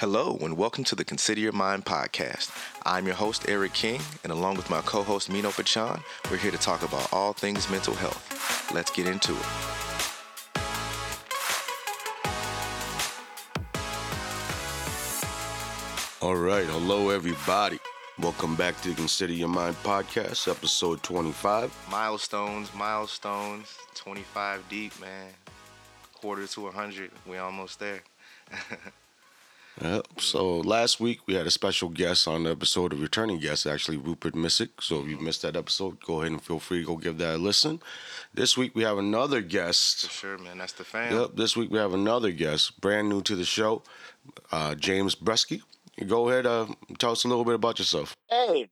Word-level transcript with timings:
Hello, 0.00 0.38
and 0.40 0.56
welcome 0.56 0.82
to 0.84 0.94
the 0.94 1.04
Consider 1.04 1.42
Your 1.42 1.52
Mind 1.52 1.84
podcast. 1.84 2.50
I'm 2.86 3.04
your 3.04 3.14
host, 3.14 3.44
Eric 3.50 3.74
King, 3.74 4.00
and 4.24 4.32
along 4.32 4.56
with 4.56 4.70
my 4.70 4.80
co 4.80 5.02
host, 5.02 5.28
Mino 5.28 5.50
Pachan, 5.50 6.02
we're 6.30 6.38
here 6.38 6.50
to 6.50 6.56
talk 6.56 6.82
about 6.82 7.12
all 7.12 7.34
things 7.34 7.68
mental 7.68 7.92
health. 7.92 8.72
Let's 8.72 8.90
get 8.90 9.06
into 9.06 9.32
it. 9.32 9.46
All 16.22 16.36
right, 16.36 16.64
hello 16.64 17.10
everybody. 17.10 17.78
Welcome 18.18 18.56
back 18.56 18.80
to 18.80 18.88
the 18.88 18.94
Consider 18.94 19.34
Your 19.34 19.48
Mind 19.48 19.76
podcast, 19.84 20.50
episode 20.50 21.02
25. 21.02 21.88
Milestones, 21.90 22.72
milestones, 22.72 23.76
25 23.96 24.66
deep, 24.70 24.98
man. 24.98 25.28
Quarter 26.14 26.46
to 26.46 26.60
100. 26.62 27.10
We 27.26 27.36
almost 27.36 27.78
there. 27.78 28.00
Yep. 29.80 30.20
So 30.20 30.58
last 30.58 31.00
week 31.00 31.20
we 31.26 31.34
had 31.34 31.46
a 31.46 31.50
special 31.50 31.88
guest 31.88 32.28
on 32.28 32.44
the 32.44 32.50
episode, 32.50 32.92
a 32.92 32.96
returning 32.96 33.38
guest, 33.38 33.66
actually 33.66 33.96
Rupert 33.96 34.34
Missick. 34.34 34.68
So 34.80 35.00
if 35.00 35.08
you 35.08 35.18
missed 35.18 35.42
that 35.42 35.56
episode, 35.56 36.00
go 36.04 36.20
ahead 36.20 36.32
and 36.32 36.42
feel 36.42 36.58
free 36.58 36.80
to 36.80 36.86
go 36.86 36.96
give 36.96 37.18
that 37.18 37.36
a 37.36 37.38
listen. 37.38 37.80
This 38.34 38.56
week 38.56 38.74
we 38.74 38.82
have 38.82 38.98
another 38.98 39.40
guest. 39.40 40.06
For 40.08 40.12
sure, 40.12 40.38
man. 40.38 40.58
That's 40.58 40.74
the 40.74 40.84
fam. 40.84 41.18
Yep. 41.18 41.30
This 41.34 41.56
week 41.56 41.70
we 41.70 41.78
have 41.78 41.94
another 41.94 42.30
guest, 42.30 42.80
brand 42.80 43.08
new 43.08 43.22
to 43.22 43.34
the 43.34 43.44
show, 43.44 43.82
uh, 44.52 44.74
James 44.74 45.14
Breske. 45.14 45.62
Go 46.06 46.28
ahead, 46.28 46.46
uh, 46.46 46.66
tell 46.98 47.12
us 47.12 47.24
a 47.24 47.28
little 47.28 47.44
bit 47.44 47.54
about 47.54 47.78
yourself. 47.78 48.14
Hey, 48.28 48.68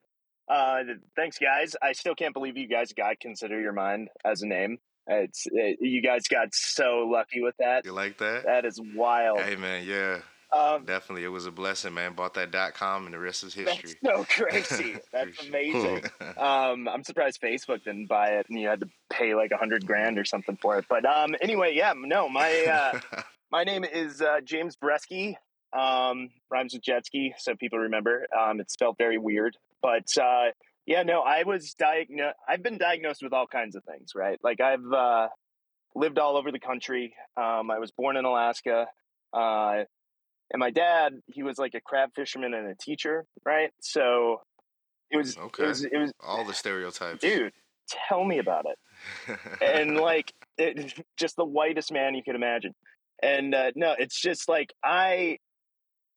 uh, 0.48 0.82
thanks, 1.16 1.38
guys. 1.38 1.74
I 1.82 1.92
still 1.92 2.14
can't 2.14 2.32
believe 2.32 2.56
you 2.56 2.68
guys 2.68 2.92
got 2.92 3.20
"Consider 3.20 3.60
Your 3.60 3.72
Mind" 3.72 4.08
as 4.24 4.42
a 4.42 4.46
name. 4.46 4.78
It's 5.06 5.46
it, 5.50 5.78
you 5.80 6.02
guys 6.02 6.28
got 6.28 6.54
so 6.54 7.06
lucky 7.10 7.42
with 7.42 7.54
that. 7.58 7.84
You 7.84 7.92
like 7.92 8.18
that? 8.18 8.44
That 8.44 8.64
is 8.64 8.80
wild. 8.94 9.40
Hey, 9.40 9.56
man. 9.56 9.84
Yeah. 9.86 10.18
Um, 10.50 10.84
Definitely. 10.84 11.24
It 11.24 11.28
was 11.28 11.46
a 11.46 11.50
blessing, 11.50 11.92
man. 11.94 12.14
Bought 12.14 12.34
that 12.34 12.50
dot 12.50 12.74
com, 12.74 13.04
and 13.04 13.14
the 13.14 13.18
rest 13.18 13.44
is 13.44 13.52
history. 13.52 13.94
that's 14.02 14.16
so 14.16 14.24
crazy. 14.28 14.96
That's 15.12 15.46
amazing. 15.46 16.05
um, 16.38 16.88
I'm 16.88 17.05
surprised 17.05 17.40
Facebook 17.40 17.84
didn't 17.84 18.06
buy 18.06 18.28
it, 18.30 18.46
and 18.48 18.58
you 18.58 18.68
had 18.68 18.80
to 18.80 18.88
pay 19.10 19.34
like 19.34 19.50
a 19.50 19.56
hundred 19.56 19.86
grand 19.86 20.18
or 20.18 20.24
something 20.24 20.56
for 20.56 20.78
it. 20.78 20.86
But 20.88 21.05
um, 21.05 21.36
anyway, 21.42 21.74
yeah, 21.74 21.92
no, 21.96 22.28
my 22.28 22.64
uh, 22.64 23.22
my 23.50 23.64
name 23.64 23.84
is 23.84 24.22
uh, 24.22 24.40
James 24.42 24.77
Breske. 24.77 25.34
Um, 25.77 26.30
rhymes 26.50 26.72
with 26.72 26.83
jet 26.83 27.05
ski, 27.05 27.34
so 27.36 27.55
people 27.55 27.78
remember. 27.78 28.27
Um, 28.36 28.58
it's 28.58 28.72
spelled 28.72 28.96
very 28.96 29.18
weird, 29.18 29.55
but 29.83 30.06
uh, 30.18 30.46
yeah, 30.86 31.02
no, 31.02 31.20
I 31.20 31.42
was 31.42 31.74
diagnosed. 31.74 32.36
I've 32.48 32.62
been 32.62 32.78
diagnosed 32.78 33.22
with 33.22 33.34
all 33.34 33.46
kinds 33.46 33.77
of 33.77 33.84
things, 33.84 34.12
right? 34.14 34.38
Like 34.42 34.62
I've 34.62 34.90
uh, 34.90 35.28
lived 35.94 36.18
all 36.18 36.38
over 36.38 36.50
the 36.50 36.58
country. 36.58 37.14
Um, 37.36 37.70
I 37.70 37.78
was 37.78 37.90
born 37.90 38.16
in 38.16 38.24
Alaska, 38.24 38.86
uh, 39.34 39.84
and 40.50 40.60
my 40.60 40.70
dad, 40.70 41.14
he 41.27 41.42
was 41.42 41.58
like 41.58 41.74
a 41.74 41.80
crab 41.80 42.10
fisherman 42.14 42.54
and 42.54 42.68
a 42.68 42.74
teacher, 42.74 43.24
right? 43.44 43.70
So 43.80 44.41
it 45.10 45.16
was, 45.16 45.36
Okay. 45.36 45.64
it 45.64 45.66
was, 45.66 45.84
it 45.84 45.96
was, 45.96 46.12
All 46.27 46.44
the 46.44 46.55
stereotypes. 46.55 47.20
dude. 47.20 47.52
Tell 48.08 48.22
me 48.22 48.38
about 48.38 48.66
it 48.66 49.38
and 49.62 49.96
like 50.00 50.34
it, 50.58 50.92
just 51.16 51.36
the 51.36 51.44
whitest 51.44 51.90
man 51.90 52.14
you 52.14 52.22
could 52.22 52.34
imagine. 52.34 52.74
And 53.22 53.55
uh, 53.55 53.72
no, 53.74 53.94
it's 53.98 54.20
just 54.20 54.46
like 54.48 54.74
I 54.84 55.38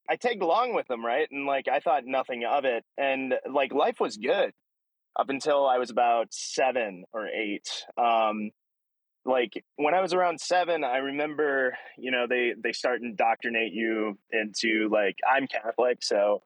I 0.10 0.18
tagged 0.18 0.42
along 0.42 0.74
with 0.74 0.88
them, 0.88 1.06
right? 1.06 1.28
And 1.32 1.46
like 1.46 1.68
I 1.70 1.80
thought 1.80 2.04
nothing 2.06 2.44
of 2.44 2.66
it, 2.66 2.84
and 2.98 3.36
like 3.50 3.74
life 3.74 4.02
was 4.02 4.18
good 4.18 4.52
up 5.18 5.30
until 5.30 5.66
I 5.66 5.78
was 5.78 5.90
about 5.90 6.28
seven 6.32 7.06
or 7.14 7.28
eight. 7.28 7.68
Um, 7.98 8.52
like 9.26 9.64
when 9.76 9.94
I 9.94 10.02
was 10.02 10.14
around 10.14 10.40
seven, 10.42 10.84
I 10.84 10.98
remember 10.98 11.78
you 11.98 12.12
know 12.12 12.26
they 12.28 12.54
they 12.62 12.72
start 12.72 13.02
indoctrinate 13.02 13.74
you 13.74 14.18
into 14.32 14.90
like 14.92 15.18
I'm 15.30 15.48
Catholic, 15.48 16.04
so 16.04 16.42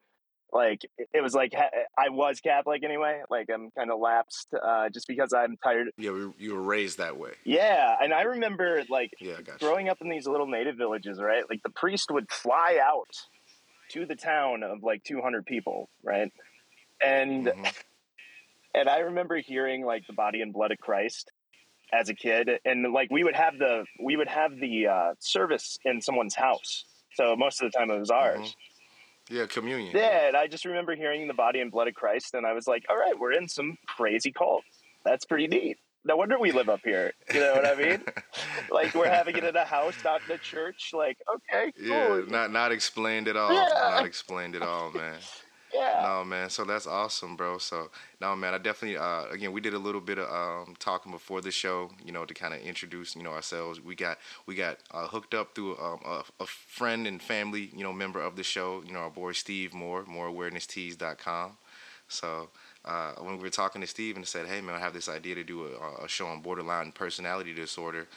like 0.54 0.82
it- 1.14 1.22
was 1.22 1.34
like 1.34 1.54
I 1.98 2.10
was 2.10 2.40
Catholic 2.40 2.84
anyway. 2.84 3.22
Like 3.30 3.50
I'm 3.54 3.72
kind 3.72 3.92
of 3.92 4.00
lapsed 4.00 4.54
uh, 4.62 4.90
just 4.90 5.08
because 5.08 5.34
I'm 5.34 5.58
tired. 5.64 5.88
yeah, 5.98 6.12
you 6.38 6.54
were 6.54 6.62
raised 6.62 6.98
that 7.00 7.18
way. 7.18 7.32
Yeah, 7.46 7.96
and 8.02 8.14
I 8.14 8.24
remember 8.24 8.84
like 8.90 9.12
Yeah, 9.20 9.36
I 9.38 9.42
got 9.42 9.62
you. 9.62 9.68
growing 9.68 9.90
up 9.90 9.98
in 10.02 10.10
these 10.10 10.28
little 10.28 10.48
native 10.48 10.76
villages, 10.78 11.20
right? 11.22 11.44
Like 11.50 11.62
the 11.64 11.72
priest 11.72 12.10
would 12.12 12.30
fly 12.32 12.80
out 12.82 13.10
to 13.92 14.06
the 14.06 14.16
town 14.16 14.64
of 14.64 14.82
like 14.84 15.04
200 15.04 15.46
people, 15.46 15.90
right? 16.04 16.32
And 17.04 17.48
Mhm. 17.48 17.74
and 18.74 18.90
I 18.90 19.00
remember 19.00 19.38
hearing 19.38 19.86
like 19.86 20.06
the 20.08 20.14
body 20.14 20.42
and 20.42 20.52
blood 20.54 20.72
of 20.72 20.78
Christ 20.78 21.32
as 21.96 22.10
a 22.10 22.14
kid, 22.14 22.50
and 22.66 22.92
like 22.94 23.10
we 23.12 23.24
would 23.24 23.36
have 23.36 23.58
the 23.58 23.86
we 24.00 24.18
would 24.18 24.28
have 24.28 24.60
the 24.60 24.88
uh, 24.88 25.14
service 25.20 25.78
in 25.86 26.02
someone's 26.02 26.36
house. 26.36 26.86
So 27.14 27.36
most 27.36 27.62
of 27.62 27.72
the 27.72 27.78
time 27.78 27.90
it 27.90 28.00
was 28.00 28.12
ours. 28.12 28.56
Yeah, 29.30 29.46
communion. 29.48 29.96
Yeah, 29.96 30.28
and 30.28 30.38
I 30.38 30.48
just 30.48 30.66
remember 30.66 30.96
hearing 30.96 31.28
the 31.28 31.34
body 31.34 31.60
and 31.60 31.72
blood 31.72 31.88
of 31.88 31.96
Christ, 31.96 32.36
and 32.36 32.46
I 32.46 32.54
was 32.54 32.68
like, 32.68 32.86
all 32.90 32.98
right, 32.98 33.18
we're 33.18 33.32
in 33.32 33.48
some 33.48 33.78
crazy 33.88 34.32
cult. 34.32 34.64
That's 35.04 35.26
pretty 35.26 35.48
neat. 35.48 35.78
No 36.04 36.16
wonder 36.16 36.38
we 36.38 36.52
live 36.52 36.70
up 36.70 36.82
here. 36.84 37.14
You 37.34 37.40
know 37.40 37.54
what 37.54 37.66
I 37.66 37.76
mean? 37.76 38.04
like 38.70 38.94
we're 38.94 39.10
having 39.10 39.36
it 39.36 39.44
in 39.44 39.56
a 39.56 39.66
house, 39.66 39.96
not 40.04 40.22
in 40.30 40.36
a 40.36 40.38
church. 40.38 40.92
Like, 40.94 41.18
okay, 41.34 41.72
cool. 41.72 41.88
Yeah, 41.88 42.22
not 42.28 42.52
not 42.52 42.72
explained 42.72 43.28
at 43.28 43.36
all. 43.36 43.52
Yeah. 43.52 43.68
Not 43.74 44.06
explained 44.06 44.56
at 44.56 44.62
all, 44.62 44.92
man. 44.92 45.18
No, 45.98 46.24
man. 46.26 46.50
So 46.50 46.66
that's 46.66 46.88
awesome, 46.88 47.36
bro. 47.36 47.58
So 47.58 47.90
no, 48.22 48.36
man. 48.36 48.54
I 48.54 48.58
definitely. 48.58 48.98
Uh, 48.98 49.26
again, 49.32 49.52
we 49.52 49.62
did 49.62 49.74
a 49.74 49.80
little 49.80 50.02
bit 50.02 50.20
of 50.20 50.30
um, 50.30 50.76
talking 50.80 51.12
before 51.12 51.42
the 51.42 51.52
show. 51.52 51.90
You 52.04 52.12
know, 52.12 52.26
to 52.26 52.34
kind 52.34 52.54
of 52.54 52.62
introduce, 52.62 53.16
you 53.16 53.24
know, 53.24 53.32
ourselves. 53.32 53.80
We 53.82 53.96
got 53.96 54.18
we 54.46 54.56
got 54.56 54.80
uh, 54.92 55.08
hooked 55.08 55.34
up 55.34 55.56
through 55.56 55.78
um, 55.78 56.00
a, 56.06 56.24
a 56.42 56.46
friend 56.46 57.08
and 57.08 57.22
family, 57.22 57.72
you 57.74 57.84
know, 57.84 57.94
member 57.94 58.20
of 58.22 58.36
the 58.36 58.44
show. 58.44 58.84
You 58.86 58.94
know, 58.94 59.00
our 59.00 59.10
boy 59.10 59.32
Steve 59.32 59.74
Moore, 59.74 60.04
moreawareness.tees.com. 60.06 61.58
So 62.08 62.50
uh, 62.84 63.14
when 63.20 63.38
we 63.38 63.44
were 63.44 63.50
talking 63.50 63.82
to 63.82 63.88
Steve 63.88 64.16
and 64.18 64.28
said, 64.28 64.48
"Hey, 64.48 64.62
man, 64.62 64.76
I 64.76 64.80
have 64.80 64.94
this 64.94 65.10
idea 65.10 65.36
to 65.36 65.44
do 65.44 65.66
a, 65.66 66.06
a 66.06 66.08
show 66.08 66.28
on 66.28 66.42
borderline 66.42 66.92
personality 66.92 67.54
disorder." 67.54 68.08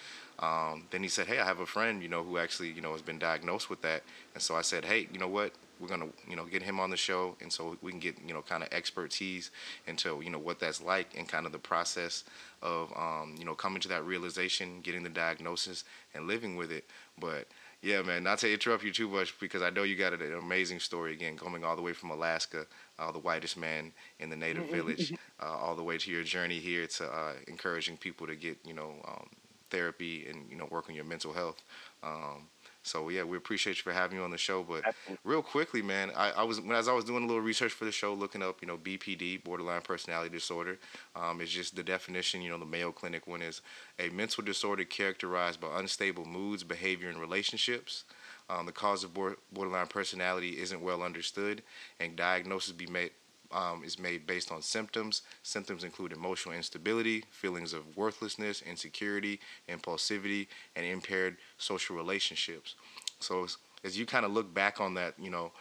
Um, 0.41 0.87
then 0.91 1.03
he 1.03 1.09
said, 1.09 1.27
"Hey, 1.27 1.39
I 1.39 1.45
have 1.45 1.61
a 1.61 1.67
friend, 1.67 2.03
you 2.03 2.09
know, 2.09 2.23
who 2.23 2.39
actually, 2.39 2.71
you 2.71 2.81
know, 2.81 2.93
has 2.93 3.03
been 3.03 3.19
diagnosed 3.19 3.71
with 3.71 3.83
that." 3.83 4.03
And 4.35 4.43
so 4.43 4.57
I 4.57 4.63
said, 4.63 4.85
"Hey, 4.85 5.09
you 5.13 5.19
know 5.19 5.29
what? 5.29 5.53
We're 5.81 5.89
gonna, 5.89 6.09
you 6.29 6.37
know, 6.37 6.45
get 6.45 6.63
him 6.63 6.81
on 6.81 6.91
the 6.91 6.97
show, 6.97 7.37
and 7.41 7.53
so 7.53 7.77
we 7.83 7.91
can 7.91 8.01
get, 8.01 8.17
you 8.27 8.35
know, 8.35 8.43
kind 8.43 8.63
of 8.63 8.69
expertise 8.73 9.51
into, 9.87 10.21
you 10.23 10.31
know, 10.31 10.39
what 10.39 10.59
that's 10.59 10.81
like 10.83 11.17
and 11.17 11.29
kind 11.29 11.47
of 11.47 11.53
the 11.53 11.59
process 11.59 12.25
of, 12.63 12.93
um, 12.97 13.35
you 13.39 13.45
know, 13.45 13.55
coming 13.55 13.81
to 13.83 13.89
that 13.89 14.05
realization, 14.05 14.81
getting 14.83 15.03
the 15.03 15.09
diagnosis, 15.09 15.85
and 16.15 16.27
living 16.27 16.57
with 16.57 16.73
it." 16.73 16.85
But 17.21 17.49
yeah, 17.83 18.03
man, 18.03 18.25
not 18.25 18.39
to 18.41 18.53
interrupt 18.53 18.83
you 18.85 18.93
too 18.93 19.09
much 19.09 19.39
because 19.39 19.63
I 19.63 19.71
know 19.71 19.85
you 19.85 19.97
got 19.97 20.13
an 20.13 20.35
amazing 20.35 20.81
story 20.81 21.13
again, 21.13 21.37
coming 21.37 21.65
all 21.65 21.77
the 21.77 21.83
way 21.83 21.93
from 21.93 22.11
Alaska, 22.11 22.67
uh, 22.99 23.13
the 23.13 23.21
whitest 23.21 23.57
man 23.57 23.93
in 24.19 24.31
the 24.31 24.37
native 24.37 24.69
village, 24.69 25.15
uh, 25.43 25.47
all 25.57 25.77
the 25.77 25.85
way 25.85 25.97
to 25.99 26.11
your 26.11 26.25
journey 26.25 26.59
here 26.59 26.87
to 26.87 27.07
uh, 27.07 27.33
encouraging 27.47 27.97
people 27.97 28.27
to 28.27 28.35
get, 28.35 28.59
you 28.65 28.75
know, 28.75 28.95
um, 29.07 29.29
therapy 29.71 30.27
and 30.29 30.51
you 30.51 30.57
know 30.57 30.67
work 30.71 30.89
on 30.89 30.95
your 30.95 31.05
mental 31.05 31.33
health. 31.33 31.63
Um, 32.03 32.49
so 32.89 33.09
yeah, 33.09 33.23
we 33.23 33.37
appreciate 33.37 33.77
you 33.77 33.83
for 33.83 33.93
having 33.93 34.19
you 34.19 34.25
on 34.25 34.31
the 34.31 34.39
show. 34.39 34.63
But 34.63 34.87
Absolutely. 34.87 35.19
real 35.25 35.43
quickly, 35.43 35.83
man, 35.83 36.11
I, 36.17 36.31
I 36.31 36.43
was 36.43 36.61
when 36.61 36.77
as 36.77 36.89
I 36.89 36.93
was 36.93 37.05
doing 37.05 37.25
a 37.25 37.27
little 37.27 37.43
research 37.43 37.73
for 37.73 37.85
the 37.85 37.93
show, 37.93 38.15
looking 38.15 38.43
up, 38.43 38.61
you 38.61 38.69
know, 38.69 38.77
BPD, 38.77 39.43
borderline 39.45 39.83
personality 39.83 40.31
disorder. 40.31 40.79
Um, 41.15 41.41
it's 41.41 41.51
just 41.51 41.77
the 41.77 41.83
definition. 41.83 42.43
You 42.43 42.51
know, 42.51 42.59
the 42.59 42.67
Mayo 42.67 42.93
Clinic 42.93 43.27
one 43.27 43.43
is 43.43 43.61
a 43.99 44.09
mental 44.11 44.43
disorder 44.45 44.85
characterized 44.85 45.61
by 45.61 45.79
unstable 45.79 46.25
moods, 46.25 46.65
behavior, 46.65 47.09
and 47.09 47.21
relationships. 47.21 48.05
Um, 48.51 48.65
the 48.67 48.73
cause 48.73 49.05
of 49.05 49.13
borderline 49.15 49.89
personality 49.89 50.59
isn't 50.59 50.81
well 50.81 51.03
understood, 51.03 51.63
and 52.01 52.17
diagnosis 52.17 52.73
be 52.73 52.87
made 52.87 53.11
um, 53.53 53.83
is 53.85 53.99
made 53.99 54.27
based 54.27 54.53
on 54.53 54.63
symptoms. 54.63 55.23
Symptoms 55.43 55.85
include 55.85 56.13
emotional 56.13 56.55
instability, 56.55 57.25
feelings 57.31 57.73
of 57.73 57.97
worthlessness, 57.97 58.63
insecurity, 58.63 59.41
impulsivity, 59.69 60.47
and 60.77 60.85
impaired 60.85 61.37
social 61.57 61.97
relationships. 61.97 62.75
So 63.21 63.47
as, 63.85 63.99
you 63.99 64.07
kind 64.07 64.25
of 64.25 64.33
look 64.33 64.53
back 64.53 64.81
on 64.81 64.95
that, 64.95 65.15
you 65.19 65.31
know, 65.31 65.53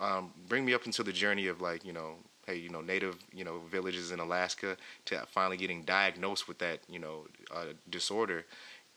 um, 0.00 0.32
bring 0.48 0.64
me 0.64 0.74
up 0.74 0.86
into 0.86 1.02
the 1.02 1.12
journey 1.12 1.46
of 1.46 1.60
like, 1.60 1.84
you 1.84 1.92
know, 1.92 2.16
hey, 2.46 2.56
you 2.56 2.68
know, 2.68 2.80
native, 2.80 3.16
you 3.32 3.44
know, 3.44 3.60
villages 3.70 4.10
in 4.10 4.20
Alaska 4.20 4.76
to 5.06 5.24
finally 5.28 5.56
getting 5.56 5.82
diagnosed 5.82 6.48
with 6.48 6.58
that, 6.58 6.80
you 6.88 6.98
know, 6.98 7.26
uh, 7.54 7.66
disorder. 7.88 8.44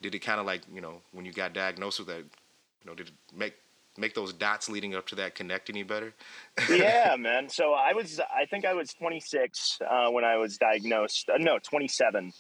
Did 0.01 0.13
it 0.15 0.19
kind 0.19 0.39
of 0.39 0.45
like, 0.45 0.61
you 0.73 0.81
know, 0.81 1.01
when 1.13 1.25
you 1.25 1.31
got 1.31 1.53
diagnosed 1.53 1.99
with 1.99 2.09
that, 2.09 2.17
you 2.17 2.85
know, 2.85 2.93
did 2.93 3.07
it 3.07 3.13
make 3.35 3.53
make 3.97 4.13
those 4.13 4.33
dots 4.33 4.69
leading 4.69 4.95
up 4.95 5.05
to 5.07 5.15
that 5.15 5.35
connect 5.35 5.69
any 5.69 5.83
better? 5.83 6.13
yeah, 6.69 7.15
man. 7.17 7.49
So 7.49 7.73
I 7.73 7.93
was, 7.93 8.19
I 8.19 8.45
think 8.45 8.65
I 8.65 8.73
was 8.73 8.93
26 8.93 9.79
uh, 9.89 10.09
when 10.11 10.23
I 10.23 10.37
was 10.37 10.57
diagnosed. 10.57 11.29
Uh, 11.29 11.37
no, 11.39 11.59
27. 11.59 12.31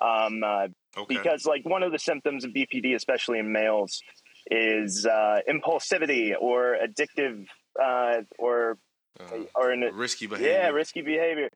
Um, 0.00 0.42
uh, 0.44 0.66
Okay. 0.96 1.16
Because 1.16 1.44
like 1.44 1.64
one 1.64 1.84
of 1.84 1.92
the 1.92 1.98
symptoms 1.98 2.44
of 2.44 2.50
BPD, 2.50 2.94
especially 2.96 3.38
in 3.38 3.52
males, 3.52 4.02
is 4.50 5.06
uh, 5.06 5.40
impulsivity 5.48 6.32
or 6.40 6.76
addictive 6.82 7.46
uh, 7.80 8.22
or 8.38 8.78
Uh, 9.20 9.44
or 9.54 9.70
an, 9.70 9.82
risky 9.94 10.26
behavior. 10.26 10.50
yeah 10.50 10.68
risky 10.70 11.02
behavior. 11.02 11.50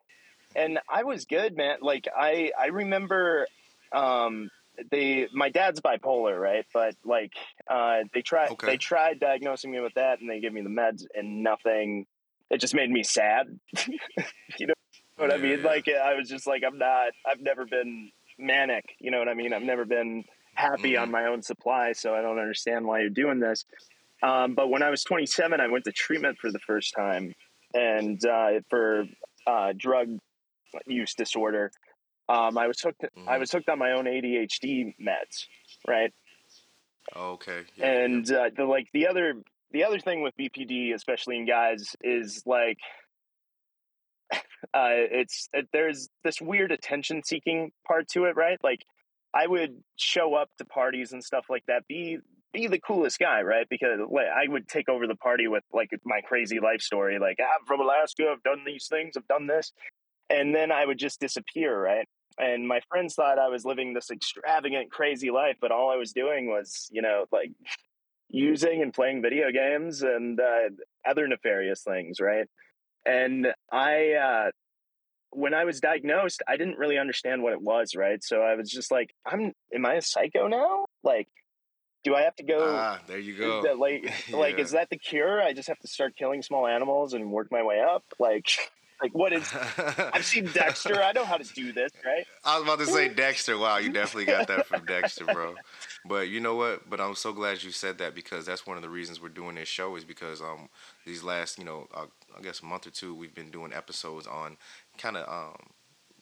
And 0.55 0.79
I 0.89 1.03
was 1.05 1.25
good, 1.25 1.57
man. 1.57 1.79
Like 1.81 2.07
I 2.17 2.53
I 2.61 2.67
remember 2.67 3.47
um, 3.91 4.49
they 4.91 5.29
my 5.33 5.49
dad's 5.49 5.81
bipolar, 5.81 6.41
right? 6.41 6.65
But 6.73 6.95
like 7.05 7.33
uh, 7.71 8.01
they 8.15 8.23
tried 8.23 8.51
Okay. 8.53 8.67
they 8.69 8.77
tried 8.77 9.21
diagnosing 9.21 9.71
me 9.71 9.81
with 9.81 9.95
that, 9.95 10.21
and 10.21 10.29
they 10.31 10.41
gave 10.41 10.53
me 10.53 10.63
the 10.63 10.69
meds, 10.69 11.05
and 11.15 11.43
nothing. 11.43 12.07
It 12.51 12.59
just 12.61 12.75
made 12.75 12.91
me 12.91 13.03
sad. 13.03 13.59
you 14.59 14.67
know 14.67 14.75
what 15.17 15.33
I 15.33 15.37
mean? 15.39 15.61
yeah. 15.61 15.67
Like 15.67 15.89
I 15.89 16.15
was 16.15 16.29
just 16.29 16.47
like 16.47 16.63
I'm 16.67 16.79
not. 16.79 17.13
I've 17.27 17.41
never 17.41 17.65
been 17.67 18.11
manic. 18.39 18.85
You 18.99 19.11
know 19.11 19.19
what 19.19 19.29
I 19.29 19.35
mean? 19.35 19.53
I've 19.53 19.63
never 19.63 19.85
been 19.85 20.25
happy 20.55 20.93
Mhm. 20.93 21.03
on 21.03 21.11
my 21.11 21.27
own 21.27 21.43
supply, 21.43 21.93
so 21.93 22.15
I 22.15 22.21
don't 22.23 22.39
understand 22.39 22.87
why 22.87 23.01
you're 23.01 23.09
doing 23.11 23.41
this. 23.41 23.65
Um, 24.23 24.55
but 24.55 24.69
when 24.69 24.83
I 24.83 24.91
was 24.91 25.03
27, 25.03 25.61
I 25.61 25.67
went 25.69 25.85
to 25.85 25.93
treatment 25.93 26.39
for 26.39 26.53
the 26.53 26.61
first 26.61 26.95
time, 26.95 27.35
and 27.75 28.25
uh, 28.25 28.61
for 28.69 29.05
uh, 29.47 29.73
drug 29.77 30.19
use 30.87 31.15
disorder. 31.15 31.71
Um, 32.32 32.56
I 32.56 32.67
was 32.67 32.81
hooked. 32.81 33.05
I 33.26 33.37
Mhm. 33.37 33.40
was 33.40 33.52
hooked 33.52 33.69
on 33.69 33.79
my 33.79 33.93
own 33.93 34.06
ADHD 34.06 34.94
meds, 34.99 35.46
right? 35.87 36.12
Okay. 37.14 37.64
Yeah, 37.76 37.87
and 37.87 38.32
uh, 38.32 38.50
the 38.56 38.64
like 38.64 38.88
the 38.94 39.06
other 39.06 39.34
the 39.73 39.84
other 39.84 39.99
thing 39.99 40.23
with 40.23 40.34
BPD, 40.38 40.94
especially 40.94 41.37
in 41.37 41.46
guys, 41.46 41.94
is 42.02 42.43
like 42.46 42.79
uh, 44.32 44.96
it's 45.20 45.49
it, 45.52 45.69
there's 45.73 46.08
this 46.25 46.40
weird 46.40 46.73
attention 46.73 47.23
seeking 47.23 47.73
part 47.87 48.08
to 48.08 48.25
it, 48.25 48.34
right? 48.34 48.58
Like 48.62 48.81
I 49.34 49.46
would 49.46 49.82
show 49.96 50.34
up 50.34 50.49
to 50.56 50.64
parties 50.64 51.12
and 51.12 51.23
stuff 51.23 51.46
like 51.50 51.64
that, 51.67 51.87
be 51.87 52.19
be 52.55 52.67
the 52.67 52.81
coolest 52.81 53.19
guy, 53.19 53.43
right? 53.43 53.67
Because 53.69 53.99
like, 54.11 54.26
I 54.26 54.50
would 54.50 54.69
take 54.69 54.88
over 54.88 55.06
the 55.06 55.17
party 55.17 55.49
with 55.49 55.64
like 55.73 55.90
my 56.05 56.23
crazy 56.23 56.61
life 56.61 56.81
story, 56.81 57.19
like 57.19 57.37
I'm 57.40 57.67
from 57.67 57.81
Alaska, 57.81 58.31
I've 58.32 58.43
done 58.43 58.64
these 58.64 58.87
things, 58.88 59.19
I've 59.19 59.29
done 59.29 59.46
this, 59.46 59.73
and 60.31 60.55
then 60.55 60.73
I 60.73 60.87
would 60.87 60.99
just 60.99 61.20
disappear, 61.20 61.79
right? 61.79 62.08
And 62.38 62.67
my 62.67 62.81
friends 62.88 63.14
thought 63.14 63.38
I 63.38 63.49
was 63.49 63.64
living 63.64 63.94
this 63.94 64.11
extravagant, 64.11 64.90
crazy 64.90 65.31
life, 65.31 65.56
but 65.61 65.70
all 65.73 65.90
I 65.90 65.96
was 65.96 66.12
doing 66.12 66.49
was, 66.49 66.88
you 66.90 67.02
know, 67.02 67.26
like 67.32 67.52
using 68.29 68.82
and 68.82 68.93
playing 68.93 69.23
video 69.23 69.50
games 69.50 70.02
and 70.02 70.40
uh, 70.40 70.70
other 71.06 71.29
nefarious 71.29 71.82
things, 71.82 72.20
right? 72.20 72.46
And 73.05 73.49
I, 73.70 74.12
uh, 74.12 74.50
when 75.31 75.55
I 75.55 75.64
was 75.64 75.81
diagnosed, 75.81 76.43
I 76.46 76.56
didn't 76.56 76.79
really 76.79 76.99
understand 76.99 77.43
what 77.43 77.52
it 77.52 77.61
was, 77.61 77.94
right? 77.94 78.23
So 78.23 78.43
I 78.43 78.55
was 78.55 78.70
just 78.70 78.90
like, 78.90 79.14
"I'm, 79.26 79.52
am 79.75 79.87
I 79.87 79.94
a 79.94 80.02
psycho 80.02 80.46
now? 80.46 80.87
Like, 81.02 81.29
do 82.05 82.14
I 82.14 82.23
have 82.23 82.37
to 82.37 82.43
go? 82.43 82.75
Ah, 82.76 83.00
there 83.06 83.19
you 83.19 83.37
go. 83.37 83.58
is 83.58 83.64
that 83.64 83.79
like, 83.79 84.12
like, 84.32 84.58
is 84.58 84.73
that 84.73 84.90
the 84.90 84.99
cure? 84.99 85.40
I 85.40 85.52
just 85.52 85.69
have 85.69 85.79
to 85.81 85.88
start 85.88 86.17
killing 86.17 86.43
small 86.43 86.67
animals 86.67 87.14
and 87.14 87.31
work 87.31 87.49
my 87.50 87.62
way 87.62 87.81
up? 87.81 88.05
Like, 88.19 88.46
like 89.03 89.15
what 89.15 89.33
is? 89.33 89.53
I've 90.13 90.25
seen 90.25 90.47
Dexter. 90.47 91.03
I 91.03 91.13
know 91.13 91.25
how 91.25 91.37
to 91.37 91.45
do 91.55 91.73
this, 91.73 91.91
right? 92.05 92.25
I 92.45 92.59
was 92.59 92.65
about 92.65 92.79
to 92.79 92.87
say 92.87 93.09
Dexter. 93.15 93.59
Wow, 93.59 93.79
you 93.79 93.93
definitely 93.93 94.27
got 94.27 94.47
that 94.49 94.67
from 94.67 94.85
Dexter, 94.85 95.25
bro. 95.27 95.55
But 96.05 96.29
you 96.29 96.41
know 96.41 96.55
what? 96.55 96.89
But 96.89 97.01
I'm 97.01 97.15
so 97.15 97.33
glad 97.33 97.63
you 97.63 97.71
said 97.71 97.99
that 97.99 98.15
because 98.15 98.47
that's 98.47 98.67
one 98.67 98.77
of 98.77 98.83
the 98.83 98.89
reasons 98.89 99.21
we're 99.21 99.29
doing 99.29 99.57
this 99.57 99.69
show 99.69 99.97
is 99.97 100.05
because 100.05 100.41
um 100.41 100.69
these 101.05 101.23
last 101.23 101.59
you 101.59 101.65
know 101.65 101.89
uh, 101.95 102.07
I 102.39 102.43
guess 102.43 102.61
a 102.61 102.65
month 102.65 102.87
or 102.87 102.91
two 102.91 103.15
we've 103.15 103.35
been 103.35 103.51
doing 103.51 103.73
episodes 103.73 104.27
on 104.27 104.57
kind 104.99 105.17
of 105.17 105.29
um 105.29 105.57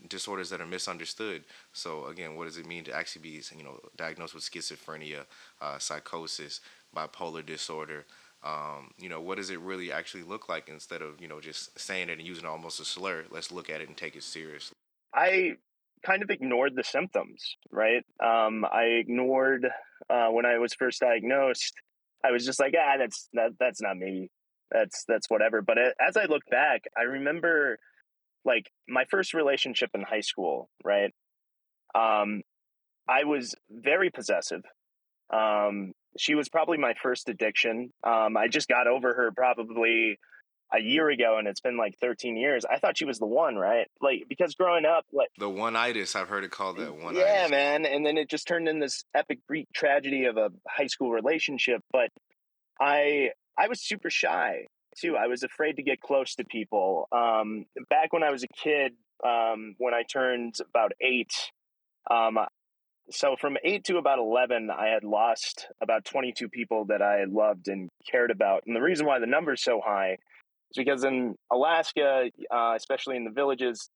disorders 0.08 0.50
that 0.50 0.60
are 0.60 0.66
misunderstood. 0.66 1.44
So 1.72 2.06
again, 2.06 2.36
what 2.36 2.46
does 2.46 2.56
it 2.56 2.66
mean 2.66 2.84
to 2.84 2.92
actually 2.94 3.22
be 3.22 3.42
you 3.56 3.64
know 3.64 3.78
diagnosed 3.96 4.34
with 4.34 4.44
schizophrenia, 4.44 5.24
uh, 5.60 5.78
psychosis, 5.78 6.60
bipolar 6.96 7.44
disorder? 7.44 8.06
Um, 8.42 8.92
you 8.98 9.08
know, 9.08 9.20
what 9.20 9.36
does 9.36 9.50
it 9.50 9.60
really 9.60 9.92
actually 9.92 10.22
look 10.22 10.48
like 10.48 10.68
instead 10.68 11.02
of 11.02 11.20
you 11.20 11.28
know 11.28 11.40
just 11.40 11.78
saying 11.78 12.08
it 12.08 12.18
and 12.18 12.26
using 12.26 12.44
it 12.44 12.48
almost 12.48 12.80
a 12.80 12.84
slur? 12.84 13.24
Let's 13.30 13.52
look 13.52 13.68
at 13.68 13.80
it 13.80 13.88
and 13.88 13.96
take 13.96 14.16
it 14.16 14.22
seriously. 14.22 14.74
I 15.14 15.56
kind 16.04 16.22
of 16.22 16.30
ignored 16.30 16.74
the 16.74 16.84
symptoms, 16.84 17.56
right? 17.70 18.04
Um, 18.24 18.64
I 18.64 18.84
ignored 18.84 19.66
uh, 20.08 20.28
when 20.28 20.46
I 20.46 20.58
was 20.58 20.72
first 20.74 21.00
diagnosed. 21.00 21.74
I 22.24 22.30
was 22.30 22.44
just 22.44 22.60
like, 22.60 22.74
ah, 22.78 22.96
that's 22.98 23.28
that, 23.34 23.50
that's 23.58 23.82
not 23.82 23.96
me. 23.96 24.30
That's 24.70 25.04
that's 25.06 25.28
whatever. 25.28 25.62
But 25.62 25.78
as 25.78 26.16
I 26.16 26.24
look 26.24 26.42
back, 26.50 26.84
I 26.96 27.02
remember 27.02 27.78
like 28.44 28.70
my 28.88 29.04
first 29.10 29.34
relationship 29.34 29.90
in 29.94 30.02
high 30.02 30.20
school, 30.20 30.70
right? 30.84 31.12
Um, 31.94 32.42
I 33.08 33.24
was 33.24 33.54
very 33.70 34.10
possessive. 34.10 34.62
Um, 35.32 35.92
she 36.18 36.34
was 36.34 36.48
probably 36.48 36.78
my 36.78 36.94
first 37.02 37.28
addiction. 37.28 37.92
Um, 38.04 38.36
I 38.36 38.48
just 38.48 38.68
got 38.68 38.86
over 38.86 39.14
her 39.14 39.30
probably 39.32 40.18
a 40.72 40.80
year 40.80 41.08
ago, 41.08 41.36
and 41.38 41.48
it's 41.48 41.60
been 41.60 41.76
like 41.76 41.98
13 42.00 42.36
years. 42.36 42.64
I 42.64 42.78
thought 42.78 42.96
she 42.96 43.04
was 43.04 43.18
the 43.18 43.26
one, 43.26 43.56
right? 43.56 43.88
Like 44.00 44.24
because 44.28 44.54
growing 44.54 44.84
up, 44.84 45.04
like 45.12 45.28
The 45.38 45.48
one 45.48 45.76
itis, 45.76 46.14
I've 46.14 46.28
heard 46.28 46.44
it 46.44 46.50
called 46.50 46.78
that 46.78 46.94
one 46.94 47.16
yeah, 47.16 47.48
man. 47.50 47.86
And 47.86 48.04
then 48.04 48.16
it 48.16 48.28
just 48.28 48.46
turned 48.46 48.68
in 48.68 48.78
this 48.78 49.04
epic 49.14 49.40
Greek 49.48 49.68
tragedy 49.74 50.26
of 50.26 50.36
a 50.36 50.50
high 50.68 50.86
school 50.86 51.10
relationship. 51.10 51.82
But 51.92 52.10
I 52.80 53.30
I 53.58 53.68
was 53.68 53.80
super 53.80 54.10
shy 54.10 54.66
too. 54.98 55.16
I 55.16 55.26
was 55.26 55.42
afraid 55.42 55.76
to 55.76 55.82
get 55.82 56.00
close 56.00 56.34
to 56.36 56.44
people. 56.44 57.08
Um, 57.12 57.66
back 57.88 58.12
when 58.12 58.22
I 58.22 58.30
was 58.30 58.42
a 58.42 58.48
kid, 58.48 58.92
um, 59.24 59.74
when 59.78 59.94
I 59.94 60.02
turned 60.02 60.54
about 60.68 60.92
eight, 61.00 61.32
um, 62.10 62.38
so 63.10 63.36
from 63.40 63.56
eight 63.64 63.84
to 63.84 63.98
about 63.98 64.18
eleven, 64.18 64.70
I 64.70 64.88
had 64.88 65.04
lost 65.04 65.66
about 65.82 66.04
twenty-two 66.04 66.48
people 66.48 66.86
that 66.86 67.02
I 67.02 67.24
loved 67.24 67.68
and 67.68 67.90
cared 68.10 68.30
about. 68.30 68.62
And 68.66 68.74
the 68.74 68.80
reason 68.80 69.06
why 69.06 69.18
the 69.18 69.26
number's 69.26 69.62
so 69.62 69.80
high 69.84 70.12
is 70.12 70.76
because 70.76 71.04
in 71.04 71.34
Alaska, 71.52 72.30
uh, 72.50 72.72
especially 72.76 73.16
in 73.16 73.24
the 73.24 73.30
villages, 73.30 73.90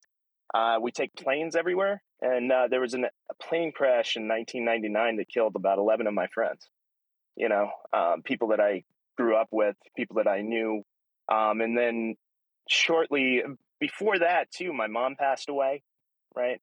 uh, 0.52 0.78
we 0.80 0.92
take 0.92 1.14
planes 1.14 1.56
everywhere, 1.56 2.02
and 2.20 2.50
uh, 2.50 2.68
there 2.68 2.80
was 2.80 2.94
an, 2.94 3.04
a 3.04 3.34
plane 3.42 3.72
crash 3.72 4.16
in 4.16 4.28
1999 4.28 5.16
that 5.16 5.28
killed 5.28 5.56
about 5.56 5.78
11 5.78 6.06
of 6.06 6.14
my 6.14 6.26
friends. 6.28 6.68
You 7.36 7.48
know, 7.48 7.70
um, 7.92 8.22
people 8.22 8.48
that 8.48 8.60
I 8.60 8.84
grew 9.16 9.36
up 9.36 9.48
with, 9.50 9.76
people 9.96 10.16
that 10.16 10.28
I 10.28 10.42
knew, 10.42 10.82
um, 11.32 11.60
and 11.60 11.76
then 11.76 12.14
shortly 12.68 13.42
before 13.80 14.18
that, 14.18 14.50
too, 14.50 14.72
my 14.72 14.86
mom 14.86 15.16
passed 15.16 15.48
away. 15.48 15.82
Right, 16.36 16.60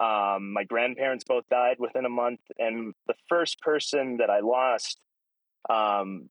um, 0.00 0.52
my 0.52 0.64
grandparents 0.64 1.24
both 1.24 1.44
died 1.50 1.76
within 1.78 2.04
a 2.04 2.08
month, 2.10 2.40
and 2.58 2.94
the 3.06 3.14
first 3.28 3.60
person 3.60 4.16
that 4.18 4.30
I 4.30 4.40
lost, 4.40 4.98
um, 5.70 6.28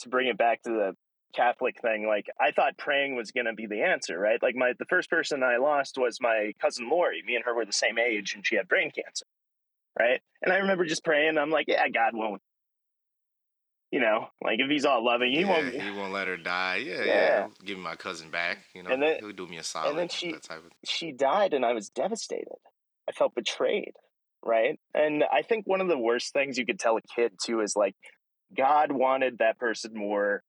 to 0.00 0.08
bring 0.08 0.28
it 0.28 0.36
back 0.38 0.62
to 0.62 0.70
the 0.70 0.96
Catholic 1.34 1.80
thing, 1.82 2.06
like 2.06 2.26
I 2.40 2.50
thought 2.52 2.76
praying 2.78 3.16
was 3.16 3.30
going 3.32 3.46
to 3.46 3.52
be 3.54 3.66
the 3.66 3.82
answer, 3.82 4.18
right? 4.18 4.40
Like 4.42 4.54
my 4.56 4.72
the 4.78 4.84
first 4.86 5.10
person 5.10 5.42
I 5.42 5.56
lost 5.58 5.96
was 5.98 6.18
my 6.20 6.52
cousin 6.60 6.88
Lori. 6.88 7.22
Me 7.26 7.34
and 7.36 7.44
her 7.44 7.54
were 7.54 7.64
the 7.64 7.72
same 7.72 7.98
age, 7.98 8.34
and 8.34 8.46
she 8.46 8.56
had 8.56 8.68
brain 8.68 8.90
cancer, 8.90 9.26
right? 9.98 10.20
And 10.42 10.52
I 10.52 10.58
remember 10.58 10.84
just 10.84 11.04
praying. 11.04 11.36
I'm 11.38 11.50
like, 11.50 11.66
yeah, 11.68 11.88
God 11.88 12.12
won't, 12.14 12.40
you 13.90 14.00
know, 14.00 14.28
like 14.42 14.58
if 14.60 14.68
He's 14.70 14.84
all 14.84 15.04
loving, 15.04 15.32
He 15.32 15.40
yeah, 15.40 15.48
won't. 15.48 15.74
he 15.74 15.90
won't 15.90 16.12
let 16.12 16.28
her 16.28 16.36
die. 16.36 16.76
Yeah, 16.84 16.98
yeah. 16.98 17.04
Yeah. 17.04 17.46
Give 17.64 17.78
me 17.78 17.84
my 17.84 17.96
cousin 17.96 18.30
back. 18.30 18.58
You 18.74 18.82
know, 18.84 18.90
And 18.90 19.02
then- 19.02 19.18
he'll 19.20 19.32
do 19.32 19.46
me 19.46 19.56
a 19.58 19.62
solid. 19.62 19.90
And 19.90 19.98
then 19.98 20.08
she- 20.08 20.32
that 20.32 20.42
type 20.42 20.58
of. 20.58 20.70
She 20.84 21.12
died, 21.12 21.52
and 21.54 21.64
I 21.64 21.72
was 21.72 21.90
devastated. 21.90 22.58
I 23.08 23.12
felt 23.12 23.34
betrayed, 23.34 23.92
right? 24.42 24.78
And 24.94 25.24
I 25.32 25.42
think 25.42 25.66
one 25.66 25.80
of 25.80 25.88
the 25.88 25.98
worst 25.98 26.32
things 26.32 26.56
you 26.58 26.66
could 26.66 26.78
tell 26.78 26.96
a 26.96 27.02
kid 27.14 27.32
too 27.44 27.60
is 27.60 27.74
like, 27.76 27.94
God 28.56 28.92
wanted 28.92 29.38
that 29.38 29.58
person 29.58 29.92
more 29.94 30.42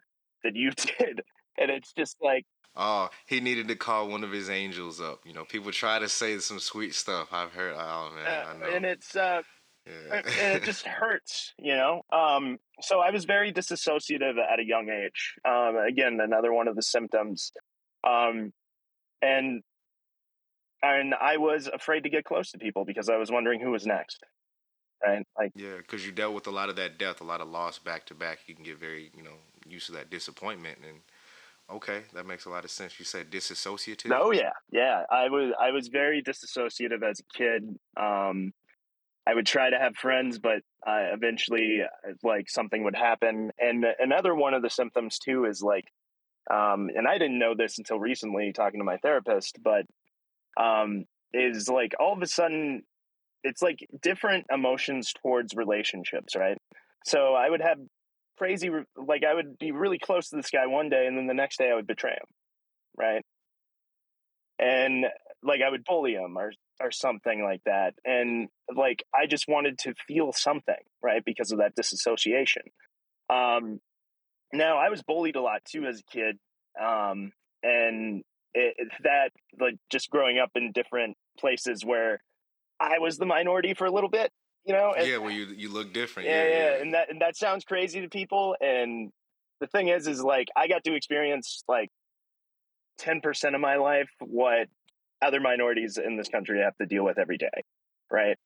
than 0.44 0.56
you 0.56 0.72
did, 1.00 1.22
and 1.58 1.72
it's 1.72 1.94
just 1.94 2.18
like. 2.22 2.46
Oh, 2.78 3.10
he 3.26 3.40
needed 3.40 3.70
to 3.70 3.76
call 3.76 4.10
one 4.10 4.24
of 4.26 4.32
his 4.34 4.50
angels 4.50 5.00
up. 5.00 5.20
You 5.26 5.34
know, 5.34 5.46
people 5.46 5.72
try 5.72 5.98
to 5.98 6.10
say 6.10 6.38
some 6.40 6.60
sweet 6.60 6.94
stuff. 6.94 7.30
I've 7.32 7.54
heard. 7.54 7.74
Oh 7.78 8.12
man, 8.14 8.26
Uh, 8.28 8.50
I 8.50 8.58
know. 8.58 8.76
and 8.76 8.86
it's 8.86 9.16
uh, 9.16 9.42
yeah. 9.88 10.22
and 10.42 10.58
it 10.58 10.64
just 10.64 10.86
hurts, 10.86 11.54
you 11.58 11.74
know. 11.74 12.02
Um, 12.12 12.58
so 12.82 13.00
I 13.00 13.12
was 13.12 13.24
very 13.24 13.54
disassociative 13.54 14.36
at 14.38 14.60
a 14.60 14.66
young 14.66 14.90
age. 14.90 15.36
Um, 15.48 15.78
again, 15.78 16.20
another 16.22 16.52
one 16.52 16.68
of 16.68 16.76
the 16.76 16.82
symptoms, 16.84 17.54
um, 18.06 18.52
and 19.22 19.64
and 20.84 21.14
I 21.14 21.38
was 21.38 21.68
afraid 21.68 22.04
to 22.04 22.10
get 22.10 22.26
close 22.26 22.52
to 22.52 22.58
people 22.58 22.86
because 22.86 23.10
I 23.10 23.18
was 23.18 23.32
wondering 23.32 23.60
who 23.60 23.72
was 23.72 23.86
next. 23.86 24.24
Right, 25.06 25.26
like 25.38 25.52
Yeah, 25.56 25.78
because 25.78 26.06
you 26.06 26.12
dealt 26.12 26.34
with 26.34 26.48
a 26.48 26.52
lot 26.52 26.70
of 26.70 26.76
that 26.78 26.98
death, 26.98 27.22
a 27.22 27.26
lot 27.26 27.42
of 27.42 27.48
loss 27.48 27.80
back 27.80 28.06
to 28.08 28.16
back. 28.16 28.40
You 28.48 28.56
can 28.56 28.64
get 28.64 28.80
very, 28.80 29.12
you 29.16 29.24
know, 29.24 29.38
used 29.68 29.88
to 29.88 29.92
that 29.94 30.10
disappointment. 30.10 30.80
And 30.88 31.00
okay, 31.70 32.04
that 32.14 32.26
makes 32.26 32.46
a 32.46 32.50
lot 32.50 32.64
of 32.64 32.72
sense. 32.72 32.98
You 32.98 33.06
said 33.06 33.30
disassociative. 33.30 34.12
Oh 34.18 34.32
yeah, 34.32 34.54
yeah. 34.72 35.04
I 35.12 35.30
was 35.30 35.54
I 35.60 35.72
was 35.72 35.90
very 35.90 36.24
disassociative 36.24 37.04
as 37.04 37.20
a 37.20 37.38
kid. 37.38 37.78
Um, 37.98 38.54
I 39.28 39.34
would 39.34 39.48
try 39.48 39.70
to 39.70 39.78
have 39.78 39.96
friends, 39.96 40.40
but 40.40 40.62
uh, 40.86 41.12
eventually, 41.14 41.82
uh, 41.84 42.14
like 42.24 42.50
something 42.50 42.84
would 42.84 42.96
happen. 42.96 43.52
And 43.60 43.86
another 44.00 44.36
one 44.36 44.54
of 44.54 44.62
the 44.62 44.70
symptoms 44.70 45.18
too 45.18 45.46
is 45.46 45.62
like, 45.62 45.86
um, 46.52 46.90
and 46.96 47.08
I 47.08 47.18
didn't 47.18 47.40
know 47.40 47.56
this 47.56 47.80
until 47.80 48.00
recently, 48.00 48.54
talking 48.54 48.80
to 48.80 48.86
my 48.86 48.98
therapist, 48.98 49.58
but 49.64 49.86
um, 50.58 51.06
is 51.34 51.70
like 51.70 51.94
all 52.00 52.14
of 52.14 52.22
a 52.22 52.28
sudden, 52.28 52.84
it's 53.44 53.62
like 53.62 53.80
different 54.02 54.46
emotions 54.52 55.14
towards 55.22 55.56
relationships, 55.56 56.36
right? 56.36 56.58
So 57.06 57.34
I 57.34 57.50
would 57.50 57.62
have 57.62 57.78
crazy, 58.38 58.70
like 58.96 59.24
I 59.24 59.34
would 59.34 59.58
be 59.58 59.72
really 59.72 60.00
close 60.00 60.30
to 60.30 60.38
this 60.38 60.50
guy 60.50 60.68
one 60.68 60.90
day, 60.90 61.06
and 61.08 61.18
then 61.18 61.28
the 61.28 61.34
next 61.34 61.58
day 61.58 61.70
I 61.72 61.76
would 61.76 61.88
betray 61.88 62.12
him, 62.12 62.28
right? 62.98 63.24
And 64.58 65.06
like 65.44 65.62
I 65.66 65.70
would 65.70 65.84
bully 65.84 66.14
him 66.14 66.38
or 66.38 66.52
or 66.82 66.92
something 66.92 67.42
like 67.44 67.62
that, 67.66 67.94
and 68.04 68.50
like 68.74 69.04
I 69.14 69.28
just 69.28 69.48
wanted 69.48 69.78
to 69.80 69.94
feel 70.08 70.34
something, 70.34 70.76
right, 71.02 71.24
because 71.24 71.52
of 71.52 71.60
that 71.60 71.76
disassociation. 71.76 72.64
Um, 73.30 73.80
now 74.52 74.78
I 74.78 74.90
was 74.90 75.02
bullied 75.04 75.36
a 75.36 75.42
lot 75.42 75.64
too 75.66 75.86
as 75.86 76.00
a 76.00 76.12
kid, 76.12 76.38
um, 76.82 77.32
and 77.64 78.24
it, 78.56 78.88
that 79.04 79.32
like 79.60 79.76
just 79.92 80.10
growing 80.10 80.40
up 80.40 80.52
in 80.56 80.72
different 80.72 81.18
places 81.38 81.84
where 81.84 82.20
I 82.80 83.00
was 83.00 83.18
the 83.18 83.26
minority 83.26 83.74
for 83.74 83.86
a 83.86 83.92
little 83.92 84.10
bit, 84.10 84.32
you 84.66 84.74
know. 84.74 84.94
And, 84.98 85.08
yeah, 85.08 85.18
well, 85.18 85.32
you 85.32 85.46
you 85.46 85.70
look 85.70 85.94
different. 85.94 86.30
yeah, 86.30 86.44
Yeah, 86.44 86.50
yeah, 86.50 86.58
yeah. 86.58 86.82
and 86.82 86.94
that 86.94 87.10
and 87.12 87.22
that 87.22 87.38
sounds 87.38 87.66
crazy 87.66 88.02
to 88.02 88.10
people. 88.10 88.56
And 88.62 89.12
the 89.60 89.68
thing 89.68 89.90
is, 89.90 90.08
is 90.08 90.24
like 90.24 90.48
I 90.56 90.68
got 90.68 90.84
to 90.86 90.96
experience 90.96 91.64
like 91.68 91.90
ten 92.98 93.22
percent 93.22 93.56
of 93.56 93.62
my 93.62 93.76
life 93.76 94.10
what 94.20 94.68
other 95.22 95.40
minorities 95.40 95.98
in 95.98 96.18
this 96.18 96.30
country 96.30 96.62
have 96.62 96.76
to 96.78 96.86
deal 96.86 97.04
with 97.04 97.18
every 97.18 97.38
day, 97.38 97.64
right? 98.12 98.38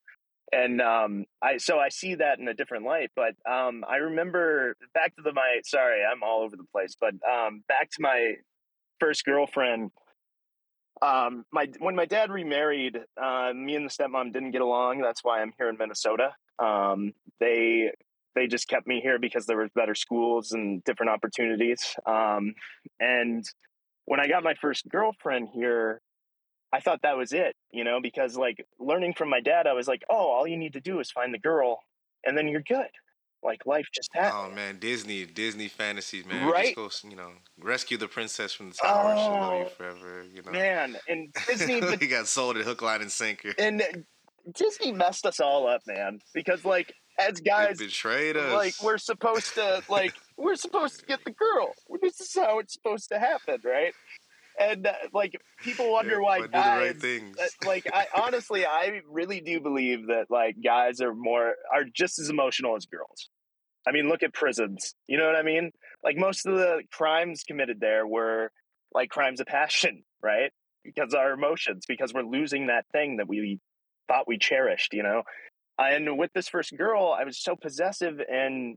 And 0.52 0.80
um, 0.80 1.26
I 1.40 1.58
so 1.58 1.78
I 1.78 1.90
see 1.90 2.16
that 2.16 2.40
in 2.40 2.48
a 2.48 2.54
different 2.54 2.84
light. 2.84 3.10
But 3.14 3.34
um, 3.50 3.84
I 3.88 3.96
remember 3.96 4.74
back 4.94 5.14
to 5.16 5.22
the 5.22 5.32
my 5.32 5.60
sorry, 5.64 6.00
I'm 6.04 6.22
all 6.22 6.42
over 6.42 6.56
the 6.56 6.66
place. 6.72 6.96
But 7.00 7.14
um, 7.28 7.62
back 7.68 7.90
to 7.90 8.02
my 8.02 8.34
first 9.00 9.24
girlfriend. 9.24 9.90
Um, 11.02 11.44
my 11.50 11.68
when 11.78 11.96
my 11.96 12.04
dad 12.04 12.30
remarried, 12.30 12.98
uh, 13.20 13.52
me 13.54 13.74
and 13.74 13.86
the 13.86 13.90
stepmom 13.90 14.32
didn't 14.32 14.50
get 14.50 14.60
along. 14.60 15.00
That's 15.00 15.24
why 15.24 15.40
I'm 15.40 15.52
here 15.58 15.68
in 15.68 15.78
Minnesota. 15.78 16.34
Um, 16.58 17.14
they 17.40 17.90
they 18.34 18.46
just 18.46 18.68
kept 18.68 18.86
me 18.86 19.00
here 19.00 19.18
because 19.18 19.46
there 19.46 19.56
was 19.56 19.70
better 19.74 19.94
schools 19.94 20.52
and 20.52 20.84
different 20.84 21.10
opportunities. 21.10 21.96
Um, 22.06 22.54
and 23.00 23.44
when 24.04 24.20
I 24.20 24.28
got 24.28 24.42
my 24.42 24.54
first 24.54 24.88
girlfriend 24.88 25.48
here, 25.52 26.00
I 26.72 26.80
thought 26.80 27.02
that 27.02 27.16
was 27.16 27.32
it, 27.32 27.56
you 27.72 27.82
know, 27.82 28.00
because 28.00 28.36
like 28.36 28.64
learning 28.78 29.14
from 29.14 29.28
my 29.30 29.40
dad, 29.40 29.66
I 29.66 29.72
was 29.72 29.88
like, 29.88 30.02
oh, 30.08 30.30
all 30.30 30.46
you 30.46 30.56
need 30.56 30.74
to 30.74 30.80
do 30.80 31.00
is 31.00 31.10
find 31.10 31.34
the 31.34 31.38
girl, 31.38 31.80
and 32.24 32.36
then 32.36 32.46
you're 32.46 32.62
good. 32.62 32.90
Like 33.42 33.64
life 33.66 33.86
just 33.94 34.10
happens. 34.12 34.34
Oh 34.52 34.54
man, 34.54 34.78
Disney, 34.78 35.24
Disney 35.24 35.68
fantasies, 35.68 36.26
man. 36.26 36.46
Right? 36.50 36.76
Just 36.76 37.04
go, 37.04 37.08
you 37.10 37.16
know, 37.16 37.30
rescue 37.58 37.96
the 37.96 38.08
princess 38.08 38.52
from 38.52 38.68
the 38.70 38.74
tower. 38.76 39.16
She'll 39.16 39.38
love 39.38 39.54
you 39.54 39.64
Oh, 39.64 39.68
forever. 39.68 40.24
You 40.32 40.42
know, 40.42 40.50
Man, 40.52 40.96
and 41.08 41.32
Disney, 41.46 41.80
but 41.80 42.00
he 42.00 42.06
got 42.06 42.26
sold 42.26 42.56
at 42.58 42.64
hook, 42.64 42.82
line, 42.82 43.00
and 43.00 43.10
sinker. 43.10 43.54
and 43.58 43.82
Disney 44.54 44.92
messed 44.92 45.24
us 45.26 45.40
all 45.40 45.66
up, 45.66 45.80
man. 45.86 46.18
Because 46.34 46.64
like 46.64 46.92
as 47.18 47.34
They 47.38 47.42
guys, 47.48 47.78
betrayed 47.78 48.36
us. 48.36 48.52
like 48.52 48.74
we're 48.82 48.98
supposed 48.98 49.54
to 49.54 49.82
like 49.88 50.14
we're 50.36 50.56
supposed 50.56 51.00
to 51.00 51.06
get 51.06 51.20
the 51.24 51.32
girl. 51.32 51.72
This 52.02 52.20
is 52.20 52.34
how 52.34 52.58
it's 52.58 52.74
supposed 52.74 53.08
to 53.10 53.18
happen, 53.18 53.58
right? 53.64 53.94
And 54.58 54.86
uh, 54.86 54.92
like 55.14 55.32
people 55.62 55.90
wonder 55.92 56.16
Yeah, 56.16 56.20
why 56.20 56.40
the 56.42 56.48
right 56.48 56.92
guys. 56.92 57.00
things. 57.00 57.38
uh, 57.40 57.46
like 57.66 57.84
I 57.92 58.06
honestly, 58.14 58.66
I 58.66 59.00
really 59.08 59.40
do 59.40 59.60
believe 59.60 60.08
that 60.08 60.26
like 60.30 60.56
guys 60.62 61.00
are 61.00 61.14
more 61.14 61.54
are 61.74 61.84
just 61.84 62.18
as 62.18 62.28
emotional 62.28 62.76
as 62.76 62.84
girls. 62.86 63.29
I 63.86 63.92
mean, 63.92 64.08
look 64.08 64.22
at 64.22 64.34
prisons. 64.34 64.94
You 65.06 65.18
know 65.18 65.26
what 65.26 65.36
I 65.36 65.42
mean? 65.42 65.72
Like 66.04 66.16
most 66.16 66.46
of 66.46 66.54
the 66.54 66.82
crimes 66.92 67.44
committed 67.46 67.80
there 67.80 68.06
were 68.06 68.50
like 68.92 69.10
crimes 69.10 69.40
of 69.40 69.46
passion, 69.46 70.04
right? 70.22 70.50
Because 70.84 71.14
our 71.14 71.32
emotions, 71.32 71.84
because 71.86 72.12
we're 72.14 72.22
losing 72.22 72.66
that 72.68 72.86
thing 72.92 73.18
that 73.18 73.28
we 73.28 73.58
thought 74.08 74.26
we 74.26 74.38
cherished, 74.38 74.94
you 74.94 75.02
know? 75.02 75.22
And 75.78 76.18
with 76.18 76.32
this 76.34 76.48
first 76.48 76.76
girl, 76.76 77.16
I 77.18 77.24
was 77.24 77.38
so 77.40 77.56
possessive. 77.56 78.20
And 78.30 78.76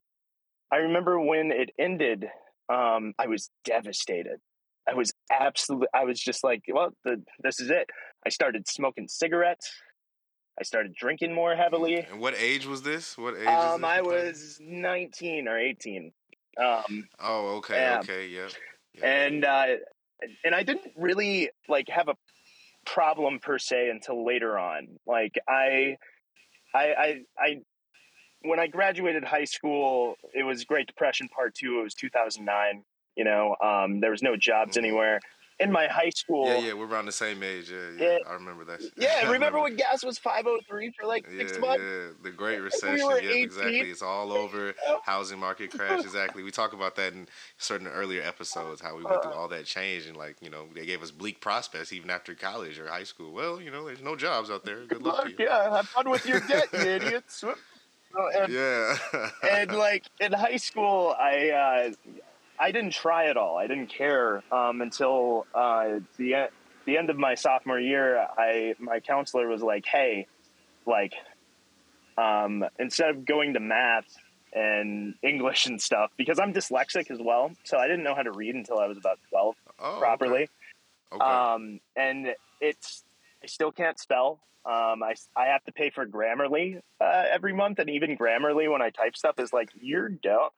I 0.71 0.77
remember 0.77 1.19
when 1.19 1.51
it 1.51 1.71
ended, 1.77 2.25
um, 2.71 3.13
I 3.19 3.27
was 3.27 3.49
devastated. 3.65 4.39
I 4.87 4.95
was 4.95 5.13
absolutely, 5.31 5.87
I 5.93 6.03
was 6.05 6.19
just 6.19 6.43
like, 6.43 6.61
well, 6.67 6.89
the, 7.03 7.21
this 7.41 7.59
is 7.59 7.69
it. 7.69 7.89
I 8.25 8.29
started 8.29 8.67
smoking 8.67 9.07
cigarettes. 9.07 9.71
I 10.59 10.63
started 10.63 10.93
drinking 10.93 11.33
more 11.33 11.55
heavily. 11.55 12.05
And 12.09 12.19
what 12.19 12.35
age 12.35 12.65
was 12.65 12.83
this? 12.83 13.17
What 13.17 13.35
age? 13.35 13.41
is 13.41 13.47
Um, 13.47 13.81
this 13.81 13.89
I 13.89 14.01
was 14.01 14.59
19 14.61 15.47
or 15.47 15.57
18. 15.57 16.11
Um, 16.57 17.07
Oh, 17.19 17.55
okay, 17.57 17.75
yeah. 17.75 17.99
okay, 17.99 18.27
yep. 18.27 18.51
yep. 18.93 19.03
and 19.03 19.43
uh, 19.45 19.65
and 20.45 20.53
I 20.53 20.61
didn't 20.63 20.91
really 20.95 21.49
like 21.67 21.89
have 21.89 22.07
a 22.07 22.15
problem 22.85 23.39
per 23.39 23.57
se 23.57 23.89
until 23.89 24.23
later 24.25 24.59
on. 24.59 24.99
Like 25.07 25.39
I, 25.47 25.97
I, 26.75 26.85
I, 26.93 27.21
I 27.39 27.61
when 28.43 28.59
I 28.59 28.67
graduated 28.67 29.23
high 29.23 29.45
school, 29.45 30.15
it 30.33 30.43
was 30.43 30.63
Great 30.65 30.85
Depression 30.85 31.27
Part 31.29 31.55
Two. 31.55 31.79
It 31.79 31.83
was 31.83 31.95
2009. 31.95 32.83
You 33.15 33.23
know, 33.23 33.55
um, 33.61 33.99
there 33.99 34.11
was 34.11 34.21
no 34.21 34.35
jobs 34.35 34.75
Mhm. 34.75 34.81
anywhere 34.81 35.19
in 35.59 35.71
my 35.71 35.87
high 35.87 36.09
school. 36.09 36.47
yeah, 36.47 36.57
yeah, 36.57 36.73
we're 36.73 36.87
around 36.87 37.05
the 37.05 37.11
same 37.11 37.43
age. 37.43 37.69
Yeah, 37.71 37.77
yeah, 37.97 38.11
Yeah. 38.11 38.17
I 38.29 38.33
remember 38.33 38.63
that. 38.65 38.81
Yeah, 38.97 39.21
I 39.25 39.31
remember 39.31 39.61
when 39.61 39.75
gas 39.75 40.03
was 40.03 40.17
503 40.17 40.93
for 40.99 41.05
like 41.07 41.25
Yeah, 41.31 41.37
six 41.47 41.59
months? 41.59 41.83
yeah, 41.83 42.07
the 42.23 42.31
Great 42.35 42.59
Recession. 42.59 42.95
we 43.07 43.13
were 43.13 43.19
18. 43.19 43.43
exactly. 43.43 43.79
It's 43.81 44.01
all 44.01 44.31
over. 44.33 44.73
Housing 45.03 45.39
market 45.39 45.71
crash. 45.71 46.01
Exactly. 46.01 46.43
We 46.43 46.51
talk 46.51 46.73
about 46.73 46.95
that 46.95 47.13
in 47.13 47.27
certain 47.57 47.87
earlier 47.87 48.21
episodes. 48.23 48.81
How 48.81 48.95
we 48.97 49.03
went 49.03 49.21
through 49.23 49.33
all 49.33 49.47
that 49.49 49.65
change 49.65 50.05
and 50.07 50.17
like 50.17 50.37
you 50.41 50.49
know 50.49 50.65
they 50.73 50.85
gave 50.85 51.01
us 51.03 51.11
bleak 51.11 51.39
prospects 51.41 51.93
even 51.93 52.09
after 52.09 52.33
college 52.35 52.79
or 52.79 52.87
high 52.87 53.03
school. 53.03 53.31
Well, 53.33 53.61
you 53.61 53.69
know, 53.71 53.85
there's 53.85 54.01
no 54.01 54.15
jobs 54.15 54.49
out 54.49 54.65
there. 54.65 54.85
Good 54.85 55.03
luck 55.03 55.23
to 55.25 55.29
you. 55.29 55.35
yeah, 55.39 55.75
have 55.75 55.87
fun 55.87 56.09
with 56.09 56.25
your 56.25 56.39
debt, 56.41 56.67
you 56.73 56.79
idiots. 56.79 57.43
Oh, 58.15 58.29
and- 58.41 58.51
Yeah. 58.53 58.95
and 59.49 59.71
like 59.75 60.05
in 60.19 60.31
high 60.33 60.57
school 60.57 61.15
i 61.19 61.49
uh 61.49 61.91
i 62.63 62.71
didn't 62.71 62.91
try 62.91 63.27
at 63.27 63.37
all 63.37 63.57
i 63.57 63.67
didn't 63.67 63.87
care 63.87 64.43
um 64.51 64.81
until 64.81 65.45
uh 65.53 65.99
the 66.17 66.49
the 66.85 66.97
end 66.97 67.09
of 67.09 67.17
my 67.17 67.35
sophomore 67.35 67.79
year 67.79 68.19
i 68.37 68.73
my 68.79 68.99
counselor 68.99 69.47
was 69.47 69.61
like 69.61 69.85
hey 69.85 70.27
like 70.85 71.13
um 72.17 72.63
instead 72.79 73.09
of 73.09 73.25
going 73.25 73.53
to 73.53 73.59
math 73.59 74.15
and 74.53 75.15
english 75.23 75.65
and 75.65 75.81
stuff 75.81 76.11
because 76.17 76.39
i'm 76.39 76.53
dyslexic 76.53 77.09
as 77.09 77.19
well 77.19 77.51
so 77.63 77.77
i 77.77 77.87
didn't 77.87 78.03
know 78.03 78.15
how 78.15 78.21
to 78.21 78.31
read 78.31 78.53
until 78.55 78.79
i 78.79 78.87
was 78.87 78.97
about 78.97 79.19
12 79.29 79.55
oh, 79.79 79.97
properly 79.99 80.47
Okay. 81.13 81.23
okay. 81.23 81.33
um, 81.33 81.79
and 81.95 82.35
it's 82.61 83.03
I 83.43 83.47
still 83.47 83.71
can't 83.71 83.99
spell. 83.99 84.39
Um, 84.65 85.03
I 85.03 85.15
I 85.35 85.45
have 85.47 85.63
to 85.65 85.71
pay 85.71 85.89
for 85.89 86.05
Grammarly 86.05 86.81
uh, 87.01 87.23
every 87.31 87.53
month, 87.53 87.79
and 87.79 87.89
even 87.89 88.17
Grammarly 88.17 88.71
when 88.71 88.81
I 88.81 88.89
type 88.89 89.15
stuff 89.15 89.39
is 89.39 89.51
like 89.51 89.69
you're 89.79 90.09
dumb. 90.09 90.49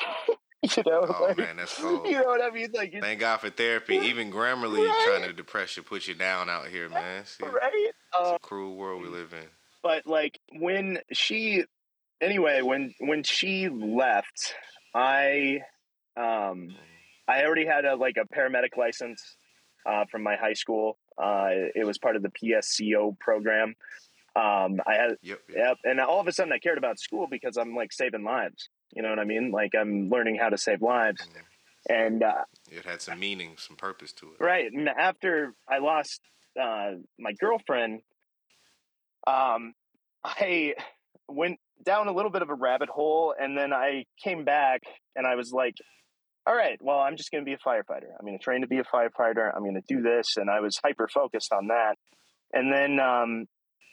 you 0.76 0.82
know, 0.86 1.06
oh 1.08 1.22
like, 1.28 1.38
man, 1.38 1.56
that's 1.56 1.74
cold. 1.80 2.06
you 2.06 2.12
know 2.20 2.24
what 2.26 2.42
I 2.42 2.50
mean? 2.50 2.68
Like, 2.74 2.94
Thank 3.00 3.20
God 3.20 3.38
for 3.38 3.50
therapy. 3.50 3.96
Even 4.02 4.30
Grammarly 4.32 4.88
Right. 4.88 5.04
trying 5.04 5.22
to 5.22 5.32
depress 5.32 5.76
you, 5.76 5.82
put 5.82 6.08
you 6.08 6.14
down 6.14 6.48
out 6.50 6.66
here, 6.68 6.88
man. 6.88 7.24
See, 7.26 7.44
right? 7.44 7.70
it's 7.74 7.96
Uh, 8.18 8.34
a 8.34 8.38
cruel 8.40 8.76
world 8.76 9.02
we 9.02 9.08
live 9.08 9.32
in. 9.32 9.46
but 9.82 10.06
like 10.06 10.38
when 10.58 10.98
she, 11.12 11.64
anyway, 12.20 12.62
when 12.62 12.92
when 13.00 13.22
she 13.22 13.68
left, 13.68 14.54
I 14.94 15.60
um, 16.16 16.74
I 17.28 17.44
already 17.44 17.66
had 17.66 17.84
a 17.84 17.94
like 17.94 18.16
a 18.16 18.24
paramedic 18.34 18.76
license 18.76 19.36
uh, 19.86 20.04
from 20.10 20.22
my 20.24 20.36
high 20.36 20.54
school. 20.54 20.98
Uh, 21.16 21.50
it 21.74 21.84
was 21.86 21.98
part 21.98 22.16
of 22.16 22.22
the 22.22 22.30
PSEO 22.30 23.16
program. 23.20 23.74
Um, 24.34 24.80
I 24.86 24.94
had 24.94 25.10
Yep. 25.22 25.40
yep. 25.48 25.56
Yep. 25.56 25.76
And 25.84 26.00
all 26.00 26.20
of 26.20 26.26
a 26.28 26.32
sudden 26.32 26.52
I 26.52 26.58
cared 26.58 26.78
about 26.78 26.98
school 26.98 27.26
because 27.30 27.56
I'm 27.56 27.74
like 27.76 27.92
saving 27.92 28.24
lives. 28.24 28.68
You 28.92 29.02
know 29.02 29.10
what 29.10 29.18
I 29.18 29.24
mean? 29.24 29.50
Like 29.50 29.72
I'm 29.78 30.08
learning 30.08 30.36
how 30.36 30.48
to 30.48 30.58
save 30.58 30.82
lives. 30.82 31.20
Mhm. 31.22 31.42
And 31.90 32.22
uh, 32.22 32.44
It 32.70 32.84
had 32.84 33.00
some 33.00 33.18
meaning, 33.20 33.56
some 33.56 33.76
purpose 33.76 34.12
to 34.14 34.26
it. 34.32 34.40
right. 34.44 34.70
And 34.72 34.88
after 34.88 35.54
I 35.68 35.78
lost 35.78 36.20
uh, 36.60 36.92
my 37.18 37.32
girlfriend, 37.38 38.00
um, 39.26 39.74
I 40.24 40.74
went 41.28 41.58
down 41.84 42.08
a 42.08 42.12
little 42.12 42.30
bit 42.30 42.42
of 42.42 42.50
a 42.50 42.54
rabbit 42.54 42.88
hole 42.88 43.34
and 43.38 43.56
then 43.56 43.72
I 43.72 44.04
came 44.22 44.44
back 44.44 44.82
and 45.14 45.26
I 45.26 45.36
was 45.36 45.52
like, 45.52 45.74
all 46.46 46.54
right, 46.54 46.78
well, 46.80 46.98
I'm 46.98 47.16
just 47.16 47.30
going 47.30 47.44
to 47.44 47.48
be 47.48 47.52
a 47.52 47.58
firefighter. 47.58 48.08
I'm 48.18 48.24
going 48.26 48.38
to 48.38 48.42
train 48.42 48.62
to 48.62 48.66
be 48.66 48.78
a 48.78 48.84
firefighter. 48.84 49.50
I'm 49.54 49.62
going 49.62 49.74
to 49.74 49.82
do 49.94 50.00
this. 50.02 50.36
And 50.38 50.48
I 50.50 50.60
was 50.60 50.80
hyper 50.82 51.06
focused 51.06 51.52
on 51.52 51.68
that. 51.68 51.96
And 52.54 52.72
then 52.72 52.98
um, 52.98 53.44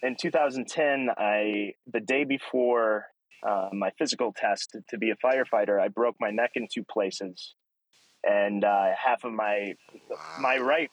in 0.02 0.16
2010, 0.20 1.10
I 1.18 1.74
the 1.92 2.00
day 2.00 2.24
before 2.24 3.08
uh, 3.48 3.70
my 3.74 3.92
physical 3.98 4.34
test 4.36 4.76
to 4.90 4.98
be 4.98 5.12
a 5.12 5.16
firefighter, 5.16 5.80
I 5.80 5.88
broke 5.90 6.16
my 6.20 6.32
neck 6.32 6.52
in 6.56 6.68
two 6.74 6.84
places, 6.84 7.56
and 8.24 8.64
uh, 8.64 8.90
half 9.04 9.24
of 9.24 9.32
my 9.34 9.74
Wow. 10.10 10.18
my 10.40 10.58
right 10.58 10.90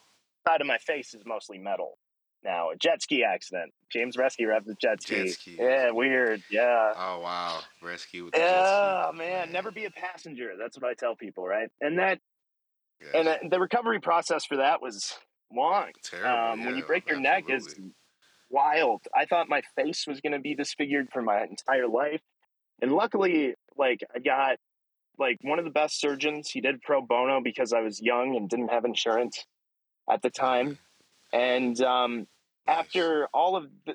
side 0.46 0.60
of 0.60 0.66
my 0.66 0.78
face 0.78 1.14
is 1.14 1.22
mostly 1.24 1.58
metal. 1.58 1.98
Now, 2.44 2.70
a 2.70 2.76
jet 2.76 3.00
ski 3.02 3.22
accident. 3.24 3.72
James 3.92 4.16
Rescue 4.16 4.48
revved 4.48 4.64
the 4.66 4.74
jet 4.80 5.00
ski. 5.02 5.14
Jet 5.26 5.28
ski. 5.34 5.56
Yeah, 5.60 5.90
weird. 5.92 6.42
Yeah. 6.50 6.92
Oh 6.96 7.20
wow, 7.20 7.60
rescue 7.80 8.24
with 8.24 8.34
the 8.34 8.40
jet 8.40 8.48
Yeah, 8.48 9.06
ski. 9.10 9.18
man, 9.18 9.52
never 9.52 9.70
be 9.70 9.84
a 9.84 9.90
passenger. 9.90 10.52
That's 10.58 10.76
what 10.78 10.90
I 10.90 10.94
tell 10.94 11.14
people, 11.16 11.46
right? 11.46 11.68
And 11.80 11.98
that 11.98 12.18
Yes. 13.00 13.10
and 13.14 13.28
uh, 13.28 13.36
the 13.50 13.58
recovery 13.60 14.00
process 14.00 14.44
for 14.44 14.56
that 14.58 14.80
was 14.80 15.18
long. 15.52 15.90
terrible. 16.04 16.52
Um, 16.52 16.64
when 16.64 16.76
you 16.76 16.84
break 16.84 17.08
your 17.08 17.18
neck 17.18 17.44
is 17.48 17.74
wild. 18.52 19.00
I 19.16 19.24
thought 19.24 19.48
my 19.48 19.62
face 19.74 20.06
was 20.06 20.20
going 20.20 20.34
to 20.34 20.38
be 20.38 20.54
disfigured 20.54 21.08
for 21.12 21.22
my 21.22 21.42
entire 21.42 21.88
life, 21.88 22.20
and 22.82 22.92
luckily, 22.92 23.54
like 23.76 24.00
I 24.14 24.18
got 24.18 24.56
like 25.18 25.38
one 25.42 25.58
of 25.58 25.64
the 25.64 25.70
best 25.70 26.00
surgeons. 26.00 26.50
He 26.50 26.60
did 26.60 26.82
pro 26.82 27.00
bono 27.00 27.40
because 27.40 27.72
I 27.72 27.80
was 27.80 28.00
young 28.00 28.36
and 28.36 28.48
didn't 28.48 28.68
have 28.68 28.84
insurance 28.84 29.44
at 30.10 30.20
the 30.20 30.30
time. 30.30 30.78
And 31.32 31.80
um, 31.80 32.26
after 32.66 33.28
all 33.32 33.56
of 33.56 33.68
the, 33.86 33.94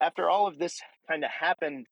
after 0.00 0.28
all 0.28 0.46
of 0.46 0.58
this 0.58 0.80
kind 1.08 1.24
of 1.24 1.30
happened, 1.30 1.86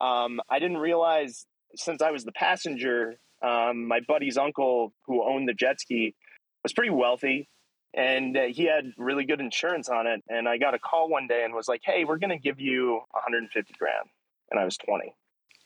um, 0.00 0.40
I 0.48 0.58
didn't 0.58 0.78
realize 0.78 1.44
since 1.74 2.00
I 2.00 2.10
was 2.10 2.24
the 2.24 2.32
passenger, 2.32 3.16
um, 3.42 3.86
my 3.86 4.00
buddy's 4.00 4.38
uncle 4.38 4.92
who 5.06 5.22
owned 5.22 5.48
the 5.48 5.54
jet 5.54 5.80
ski 5.80 6.14
was 6.62 6.72
pretty 6.72 6.90
wealthy 6.90 7.48
and 7.94 8.36
uh, 8.36 8.42
he 8.44 8.64
had 8.64 8.92
really 8.96 9.24
good 9.24 9.40
insurance 9.40 9.88
on 9.88 10.06
it. 10.06 10.22
And 10.28 10.48
I 10.48 10.58
got 10.58 10.74
a 10.74 10.78
call 10.78 11.08
one 11.08 11.26
day 11.26 11.44
and 11.44 11.54
was 11.54 11.68
like, 11.68 11.80
"Hey, 11.84 12.04
we're 12.04 12.18
going 12.18 12.30
to 12.30 12.38
give 12.38 12.60
you 12.60 13.00
150 13.10 13.74
grand," 13.78 14.08
and 14.50 14.60
I 14.60 14.64
was 14.64 14.76
20, 14.76 15.12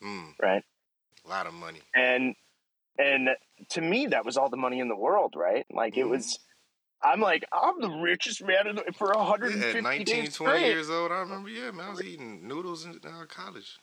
Mm, 0.03 0.33
right? 0.41 0.63
a 1.25 1.29
lot 1.29 1.47
of 1.47 1.53
money. 1.53 1.79
And 1.93 2.35
and 2.97 3.29
to 3.71 3.81
me, 3.81 4.07
that 4.07 4.25
was 4.25 4.37
all 4.37 4.49
the 4.49 4.57
money 4.57 4.79
in 4.79 4.87
the 4.87 4.95
world, 4.95 5.33
right? 5.35 5.65
Like 5.71 5.97
it 5.97 6.05
Mhm. 6.05 6.09
was. 6.11 6.39
I'm 7.03 7.19
like, 7.19 7.43
I'm 7.53 7.79
the 7.81 7.89
richest 7.89 8.41
man 8.43 8.67
in 8.67 8.75
the, 8.77 8.83
for 8.97 9.11
Yeah, 9.13 9.19
150 9.19 9.77
at 9.77 9.83
19, 9.83 10.05
days 10.05 10.33
20 10.33 10.57
straight. 10.57 10.65
years 10.65 10.89
old, 10.89 11.11
I 11.11 11.19
remember, 11.19 11.49
yeah, 11.49 11.69
man, 11.69 11.87
I 11.87 11.89
was 11.91 12.01
eating 12.01 12.47
noodles 12.47 12.85
in 12.85 12.99
uh, 13.05 13.25
college. 13.27 13.77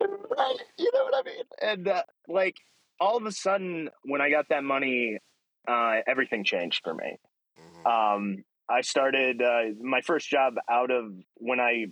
right? 0.00 0.56
You 0.78 0.90
know 0.94 1.04
what 1.04 1.14
I 1.14 1.22
mean? 1.28 1.44
And 1.60 1.88
uh, 1.88 2.02
like 2.28 2.56
all 3.00 3.16
of 3.16 3.24
a 3.26 3.32
sudden, 3.32 3.90
when 4.04 4.20
I 4.20 4.30
got 4.30 4.48
that 4.50 4.62
money, 4.62 5.18
uh, 5.66 6.00
everything 6.06 6.44
changed 6.44 6.80
for 6.84 6.94
me. 6.94 7.16
Mhm. 7.58 7.86
Um, 7.90 8.44
I 8.68 8.82
started 8.82 9.42
uh, 9.42 9.74
my 9.80 10.00
first 10.02 10.28
job 10.28 10.54
out 10.70 10.90
of 10.90 11.12
when 11.36 11.58
I 11.60 11.86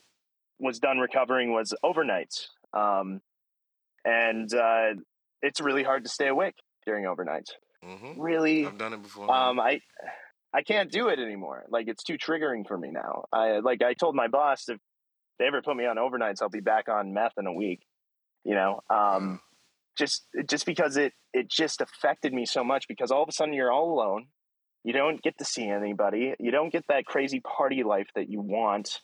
was 0.60 0.78
done 0.78 0.98
recovering 0.98 1.52
was 1.52 1.74
overnights, 1.84 2.46
um, 2.72 3.20
and 4.04 4.52
uh, 4.54 4.94
it's 5.42 5.60
really 5.60 5.82
hard 5.82 6.04
to 6.04 6.10
stay 6.10 6.28
awake 6.28 6.54
during 6.86 7.04
overnights. 7.04 7.50
Mhm. 7.84 8.14
Really, 8.18 8.66
I've 8.66 8.78
done 8.78 8.92
it 8.94 9.02
before. 9.02 9.30
um, 9.32 9.58
I 9.60 9.80
I 10.54 10.62
can't 10.62 10.90
do 10.90 11.08
it 11.08 11.18
anymore. 11.18 11.64
Like 11.68 11.88
it's 11.88 12.02
too 12.04 12.18
triggering 12.18 12.66
for 12.66 12.76
me 12.78 12.90
now. 12.92 13.24
I 13.32 13.58
like 13.58 13.82
I 13.82 13.94
told 13.94 14.14
my 14.14 14.28
boss 14.28 14.68
if 14.68 14.78
they 15.38 15.46
ever 15.46 15.62
put 15.62 15.76
me 15.76 15.86
on 15.86 15.96
overnights, 15.96 16.42
I'll 16.42 16.48
be 16.48 16.60
back 16.60 16.88
on 16.88 17.12
meth 17.14 17.32
in 17.38 17.46
a 17.46 17.52
week. 17.52 17.80
You 18.44 18.54
know, 18.54 18.80
um, 18.90 19.40
just 19.96 20.26
just 20.48 20.66
because 20.66 20.96
it 20.96 21.12
it 21.32 21.48
just 21.50 21.80
affected 21.80 22.32
me 22.32 22.44
so 22.46 22.62
much 22.62 22.86
because 22.88 23.10
all 23.10 23.22
of 23.22 23.28
a 23.28 23.32
sudden 23.32 23.54
you're 23.54 23.72
all 23.72 23.92
alone. 23.92 24.26
You 24.84 24.92
don't 24.92 25.22
get 25.22 25.38
to 25.38 25.44
see 25.44 25.68
anybody. 25.68 26.34
You 26.40 26.50
don't 26.50 26.72
get 26.72 26.84
that 26.88 27.04
crazy 27.06 27.40
party 27.40 27.84
life 27.84 28.08
that 28.16 28.28
you 28.28 28.40
want 28.40 29.00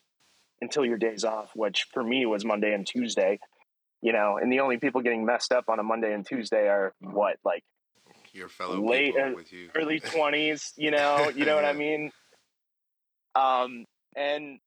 until 0.61 0.85
your 0.85 0.99
days 0.99 1.25
off, 1.25 1.51
which 1.55 1.87
for 1.93 2.03
me 2.03 2.27
was 2.27 2.45
Monday 2.45 2.73
and 2.75 2.85
Tuesday. 2.85 3.39
You 4.01 4.13
know, 4.13 4.39
and 4.41 4.53
the 4.53 4.61
only 4.61 4.79
people 4.79 5.01
getting 5.03 5.25
messed 5.27 5.53
up 5.53 5.65
on 5.69 5.79
a 5.79 5.83
Monday 5.83 6.13
and 6.13 6.25
Tuesday 6.27 6.69
are 6.69 6.95
what 7.01 7.37
like 7.45 7.65
Your 8.33 8.49
fellow 8.49 8.81
late- 8.81 9.15
people 9.15 9.35
with 9.35 9.53
you. 9.53 9.71
early 9.75 10.01
twenties, 10.01 10.73
you 10.77 10.91
know, 10.91 11.31
you 11.35 11.45
know 11.45 11.57
what 11.57 11.65
I 11.65 11.73
mean? 11.73 12.11
Um, 13.35 13.85
and 14.17 14.59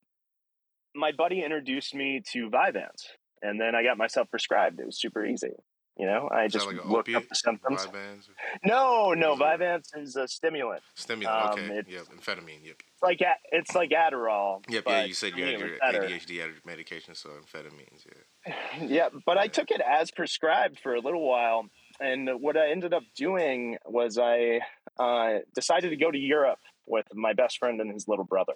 my 0.94 1.12
buddy 1.12 1.42
introduced 1.42 1.94
me 1.94 2.22
to 2.32 2.50
Vyvanse, 2.50 3.06
and 3.42 3.60
then 3.60 3.74
I 3.74 3.82
got 3.82 3.96
myself 3.98 4.30
prescribed. 4.30 4.80
It 4.80 4.86
was 4.86 5.00
super 5.00 5.24
easy. 5.24 5.52
You 5.98 6.06
know, 6.06 6.28
I 6.32 6.44
Is 6.44 6.52
just 6.54 6.66
like 6.66 6.82
looked 6.86 7.14
up 7.14 7.28
the 7.28 7.34
symptoms. 7.34 7.86
Vyvanse? 7.86 8.28
No, 8.64 9.12
no, 9.12 9.36
Vyvanse 9.36 9.96
is 9.98 10.16
a 10.16 10.26
stimulant. 10.26 10.82
Stimulant. 10.94 11.52
Um, 11.52 11.58
okay. 11.60 11.82
Yep. 11.86 12.04
Amphetamine. 12.16 12.64
Yep. 12.64 12.76
It's 12.80 13.02
like 13.02 13.20
it's 13.50 13.74
like 13.74 13.90
Adderall. 13.90 14.64
Yep. 14.70 14.84
Yeah. 14.86 15.04
You 15.04 15.12
said 15.12 15.36
you 15.36 15.44
had 15.44 15.60
your. 15.60 15.68
ADHD 15.84 16.40
medication, 16.64 17.14
so 17.14 17.28
amphetamines. 17.28 18.06
Yeah. 18.06 18.54
yeah, 18.82 19.08
but 19.26 19.36
I 19.36 19.48
took 19.48 19.70
it 19.70 19.82
as 19.82 20.10
prescribed 20.10 20.80
for 20.80 20.94
a 20.94 21.00
little 21.00 21.28
while. 21.28 21.66
And 22.00 22.28
what 22.40 22.56
I 22.56 22.70
ended 22.70 22.94
up 22.94 23.02
doing 23.14 23.76
was 23.84 24.18
I 24.18 24.60
uh, 24.98 25.40
decided 25.54 25.90
to 25.90 25.96
go 25.96 26.10
to 26.10 26.18
Europe 26.18 26.58
with 26.86 27.06
my 27.12 27.34
best 27.34 27.58
friend 27.58 27.80
and 27.82 27.92
his 27.92 28.08
little 28.08 28.24
brother, 28.24 28.54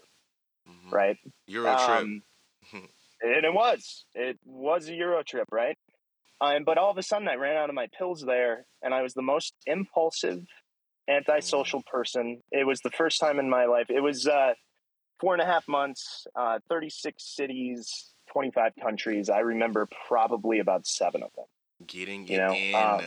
Mhm. 0.67 0.91
right? 0.91 1.19
Euro 1.49 1.77
trip. 1.77 1.89
Um, 2.01 2.23
and 2.73 3.45
it 3.45 3.53
was. 3.53 4.07
It 4.15 4.39
was 4.45 4.89
a 4.89 4.95
Euro 4.95 5.23
trip, 5.23 5.49
right? 5.53 5.77
Um, 6.41 6.65
but 6.65 6.79
all 6.79 6.91
of 6.91 6.99
a 6.99 7.03
sudden, 7.03 7.29
I 7.29 7.35
ran 7.35 7.57
out 7.57 7.69
of 7.69 7.75
my 7.75 7.89
pills 7.99 8.23
there, 8.23 8.67
and 8.83 8.93
I 8.93 9.03
was 9.03 9.15
the 9.15 9.23
most 9.23 9.55
impulsive, 9.67 10.45
antisocial 11.09 11.83
person. 11.91 12.43
It 12.53 12.67
was 12.67 12.81
the 12.81 12.91
first 12.91 13.21
time 13.21 13.39
in 13.39 13.49
my 13.49 13.65
life. 13.65 13.87
It 13.89 14.01
was 14.01 14.27
uh, 14.27 14.53
four 15.19 15.33
and 15.33 15.43
a 15.43 15.47
half 15.47 15.67
months, 15.67 16.27
uh, 16.37 16.59
36 16.69 17.23
cities, 17.25 18.13
25 18.33 18.73
countries. 18.83 19.31
I 19.31 19.41
remember 19.41 19.89
probably 20.09 20.59
about 20.59 20.87
seven 20.87 21.23
of 21.23 21.31
them. 21.35 21.47
Getting 21.87 22.27
you 22.29 22.35
it 22.35 22.39
know, 22.39 22.55
in. 22.55 22.75
um, 22.75 23.01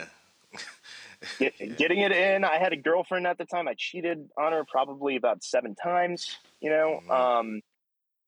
Get, 1.38 1.76
Getting 1.76 2.00
it 2.00 2.12
in. 2.12 2.44
I 2.44 2.58
had 2.58 2.72
a 2.72 2.76
girlfriend 2.76 3.26
at 3.26 3.38
the 3.38 3.44
time. 3.44 3.68
I 3.68 3.74
cheated 3.76 4.28
on 4.38 4.52
her 4.52 4.64
probably 4.64 5.16
about 5.16 5.44
seven 5.44 5.74
times, 5.74 6.38
you 6.60 6.70
know? 6.70 7.00
Mhm. 7.06 7.10
Um, 7.10 7.62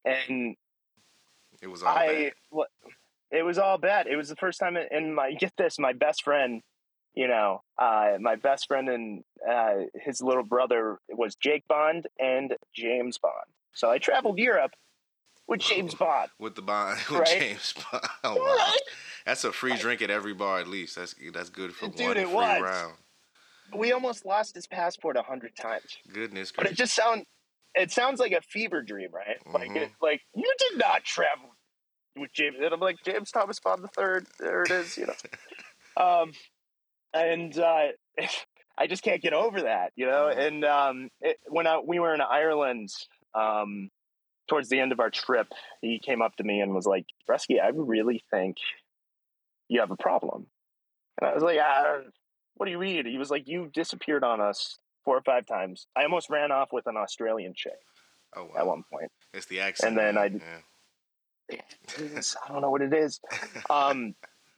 and 0.04 0.56
It 1.60 1.68
was 1.68 1.82
all 1.82 1.88
I 1.88 2.32
bad. 2.50 2.64
It 3.32 3.42
was 3.42 3.58
all 3.58 3.78
bad. 3.78 4.06
It 4.06 4.16
was 4.16 4.28
the 4.28 4.36
first 4.36 4.60
time 4.60 4.76
and 4.76 5.14
my 5.14 5.32
get 5.38 5.52
this, 5.58 5.78
my 5.78 5.92
best 5.92 6.22
friend, 6.22 6.62
you 7.14 7.26
know, 7.26 7.62
uh, 7.78 8.18
my 8.20 8.36
best 8.36 8.68
friend 8.68 8.88
and 8.88 9.24
uh, 9.48 9.86
his 9.94 10.20
little 10.22 10.44
brother 10.44 10.98
was 11.08 11.34
Jake 11.34 11.64
Bond 11.68 12.06
and 12.20 12.54
James 12.74 13.18
Bond. 13.18 13.46
So 13.74 13.90
I 13.90 13.98
traveled 13.98 14.38
Europe 14.38 14.72
with 15.48 15.60
James 15.70 15.94
Bond. 15.94 16.30
with 16.38 16.54
the 16.54 16.62
bond 16.62 16.98
with 17.10 17.20
Right? 17.20 17.26
James 17.40 17.74
Bond. 17.90 18.04
Oh, 18.22 18.36
wow. 18.36 18.42
Right? 18.56 18.78
That's 19.26 19.44
a 19.44 19.52
free 19.52 19.76
drink 19.76 20.02
at 20.02 20.10
every 20.10 20.34
bar 20.34 20.58
at 20.60 20.68
least. 20.68 20.96
That's 20.96 21.14
that's 21.32 21.48
good 21.50 21.72
for 21.74 21.88
Dude, 21.88 22.06
one 22.08 22.16
it 22.18 22.26
free 22.26 22.34
was. 22.34 22.62
round. 22.62 22.94
We 23.74 23.92
almost 23.92 24.26
lost 24.26 24.54
his 24.54 24.66
passport 24.66 25.16
a 25.16 25.22
hundred 25.22 25.56
times. 25.56 25.96
Goodness 26.12 26.52
But 26.54 26.66
it 26.66 26.74
just 26.74 26.94
sound 26.94 27.24
it 27.74 27.90
sounds 27.90 28.20
like 28.20 28.32
a 28.32 28.42
fever 28.42 28.82
dream, 28.82 29.08
right? 29.12 29.38
Like 29.50 29.70
Mhm. 29.70 29.76
it, 29.76 29.90
like 30.02 30.20
you 30.34 30.52
did 30.58 30.78
not 30.78 31.04
travel 31.04 31.54
with 32.16 32.32
James. 32.32 32.56
And 32.62 32.72
I'm 32.72 32.80
like 32.80 33.02
James 33.04 33.30
Thomas 33.30 33.60
Bond 33.60 33.82
the 33.82 33.88
third. 33.88 34.26
There 34.38 34.62
it 34.62 34.70
is, 34.70 34.96
you 34.96 35.06
know. 35.06 36.02
um, 36.22 36.32
and 37.14 37.58
uh, 37.58 37.88
I 38.78 38.86
just 38.86 39.02
can't 39.02 39.22
get 39.22 39.32
over 39.32 39.62
that, 39.62 39.92
you 39.96 40.06
know. 40.06 40.32
Mhm. 40.34 40.46
And 40.46 40.64
um, 40.64 41.10
it, 41.20 41.38
when 41.48 41.66
I, 41.66 41.78
we 41.78 41.98
were 41.98 42.14
in 42.14 42.20
Ireland, 42.20 42.90
um, 43.34 43.90
towards 44.48 44.68
the 44.68 44.80
end 44.80 44.92
of 44.92 45.00
our 45.00 45.10
trip, 45.10 45.48
he 45.80 45.98
came 45.98 46.22
up 46.22 46.36
to 46.36 46.44
me 46.44 46.60
and 46.60 46.74
was 46.74 46.86
like, 46.86 47.06
"Breske, 47.28 47.62
I 47.62 47.70
really 47.74 48.22
think 48.30 48.56
you 49.68 49.80
have 49.80 49.90
a 49.90 49.96
problem." 49.96 50.46
And 51.20 51.30
I 51.30 51.34
was 51.34 51.42
like, 51.42 51.58
ah, 51.60 51.98
"What 52.56 52.66
do 52.66 52.72
you 52.72 52.78
mean?" 52.78 53.06
He 53.06 53.18
was 53.18 53.30
like, 53.30 53.46
"You 53.48 53.70
disappeared 53.72 54.24
on 54.24 54.40
us 54.40 54.78
four 55.04 55.16
or 55.16 55.22
five 55.22 55.46
times. 55.46 55.86
I 55.96 56.02
almost 56.04 56.30
ran 56.30 56.52
off 56.52 56.68
with 56.72 56.86
an 56.86 56.96
Australian 56.96 57.54
chick 57.54 57.80
oh 58.36 58.48
at 58.58 58.66
one 58.66 58.84
point. 58.92 59.10
It's 59.34 59.46
the 59.46 59.60
accent. 59.60 59.90
and 59.90 59.98
then 59.98 60.14
man. 60.14 60.40
I 62.44 62.52
don't 62.52 62.62
know 62.62 62.70
what 62.70 62.82
it 62.82 62.92
is." 62.92 63.20
um 63.70 64.14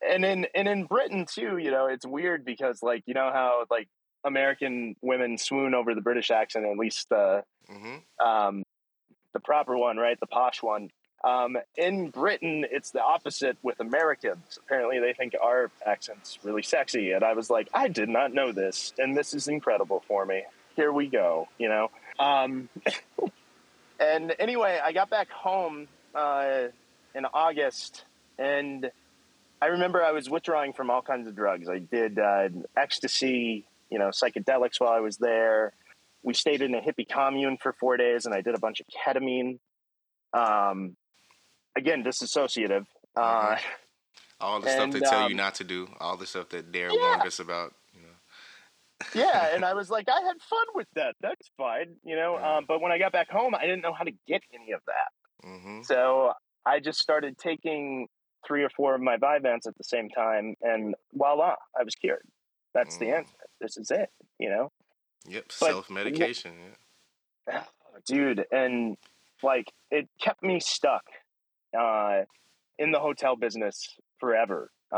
and 0.06 0.24
in 0.24 0.46
and 0.54 0.68
in 0.68 0.84
britain 0.84 1.24
too 1.26 1.56
you 1.56 1.70
know 1.70 1.86
it's 1.86 2.06
weird 2.06 2.44
because 2.44 2.82
like 2.82 3.02
you 3.06 3.14
know 3.14 3.30
how 3.32 3.64
like 3.70 3.88
american 4.24 4.94
women 5.00 5.38
swoon 5.38 5.74
over 5.74 5.94
the 5.94 6.00
british 6.00 6.30
accent 6.30 6.66
at 6.66 6.76
least 6.76 7.08
the 7.08 7.42
yeah. 7.70 7.76
hmm 7.76 8.26
um 8.26 8.64
the 9.34 9.40
proper 9.40 9.76
one 9.76 9.96
right? 9.96 10.18
The 10.20 10.26
posh 10.26 10.62
one. 10.62 10.90
Um 11.24 11.56
in 11.76 12.10
britain 12.10 12.64
it's 12.70 12.90
the 12.92 13.02
opposite 13.02 13.58
with 13.62 13.80
americans. 13.80 14.58
Apparently 14.64 15.00
they 15.00 15.12
think 15.12 15.34
our 15.42 15.70
accent's 15.84 16.38
really 16.42 16.62
sexy 16.62 17.12
and 17.12 17.24
i 17.24 17.32
was 17.32 17.50
like 17.50 17.68
i 17.74 17.88
did 17.88 18.08
not 18.08 18.32
know 18.32 18.52
this 18.52 18.92
and 18.98 19.16
this 19.16 19.34
is 19.34 19.48
incredible 19.48 20.04
for 20.06 20.24
me. 20.24 20.44
Here 20.76 20.92
we 20.92 21.08
go 21.08 21.48
you 21.58 21.68
know? 21.68 21.90
Um 22.18 22.68
and 24.00 24.34
anyway 24.38 24.80
i 24.84 24.92
got 24.92 25.10
back 25.10 25.30
home 25.30 25.88
uh 26.14 26.68
in 27.14 27.24
august 27.26 28.04
and 28.38 28.90
I 29.62 29.66
remember 29.68 30.02
I 30.02 30.12
was 30.12 30.28
withdrawing 30.28 30.74
from 30.74 30.90
all 30.90 31.00
kinds 31.00 31.26
of 31.26 31.34
drugs. 31.34 31.68
I 31.70 31.78
did 31.78 32.18
uh, 32.18 32.48
ecstasy, 32.76 33.66
you 33.88 33.98
know, 33.98 34.08
psychedelics 34.08 34.78
while 34.78 34.92
I 34.92 35.00
was 35.00 35.16
there. 35.16 35.72
We 36.22 36.34
stayed 36.34 36.60
in 36.60 36.74
a 36.74 36.80
hippie 36.82 37.08
commune 37.08 37.56
for 37.56 37.72
four 37.72 37.96
days, 37.96 38.26
and 38.26 38.34
I 38.34 38.42
did 38.42 38.54
a 38.54 38.58
bunch 38.58 38.80
of 38.80 38.86
ketamine. 38.88 39.58
Um, 40.34 40.96
again, 41.76 42.04
disassociative. 42.04 42.84
Uh, 43.16 43.56
All 44.40 44.60
the 44.60 44.68
stuff 44.68 44.90
they 44.90 44.98
And, 44.98 45.06
tell 45.06 45.20
you 45.20 45.34
um, 45.34 45.36
not 45.36 45.54
to 45.56 45.64
do. 45.64 45.88
All 45.98 46.18
the 46.18 46.26
stuff 46.26 46.50
that 46.50 46.70
Dare 46.70 46.90
Yeah. 46.92 47.00
warned 47.00 47.26
us 47.26 47.38
about. 47.38 47.72
You 47.94 48.00
know. 48.02 49.06
yeah, 49.14 49.48
and 49.54 49.64
I 49.64 49.72
was 49.72 49.88
like, 49.88 50.10
I 50.10 50.20
had 50.20 50.42
fun 50.42 50.66
with 50.74 50.88
that. 50.94 51.14
That's 51.22 51.48
fine, 51.56 51.96
you 52.04 52.16
know. 52.16 52.36
Yeah. 52.38 52.56
Um, 52.56 52.64
but 52.68 52.82
when 52.82 52.92
I 52.92 52.98
got 52.98 53.12
back 53.12 53.30
home, 53.30 53.54
I 53.54 53.62
didn't 53.62 53.80
know 53.80 53.94
how 53.94 54.04
to 54.04 54.12
get 54.26 54.42
any 54.52 54.72
of 54.72 54.80
that. 54.86 55.48
hmm 55.48 55.80
So 55.84 56.32
I 56.66 56.80
just 56.80 56.98
started 56.98 57.36
taking 57.38 58.08
three 58.46 58.62
or 58.62 58.70
four 58.70 58.94
of 58.94 59.00
my 59.00 59.16
Vyvanse 59.16 59.66
at 59.66 59.76
the 59.78 59.84
same 59.84 60.08
time, 60.10 60.54
and 60.62 60.94
voila, 61.12 61.54
I 61.78 61.82
was 61.84 61.94
cured. 61.94 62.26
That's 62.74 62.98
the 62.98 63.06
Mm. 63.06 63.18
answer. 63.18 63.36
This 63.60 63.76
is 63.76 63.90
it, 63.90 64.10
you 64.38 64.50
know. 64.50 64.72
Yep. 65.26 65.52
Self 65.52 65.90
medication. 65.90 66.52
Yeah. 67.48 67.64
dude 68.06 68.44
and 68.50 68.96
like 69.42 69.72
it 69.90 70.08
kept 70.20 70.42
me 70.42 70.58
stuck 70.60 71.04
uh 71.78 72.22
in 72.78 72.90
the 72.90 72.98
hotel 72.98 73.36
business 73.36 73.96
forever 74.18 74.70
uh 74.92 74.96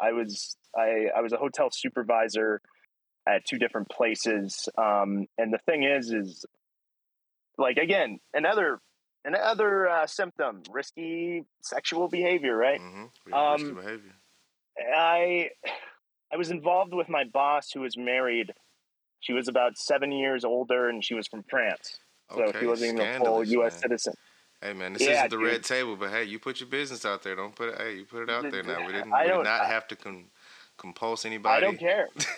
i 0.00 0.12
was 0.12 0.56
i 0.76 1.06
i 1.16 1.20
was 1.20 1.32
a 1.32 1.36
hotel 1.36 1.68
supervisor 1.70 2.60
at 3.28 3.44
two 3.44 3.58
different 3.58 3.88
places 3.90 4.68
um 4.78 5.26
and 5.38 5.52
the 5.52 5.58
thing 5.66 5.82
is 5.82 6.12
is 6.12 6.46
like 7.58 7.78
again, 7.78 8.18
another 8.34 8.80
another 9.26 9.88
uh, 9.88 10.06
symptom, 10.06 10.62
risky 10.70 11.44
sexual 11.62 12.08
behavior, 12.08 12.56
right? 12.56 12.80
Mm-hmm. 12.80 13.34
Um, 13.34 13.74
behavior. 13.74 14.12
I 14.94 15.50
I 16.32 16.36
was 16.36 16.50
involved 16.50 16.94
with 16.94 17.08
my 17.08 17.24
boss 17.24 17.70
who 17.72 17.80
was 17.80 17.96
married. 17.96 18.52
She 19.20 19.32
was 19.32 19.48
about 19.48 19.76
seven 19.78 20.12
years 20.12 20.44
older, 20.44 20.88
and 20.88 21.04
she 21.04 21.14
was 21.14 21.26
from 21.26 21.42
France, 21.48 21.98
so 22.32 22.42
Okay, 22.44 22.60
she 22.60 22.66
wasn't 22.66 22.94
even 23.00 23.16
a 23.16 23.18
full 23.18 23.42
U.S. 23.44 23.74
man. 23.74 23.80
citizen. 23.82 24.14
Hey 24.62 24.72
man, 24.72 24.92
this 24.94 25.02
Yeah, 25.02 25.12
isn't 25.26 25.30
the 25.30 25.36
dude. 25.36 25.46
red 25.46 25.64
table, 25.64 25.96
but 25.96 26.10
hey, 26.10 26.24
you 26.24 26.38
put 26.38 26.60
your 26.60 26.68
business 26.68 27.04
out 27.04 27.22
there. 27.22 27.36
Don't 27.36 27.54
put 27.54 27.70
it. 27.70 27.78
Hey, 27.78 27.96
you 27.96 28.04
put 28.04 28.22
it 28.22 28.30
out 28.30 28.50
there 28.50 28.62
now. 28.62 28.86
We 28.86 28.92
didn't. 28.92 29.12
I 29.12 29.22
we 29.22 29.28
did 29.28 29.34
don't- 29.34 29.46
I- 29.46 29.66
have 29.66 29.86
to 29.88 29.96
com- 29.96 30.30
compulse 30.86 31.24
anybody. 31.24 31.56
I 31.56 31.60
don't 31.60 31.78
care. 31.78 32.08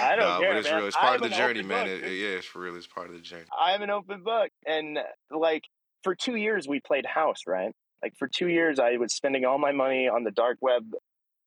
I 0.00 0.16
don't 0.16 0.40
care, 0.40 0.50
but 0.52 0.56
it's 0.58 0.68
man. 0.68 0.76
real. 0.78 0.86
It's 0.86 0.96
part 0.96 1.18
I'm 1.18 1.22
of 1.22 1.30
the 1.30 1.36
journey, 1.36 1.62
man. 1.62 1.86
book, 1.86 1.94
It, 1.94 2.00
dude. 2.08 2.18
yeah, 2.18 2.28
it's 2.38 2.46
for 2.46 2.60
real. 2.60 2.76
It's 2.76 2.86
part 2.86 3.08
of 3.08 3.14
the 3.14 3.20
journey. 3.20 3.44
I'm 3.58 3.82
an 3.82 3.90
open 3.90 4.22
book, 4.22 4.50
and 4.66 4.98
like 5.30 5.64
for 6.02 6.14
two 6.14 6.36
years 6.36 6.66
we 6.66 6.80
played 6.80 7.06
house, 7.06 7.40
right? 7.46 7.72
Like 8.02 8.14
for 8.18 8.28
two 8.28 8.48
years, 8.48 8.78
I 8.78 8.96
was 8.96 9.12
spending 9.14 9.44
all 9.44 9.58
my 9.58 9.72
money 9.72 10.08
on 10.08 10.24
the 10.24 10.30
dark 10.30 10.58
web, 10.60 10.84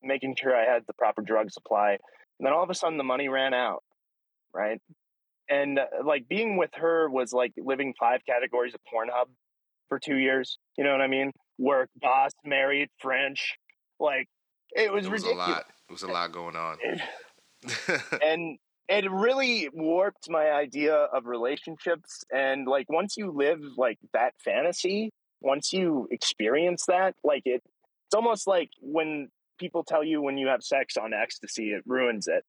making 0.04 0.36
sure 0.39 0.56
I 0.56 0.72
had 0.72 0.84
the 0.88 0.94
proper 0.94 1.22
drug 1.22 1.52
supply, 1.52 1.91
and 1.91 2.46
then 2.46 2.54
all 2.54 2.63
of 2.63 2.70
a 2.70 2.76
sudden 2.76 2.98
the 2.98 3.04
money 3.04 3.30
ran 3.30 3.54
out, 3.54 3.84
right? 4.54 4.80
And 5.50 5.80
uh, 5.80 5.86
like 6.06 6.28
being 6.30 6.58
with 6.58 6.72
her 6.76 7.10
was 7.10 7.34
like 7.34 7.54
living 7.58 7.94
five 8.00 8.22
categories 8.26 8.74
of 8.74 8.82
Pornhub 8.82 9.26
for 9.89 10.00
two 10.00 10.17
years. 10.17 10.58
You 10.78 10.84
know 10.84 10.91
what 10.91 11.02
I 11.02 11.08
mean? 11.08 11.32
Work, 11.58 11.89
boss, 11.96 12.32
married, 12.46 12.89
French, 13.00 13.56
like 14.00 14.28
it 14.75 14.91
was 14.91 15.05
It 15.05 15.12
was 15.12 15.23
a 15.23 15.31
lot. 15.31 15.65
It 15.89 15.91
was 15.91 16.03
a 16.03 16.07
lot 16.07 16.31
going 16.31 16.55
on. 16.55 16.77
and 18.23 18.57
it 18.89 19.10
really 19.10 19.69
warped 19.73 20.29
my 20.29 20.51
idea 20.51 20.95
of 20.95 21.25
relationships 21.25 22.23
and 22.31 22.67
like 22.67 22.89
once 22.89 23.15
you 23.17 23.31
live 23.31 23.60
like 23.77 23.99
that 24.13 24.34
fantasy 24.43 25.12
once 25.41 25.71
you 25.71 26.07
experience 26.12 26.86
that 26.88 27.13
like 27.23 27.43
it 27.45 27.62
it's 28.07 28.15
almost 28.15 28.47
like 28.47 28.69
when 28.81 29.29
people 29.60 29.84
tell 29.84 30.03
you 30.03 30.21
when 30.21 30.38
you 30.38 30.47
have 30.47 30.63
sex 30.63 30.97
on 30.97 31.13
ecstasy 31.13 31.69
it 31.69 31.84
ruins 31.86 32.27
it 32.27 32.43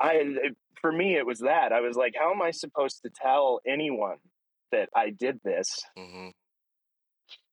i 0.00 0.12
it, 0.12 0.54
for 0.80 0.92
me 0.92 1.16
it 1.16 1.26
was 1.26 1.38
that 1.40 1.72
i 1.72 1.80
was 1.80 1.96
like 1.96 2.12
how 2.16 2.30
am 2.30 2.42
i 2.42 2.50
supposed 2.50 3.00
to 3.02 3.10
tell 3.10 3.60
anyone 3.66 4.18
that 4.70 4.90
i 4.94 5.08
did 5.10 5.40
this 5.42 5.82
hmm 5.96 6.28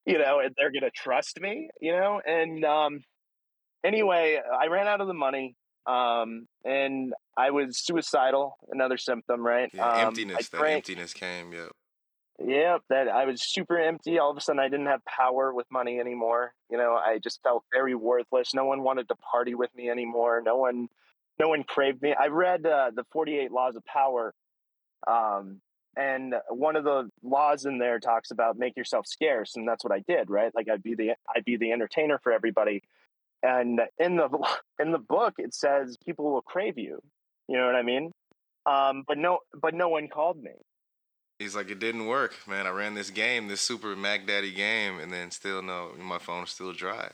you 0.06 0.18
know, 0.18 0.40
and 0.40 0.54
they're 0.58 0.72
gonna 0.72 0.92
trust 0.92 1.40
me, 1.40 1.70
you 1.80 1.92
know. 1.92 2.22
And 2.26 2.64
um, 2.66 3.02
anyway, 3.84 4.40
I 4.60 4.68
ran 4.68 4.88
out 4.88 5.02
of 5.02 5.08
the 5.08 5.14
money, 5.14 5.56
um, 5.86 6.48
and 6.64 7.14
I 7.38 7.52
was 7.52 7.78
suicidal. 7.78 8.58
Another 8.72 8.98
symptom, 8.98 9.46
right? 9.46 9.70
Yeah, 9.74 9.90
um, 9.90 10.08
emptiness. 10.08 10.50
That 10.50 10.64
emptiness 10.64 11.14
came. 11.14 11.54
Yep. 11.54 11.72
Yeah, 12.44 12.78
that 12.90 13.08
I 13.08 13.26
was 13.26 13.42
super 13.44 13.78
empty. 13.78 14.18
All 14.18 14.32
of 14.32 14.38
a 14.38 14.42
sudden, 14.42 14.60
I 14.60 14.68
didn't 14.68 14.88
have 14.88 15.04
power 15.06 15.54
with 15.54 15.68
money 15.72 16.00
anymore. 16.00 16.54
You 16.70 16.78
know, 16.78 16.96
I 16.96 17.20
just 17.20 17.42
felt 17.44 17.64
very 17.72 17.94
worthless. 17.94 18.54
No 18.54 18.66
one 18.66 18.82
wanted 18.84 19.08
to 19.10 19.16
party 19.16 19.54
with 19.54 19.70
me 19.76 19.90
anymore. 19.90 20.42
No 20.44 20.58
one, 20.58 20.90
no 21.40 21.50
one 21.50 21.64
craved 21.64 22.02
me. 22.02 22.16
I 22.20 22.28
read 22.28 22.66
uh, 22.66 22.92
the 22.96 23.04
Forty 23.12 23.38
Eight 23.38 23.52
Laws 23.52 23.76
of 23.76 23.86
Power, 23.86 24.34
um, 25.08 25.62
and 25.96 26.34
one 26.50 26.76
of 26.76 26.84
the 26.84 27.12
laws 27.22 27.66
in 27.66 27.78
there 27.78 28.00
talks 28.00 28.32
about 28.32 28.58
make 28.58 28.76
yourself 28.76 29.06
scarce, 29.06 29.56
and 29.56 29.68
that's 29.68 29.84
what 29.84 29.94
I 29.94 30.00
did. 30.00 30.30
Right, 30.30 30.54
like 30.56 30.68
I'd 30.68 30.84
be 30.84 30.96
the 30.96 31.12
I'd 31.36 31.46
be 31.46 31.58
the 31.58 31.72
entertainer 31.72 32.18
for 32.24 32.32
everybody. 32.32 32.82
And 33.44 33.82
in 33.98 34.18
the 34.18 34.30
in 34.80 34.92
the 34.92 35.00
book, 35.00 35.36
it 35.38 35.54
says 35.54 35.98
people 36.06 36.32
will 36.32 36.42
crave 36.42 36.78
you. 36.78 37.00
You 37.48 37.58
know 37.58 37.66
what 37.66 37.76
I 37.76 37.82
mean? 37.82 38.12
Um, 38.66 39.04
but 39.08 39.18
no, 39.18 39.40
but 39.60 39.74
no 39.74 39.90
one 39.90 40.08
called 40.08 40.42
me. 40.42 40.52
He's 41.40 41.56
like, 41.56 41.72
it 41.72 41.80
didn't 41.80 42.06
work, 42.06 42.36
man. 42.48 42.68
I 42.68 42.70
ran 42.70 42.94
this 42.94 43.10
game, 43.10 43.48
this 43.48 43.62
super 43.62 43.96
Mac 43.96 44.28
Daddy 44.28 44.52
game, 44.52 45.00
and 45.00 45.12
then 45.12 45.32
still 45.32 45.64
no, 45.64 45.92
my 45.98 46.20
phone's 46.20 46.52
still 46.52 46.72
dry. 46.72 47.10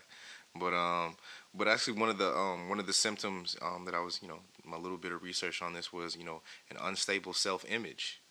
But 0.53 0.73
um, 0.73 1.15
but 1.53 1.67
actually, 1.67 1.99
one 1.99 2.09
of 2.09 2.17
the 2.17 2.35
um, 2.35 2.67
one 2.67 2.79
of 2.79 2.87
the 2.87 2.93
symptoms 2.93 3.55
um, 3.61 3.85
that 3.85 3.93
I 3.93 3.99
was, 3.99 4.19
you 4.21 4.27
know, 4.27 4.39
my 4.65 4.77
little 4.77 4.97
bit 4.97 5.13
of 5.13 5.23
research 5.23 5.61
on 5.61 5.73
this 5.73 5.93
was, 5.93 6.15
you 6.15 6.25
know, 6.25 6.41
an 6.69 6.77
unstable 6.81 7.33
self-image. 7.33 8.21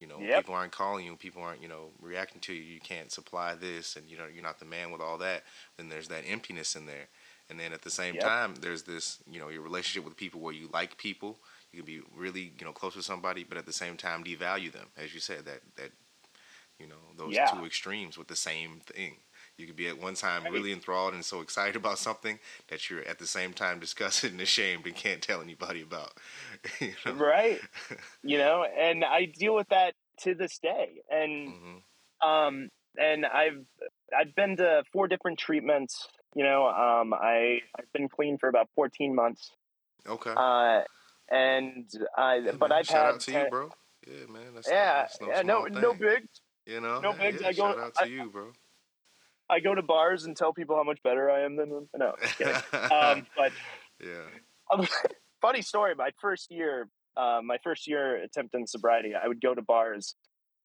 You 0.00 0.08
know, 0.08 0.18
Yep. 0.18 0.40
people 0.40 0.54
aren't 0.54 0.72
calling 0.72 1.06
you, 1.06 1.16
people 1.16 1.42
aren't, 1.42 1.62
you 1.62 1.68
know, 1.68 1.90
reacting 2.00 2.40
to 2.42 2.52
you. 2.52 2.62
You 2.62 2.80
can't 2.80 3.12
supply 3.12 3.54
this, 3.54 3.96
and 3.96 4.08
you 4.08 4.16
know, 4.16 4.26
you're 4.32 4.42
not 4.42 4.58
the 4.58 4.64
man 4.64 4.90
with 4.90 5.00
all 5.00 5.18
that. 5.18 5.44
Then 5.76 5.88
there's 5.88 6.08
that 6.08 6.24
emptiness 6.26 6.74
in 6.74 6.86
there. 6.86 7.08
And 7.50 7.60
then 7.60 7.72
at 7.72 7.82
the 7.82 7.90
same 7.90 8.16
Yep. 8.16 8.22
time, 8.24 8.54
there's 8.56 8.84
this, 8.84 9.22
you 9.30 9.38
know, 9.38 9.48
your 9.48 9.62
relationship 9.62 10.04
with 10.04 10.16
people 10.16 10.40
where 10.40 10.54
you 10.54 10.68
like 10.72 10.96
people, 10.96 11.38
you 11.72 11.78
can 11.82 11.86
be 11.86 12.00
really, 12.16 12.52
you 12.58 12.64
know, 12.64 12.72
close 12.72 12.96
with 12.96 13.04
somebody, 13.04 13.44
but 13.44 13.58
at 13.58 13.66
the 13.66 13.72
same 13.72 13.96
time 13.96 14.24
devalue 14.24 14.72
them, 14.72 14.88
as 14.96 15.12
you 15.12 15.20
said, 15.20 15.44
that 15.44 15.60
that, 15.76 15.90
you 16.78 16.86
know, 16.86 16.96
those 17.16 17.34
Yeah. 17.34 17.50
two 17.50 17.64
extremes 17.66 18.18
with 18.18 18.28
the 18.28 18.36
same 18.36 18.80
thing. 18.80 19.16
You 19.56 19.66
could 19.66 19.76
be 19.76 19.86
at 19.88 19.98
one 20.00 20.14
time 20.14 20.48
really 20.48 20.72
enthralled 20.72 21.14
and 21.14 21.24
so 21.24 21.40
excited 21.40 21.76
about 21.76 21.98
something 21.98 22.40
that 22.68 22.90
you're 22.90 23.04
at 23.04 23.18
the 23.18 23.26
same 23.26 23.52
time 23.52 23.78
disgusted 23.78 24.32
and 24.32 24.40
ashamed 24.40 24.86
and 24.86 24.96
can't 24.96 25.22
tell 25.22 25.40
anybody 25.40 25.82
about. 25.82 26.14
you 26.80 26.94
know? 27.04 27.14
right 27.14 27.62
you 28.22 28.38
know 28.38 28.64
and 28.64 29.04
i 29.04 29.26
deal 29.26 29.54
with 29.54 29.68
that 29.68 29.94
to 30.18 30.34
this 30.34 30.58
day 30.58 31.02
and 31.10 31.54
hmm 31.54 31.78
um 32.24 32.68
and 32.98 33.26
i've 33.26 33.64
i've 34.18 34.34
been 34.34 34.56
to 34.56 34.82
four 34.92 35.08
different 35.08 35.38
treatments 35.38 36.08
you 36.34 36.42
know 36.44 36.66
um 36.66 37.14
i 37.14 37.60
i've 37.78 37.92
been 37.92 38.08
clean 38.08 38.38
for 38.38 38.48
about 38.48 38.68
14 38.74 39.14
months 39.14 39.52
Okay. 40.06 40.32
uh 40.36 40.80
and 41.30 41.88
i 42.16 42.36
Yeah, 42.36 42.52
but 42.52 42.70
man. 42.70 42.72
i've 42.72 42.86
shout 42.86 43.06
had 43.06 43.14
out 43.14 43.20
to 43.20 43.32
10 43.32 43.44
you, 43.44 43.50
bro. 43.50 43.70
Yeah, 44.06 44.26
man. 44.32 44.54
That's, 44.54 44.68
yeah 44.68 44.94
that's 45.02 45.20
no, 45.20 45.28
yeah 45.28 45.42
no 45.42 45.64
no 45.64 45.94
bigs 45.94 46.40
You 46.66 46.80
know, 46.80 47.00
no 47.00 47.12
bigs. 47.14 47.40
yeah, 47.40 47.48
I 47.48 47.52
go- 47.52 47.72
Shout 47.72 47.78
out 47.78 47.94
to 47.96 48.04
I- 48.04 48.08
you, 48.08 48.30
bro. 48.30 48.52
i 49.48 49.60
go 49.60 49.74
to 49.74 49.82
bars 49.82 50.24
and 50.24 50.36
tell 50.36 50.52
people 50.52 50.76
how 50.76 50.82
much 50.84 51.02
better 51.02 51.30
i 51.30 51.40
am 51.44 51.56
than 51.56 51.70
them 51.70 51.88
no 51.96 52.14
um 52.90 53.26
but 53.36 53.52
yeah. 54.02 54.26
funny 55.40 55.62
story 55.62 55.94
my 55.94 56.10
first 56.20 56.50
year 56.50 56.88
uh, 57.16 57.40
my 57.44 57.58
first 57.62 57.86
year 57.86 58.16
attempting 58.16 58.66
sobriety 58.66 59.12
i 59.14 59.28
would 59.28 59.40
go 59.40 59.54
to 59.54 59.62
bars 59.62 60.14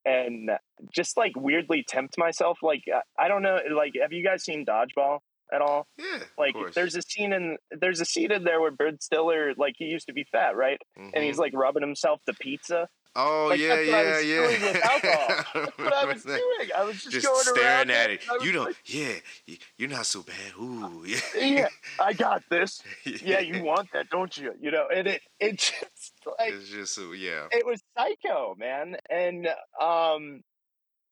and 0.05 0.49
just 0.95 1.15
like 1.17 1.33
weirdly 1.35 1.83
tempt 1.87 2.17
myself 2.17 2.57
like 2.63 2.83
i 3.17 3.27
don't 3.27 3.43
know 3.43 3.59
like 3.75 3.93
have 4.01 4.11
you 4.13 4.23
guys 4.23 4.43
seen 4.43 4.65
dodgeball 4.65 5.19
at 5.53 5.61
all 5.61 5.87
Yeah. 5.97 6.19
like 6.37 6.55
there's 6.75 6.95
a 6.95 7.01
scene 7.01 7.33
in 7.33 7.57
there's 7.71 8.01
a 8.01 8.05
scene 8.05 8.31
in 8.31 8.43
there 8.43 8.59
where 8.61 8.71
Ben 8.71 8.99
Stiller 8.99 9.53
like 9.57 9.75
he 9.77 9.85
used 9.85 10.07
to 10.07 10.13
be 10.13 10.25
fat 10.31 10.55
right 10.55 10.79
and 10.95 11.23
he's 11.23 11.35
Mhm. 11.37 11.39
like 11.39 11.53
rubbing 11.53 11.81
himself 11.83 12.21
to 12.27 12.33
pizza 12.33 12.87
oh 13.15 13.47
like, 13.49 13.59
yeah, 13.59 13.75
that's 13.75 13.87
what 13.87 13.95
I 13.95 14.01
yeah, 14.03 14.15
was 14.17 14.25
yeah. 14.25 14.35
doing 14.35 14.61
with 14.61 14.85
alcohol. 14.85 15.27
that's 15.65 15.77
what 15.79 15.93
I 15.93 16.05
was 16.05 16.23
doing 16.23 16.69
I 16.77 16.83
was 16.83 16.95
just, 17.01 17.11
Just 17.11 17.25
going 17.25 17.43
staring 17.43 17.89
around 17.89 17.91
at 17.91 18.09
it, 18.11 18.13
it. 18.13 18.21
and 18.21 18.29
I 18.29 18.33
was 18.35 18.45
You 18.45 18.51
don't. 18.51 18.65
like, 18.65 18.75
Yeah, 18.85 19.57
you're 19.77 19.89
not 19.89 20.05
so 20.05 20.21
bad. 20.21 20.53
Ooh, 20.61 21.03
yeah. 21.05 21.17
yeah 21.35 21.67
I 21.99 22.13
got 22.13 22.43
this 22.51 22.81
yeah 23.05 23.39
you 23.39 23.63
want 23.71 23.89
that 23.93 24.09
don't 24.09 24.37
you 24.37 24.53
you 24.61 24.69
know 24.69 24.87
and 24.95 25.07
it 25.07 25.21
it 25.39 25.57
just 25.57 26.13
like 26.37 26.53
It's 26.53 26.69
just 26.69 26.93
so 26.93 27.11
yeah. 27.13 27.47
it 27.51 27.65
was 27.65 27.81
psycho 27.97 28.55
man 28.59 28.97
and 29.09 29.47
um 29.81 30.41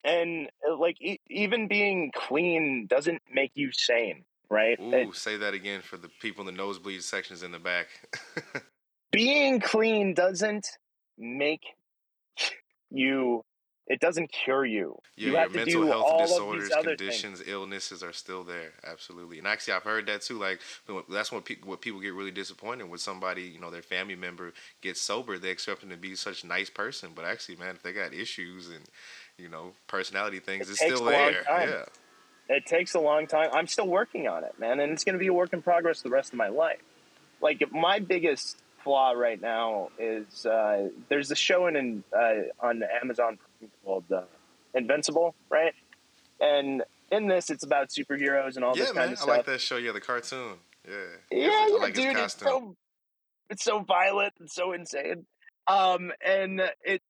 and 0.04 0.48
uh, 0.66 0.76
like 0.76 0.96
e- 1.02 1.20
even 1.28 1.66
being 1.66 2.12
clean 2.14 2.86
doesn't 2.88 3.20
make 3.32 3.50
you 3.54 3.70
sane 3.72 4.24
right 4.50 4.78
Ooh, 4.80 5.10
It- 5.10 5.16
say 5.16 5.36
that 5.36 5.54
again 5.54 5.82
for 5.82 5.96
the 5.96 6.08
people 6.20 6.46
in 6.46 6.54
the 6.54 6.58
nosebleed 6.60 7.02
sections 7.02 7.42
in 7.42 7.52
the 7.52 7.58
back. 7.58 7.88
being 9.12 9.60
clean 9.60 10.14
doesn't 10.14 10.66
make 11.16 11.62
you 12.90 13.44
it 13.86 14.00
doesn't 14.00 14.30
cure 14.30 14.66
you 14.66 14.98
Yeah, 15.16 15.28
you 15.28 15.32
your 15.32 15.48
mental 15.50 15.86
health 15.86 16.18
disorders, 16.18 16.64
of 16.64 16.68
these 16.68 16.76
other 16.76 16.96
conditions, 16.96 17.42
illnesses 17.46 18.02
are 18.02 18.12
still 18.12 18.44
there. 18.44 18.72
Absolutely, 18.84 19.38
and 19.38 19.46
actually, 19.46 19.72
I've 19.74 19.82
heard 19.82 20.06
that 20.06 20.20
too. 20.20 20.38
Like 20.38 20.60
that's 21.08 21.32
what 21.32 21.46
people 21.46 21.70
what 21.70 21.80
people 21.80 22.00
get 22.00 22.12
really 22.12 22.30
disappointed 22.30 22.88
when 22.90 22.98
somebody, 22.98 23.42
you 23.42 23.58
know, 23.58 23.70
their 23.70 23.82
family 23.82 24.14
member 24.14 24.52
gets 24.82 25.00
sober. 25.00 25.38
They 25.38 25.48
expect 25.48 25.80
them 25.80 25.88
to 25.90 25.96
be 25.96 26.14
such 26.16 26.44
a 26.44 26.46
nice 26.46 26.68
person, 26.68 27.12
but 27.14 27.24
actually, 27.24 27.56
man, 27.56 27.76
if 27.76 27.82
they 27.82 27.92
got 27.94 28.12
issues 28.12 28.68
and 28.68 28.84
you 29.38 29.48
know 29.48 29.72
personality 29.86 30.38
things, 30.40 30.68
It 30.68 30.72
it's 30.72 30.82
still 30.82 31.04
there. 31.04 31.44
Yeah. 31.48 31.84
It 32.48 32.66
takes 32.66 32.94
a 32.94 33.00
long 33.00 33.26
time 33.26 33.50
i'm 33.52 33.66
still 33.66 33.86
working 33.86 34.28
on 34.28 34.44
it 34.44 34.54
man 34.58 34.80
and 34.80 34.92
it's 34.92 35.04
going 35.04 35.14
to 35.14 35.18
be 35.18 35.28
a 35.28 35.32
work 35.32 35.52
in 35.52 35.62
progress 35.62 36.02
the 36.02 36.10
rest 36.10 36.32
of 36.32 36.38
my 36.38 36.48
life 36.48 36.80
like 37.40 37.62
my 37.72 37.98
biggest 37.98 38.58
flaw 38.82 39.12
right 39.12 39.40
now 39.40 39.88
is 39.98 40.46
uh, 40.46 40.88
there's 41.08 41.30
a 41.30 41.36
show 41.36 41.66
in 41.66 42.02
uh, 42.16 42.34
on 42.60 42.82
amazon 43.02 43.38
called 43.84 44.04
uh, 44.12 44.22
invincible 44.74 45.34
right 45.50 45.74
and 46.40 46.82
in 47.10 47.26
this 47.26 47.50
it's 47.50 47.64
about 47.64 47.88
superheroes 47.88 48.56
and 48.56 48.64
all 48.64 48.76
yeah, 48.76 48.84
this 48.84 48.94
man, 48.94 49.04
kind 49.08 49.18
of 49.18 49.28
I 49.28 49.36
like 49.36 49.46
that 49.46 49.60
show. 49.60 49.76
Yeah, 49.76 49.92
the 49.92 50.00
cartoon. 50.00 50.56
Yeah, 50.86 50.94
Yeah, 51.30 51.48
I 51.48 51.68
yeah, 51.72 51.82
like 51.82 51.94
dude, 51.94 52.16
it's 52.16 52.38
so 52.38 52.76
it's 53.50 53.64
so 53.64 53.80
violent 53.80 54.34
and 54.40 54.50
so 54.50 54.72
insane. 54.72 55.26
Um, 55.66 56.12
and 56.24 56.62
it 56.82 57.02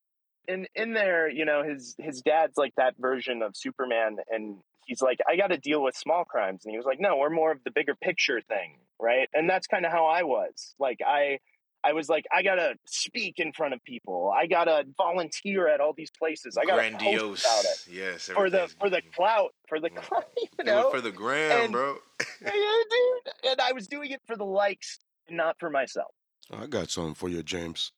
in 0.46 0.66
in 0.74 0.92
there, 0.92 1.28
you 1.28 1.44
know, 1.44 1.62
his 1.62 1.94
his 1.98 2.22
dad's 2.22 2.56
like 2.56 2.74
that 2.76 2.94
version 2.98 3.42
of 3.42 3.56
Superman, 3.56 4.16
and 4.30 4.56
he's 4.88 5.00
like, 5.02 5.18
I 5.28 5.36
got 5.36 5.48
to 5.48 5.56
deal 5.58 5.82
with 5.82 5.94
small 5.96 6.24
crimes, 6.24 6.64
and 6.64 6.72
he 6.72 6.76
was 6.76 6.86
like, 6.86 6.98
No, 7.00 7.16
we're 7.18 7.30
more 7.30 7.52
of 7.52 7.62
the 7.64 7.70
bigger 7.70 7.94
picture 7.94 8.40
thing, 8.40 8.78
right? 9.00 9.28
And 9.32 9.48
that's 9.48 9.68
kind 9.68 9.86
of 9.86 9.92
how 9.92 10.06
I 10.06 10.24
was. 10.24 10.74
Like, 10.80 10.98
I 11.06 11.38
I 11.84 11.92
was 11.92 12.08
like, 12.08 12.24
I 12.34 12.42
gotta 12.42 12.74
speak 12.86 13.34
in 13.38 13.52
front 13.52 13.72
of 13.72 13.84
people. 13.84 14.32
I 14.36 14.48
gotta 14.48 14.84
volunteer 14.96 15.68
at 15.68 15.80
all 15.80 15.92
these 15.96 16.10
places. 16.10 16.56
I 16.60 16.64
gotta 16.64 16.90
Grandiose. 16.90 17.20
post 17.20 17.44
about 17.46 17.64
it 17.64 17.86
Yes. 17.96 18.28
for 18.28 18.50
the 18.50 18.66
for 18.80 18.90
the 18.90 19.00
clout, 19.14 19.50
for 19.68 19.78
the 19.78 19.90
clout, 20.00 20.24
you 20.58 20.64
know. 20.64 20.90
for 20.90 21.00
the 21.00 21.12
gram, 21.12 21.64
And- 21.66 21.72
bro. 21.72 21.96
yeah, 22.42 22.50
dude. 22.50 23.50
And 23.52 23.60
I 23.60 23.72
was 23.72 23.86
doing 23.86 24.10
it 24.10 24.20
for 24.26 24.36
the 24.36 24.44
likes, 24.44 24.98
not 25.30 25.54
for 25.60 25.70
myself. 25.70 26.10
I 26.52 26.66
got 26.66 26.90
something 26.90 27.14
for 27.14 27.28
you, 27.28 27.44
James. 27.44 27.92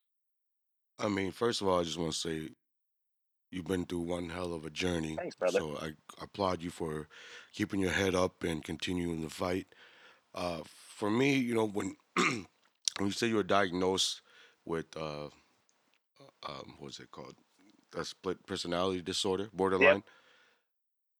I 0.98 1.09
mean, 1.09 1.33
first 1.33 1.62
of 1.62 1.68
all, 1.68 1.81
I 1.81 1.85
just 1.85 1.96
want 1.98 2.12
to 2.12 2.18
say 2.18 2.48
you've 3.50 3.66
been 3.66 3.84
through 3.84 4.00
one 4.00 4.30
hell 4.30 4.52
of 4.52 4.64
a 4.64 4.70
journey. 4.70 5.16
Thanks, 5.16 5.36
brother. 5.36 5.58
So 5.58 5.78
I 5.80 5.92
applaud 6.22 6.62
you 6.62 6.70
for 6.70 7.08
keeping 7.52 7.80
your 7.80 7.90
head 7.92 8.14
up 8.14 8.42
and 8.44 8.62
continuing 8.62 9.22
the 9.22 9.30
fight. 9.30 9.66
Uh, 10.34 10.60
for 10.64 11.10
me, 11.10 11.34
you 11.34 11.54
know, 11.54 11.66
when 11.66 11.96
when 12.16 12.46
you 13.00 13.10
say 13.10 13.26
you 13.28 13.36
were 13.36 13.42
diagnosed 13.42 14.20
with 14.64 14.96
uh, 14.96 15.28
um, 16.48 16.74
what 16.78 16.86
was 16.86 17.00
it 17.00 17.10
called? 17.10 17.34
A 17.96 18.04
split 18.04 18.46
personality 18.46 19.02
disorder, 19.02 19.48
borderline. 19.52 20.02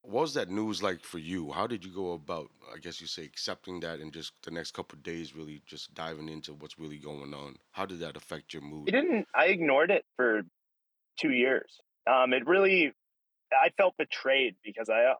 What 0.03 0.21
was 0.21 0.33
that 0.33 0.49
news 0.49 0.81
like 0.81 1.03
for 1.03 1.19
you? 1.19 1.51
How 1.51 1.67
did 1.67 1.85
you 1.85 1.93
go 1.93 2.13
about, 2.13 2.49
I 2.73 2.79
guess 2.79 2.99
you 3.01 3.07
say, 3.07 3.23
accepting 3.23 3.81
that 3.81 3.99
and 3.99 4.11
just 4.11 4.33
the 4.41 4.49
next 4.49 4.71
couple 4.71 4.97
of 4.97 5.03
days 5.03 5.35
really 5.35 5.61
just 5.67 5.93
diving 5.93 6.27
into 6.27 6.53
what's 6.53 6.79
really 6.79 6.97
going 6.97 7.33
on? 7.35 7.57
How 7.71 7.85
did 7.85 7.99
that 7.99 8.17
affect 8.17 8.53
your 8.53 8.63
mood? 8.63 8.87
It 8.87 8.93
didn't. 8.93 9.27
I 9.35 9.45
ignored 9.47 9.91
it 9.91 10.05
for 10.15 10.41
two 11.19 11.31
years. 11.31 11.81
Um, 12.09 12.33
it 12.33 12.45
really, 12.47 12.93
I 13.51 13.69
felt 13.77 13.95
betrayed 13.97 14.55
because 14.63 14.89
I, 14.89 15.13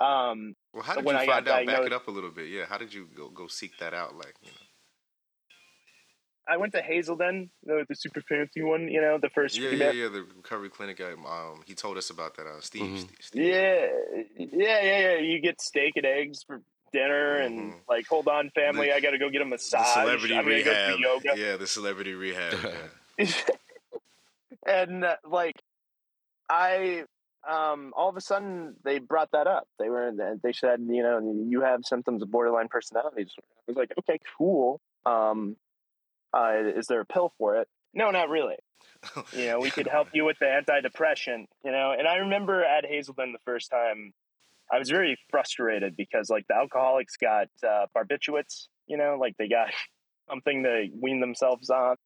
I, 0.00 0.30
um, 0.30 0.54
Well, 0.72 0.82
how 0.82 0.94
did 0.96 1.04
when 1.04 1.16
you 1.16 1.22
I 1.22 1.26
find 1.26 1.48
out? 1.48 1.66
Back 1.66 1.86
it 1.86 1.92
up 1.92 2.08
a 2.08 2.10
little 2.10 2.30
bit. 2.30 2.48
Yeah. 2.48 2.64
How 2.68 2.78
did 2.78 2.92
you 2.94 3.08
go 3.16 3.28
go 3.28 3.46
seek 3.46 3.76
that 3.78 3.94
out? 3.94 4.16
Like, 4.16 4.34
you 4.42 4.50
know. 4.50 4.56
I 6.48 6.56
went 6.56 6.72
to 6.72 6.82
Hazelden, 6.82 7.50
the, 7.64 7.84
the 7.88 7.94
super 7.94 8.20
fancy 8.20 8.62
one. 8.62 8.88
You 8.88 9.00
know, 9.00 9.16
the 9.22 9.30
first. 9.30 9.56
Yeah, 9.56 9.70
yeah, 9.70 9.92
yeah. 9.92 10.08
The 10.08 10.24
recovery 10.36 10.70
clinic. 10.70 11.00
Um, 11.00 11.24
um, 11.24 11.60
he 11.66 11.74
told 11.74 11.96
us 11.96 12.10
about 12.10 12.36
that. 12.36 12.46
Uh, 12.46 12.60
Steve. 12.60 12.82
Mhm. 12.82 12.98
Steve, 12.98 13.16
Steve. 13.20 13.42
Yeah, 13.44 13.86
yeah, 14.36 14.46
yeah, 14.82 14.98
yeah. 15.12 15.18
You 15.18 15.40
get 15.40 15.60
steak 15.60 15.92
and 15.96 16.04
eggs 16.04 16.42
for 16.44 16.60
dinner, 16.92 17.36
and 17.36 17.72
Mhm. 17.74 17.76
like, 17.88 18.06
hold 18.08 18.26
on, 18.26 18.50
family, 18.50 18.88
The- 18.88 18.96
I 18.96 19.00
got 19.00 19.12
to 19.12 19.18
go 19.18 19.30
get 19.30 19.40
a 19.40 19.44
The 19.44 19.50
massage. 19.50 19.86
celebrity 19.94 20.34
I'm 20.36 20.44
gonna 20.44 20.62
go 20.64 20.70
rehab. 20.72 20.98
yoga. 20.98 21.32
Yeah, 21.36 21.56
the 21.56 21.66
celebrity 21.68 22.14
rehab. 22.14 22.54
yeah. 23.18 23.26
and 24.66 25.04
uh, 25.04 25.16
like, 25.28 25.60
I, 26.48 27.04
um, 27.48 27.92
all 27.96 28.08
of 28.08 28.16
a 28.16 28.20
sudden 28.20 28.76
they 28.84 28.98
brought 28.98 29.30
that 29.32 29.46
up. 29.46 29.66
They 29.78 29.88
were, 29.88 30.12
they 30.42 30.52
said, 30.52 30.80
you 30.88 31.02
know, 31.02 31.44
you 31.48 31.62
have 31.62 31.80
symptoms 31.84 32.22
of 32.22 32.30
borderline 32.30 32.68
personality 32.68 33.24
disorder. 33.24 33.46
I 33.58 33.62
was 33.68 33.76
like, 33.76 33.92
okay, 33.98 34.18
cool. 34.38 34.80
Um, 35.04 35.56
uh, 36.32 36.52
is 36.76 36.86
there 36.86 37.00
a 37.00 37.06
pill 37.06 37.32
for 37.38 37.56
it? 37.56 37.68
No, 37.94 38.10
not 38.10 38.28
really. 38.28 38.56
You 39.36 39.46
know, 39.46 39.58
we 39.58 39.70
could 39.70 39.88
help 39.88 40.08
you 40.12 40.24
with 40.24 40.38
the 40.38 40.46
antidepressant, 40.46 41.46
you 41.64 41.72
know. 41.72 41.92
And 41.96 42.06
I 42.06 42.16
remember 42.16 42.62
at 42.62 42.84
Hazelden 42.84 43.32
the 43.32 43.38
first 43.44 43.70
time, 43.70 44.12
I 44.72 44.78
was 44.78 44.88
very 44.88 45.18
frustrated 45.30 45.96
because 45.96 46.30
like 46.30 46.46
the 46.48 46.54
alcoholics 46.54 47.16
got 47.16 47.48
uh, 47.66 47.86
barbiturates, 47.96 48.68
you 48.86 48.96
know, 48.96 49.16
like 49.20 49.36
they 49.38 49.48
got 49.48 49.68
something 50.30 50.62
to 50.62 50.88
wean 51.00 51.20
themselves 51.20 51.68
on. 51.68 51.96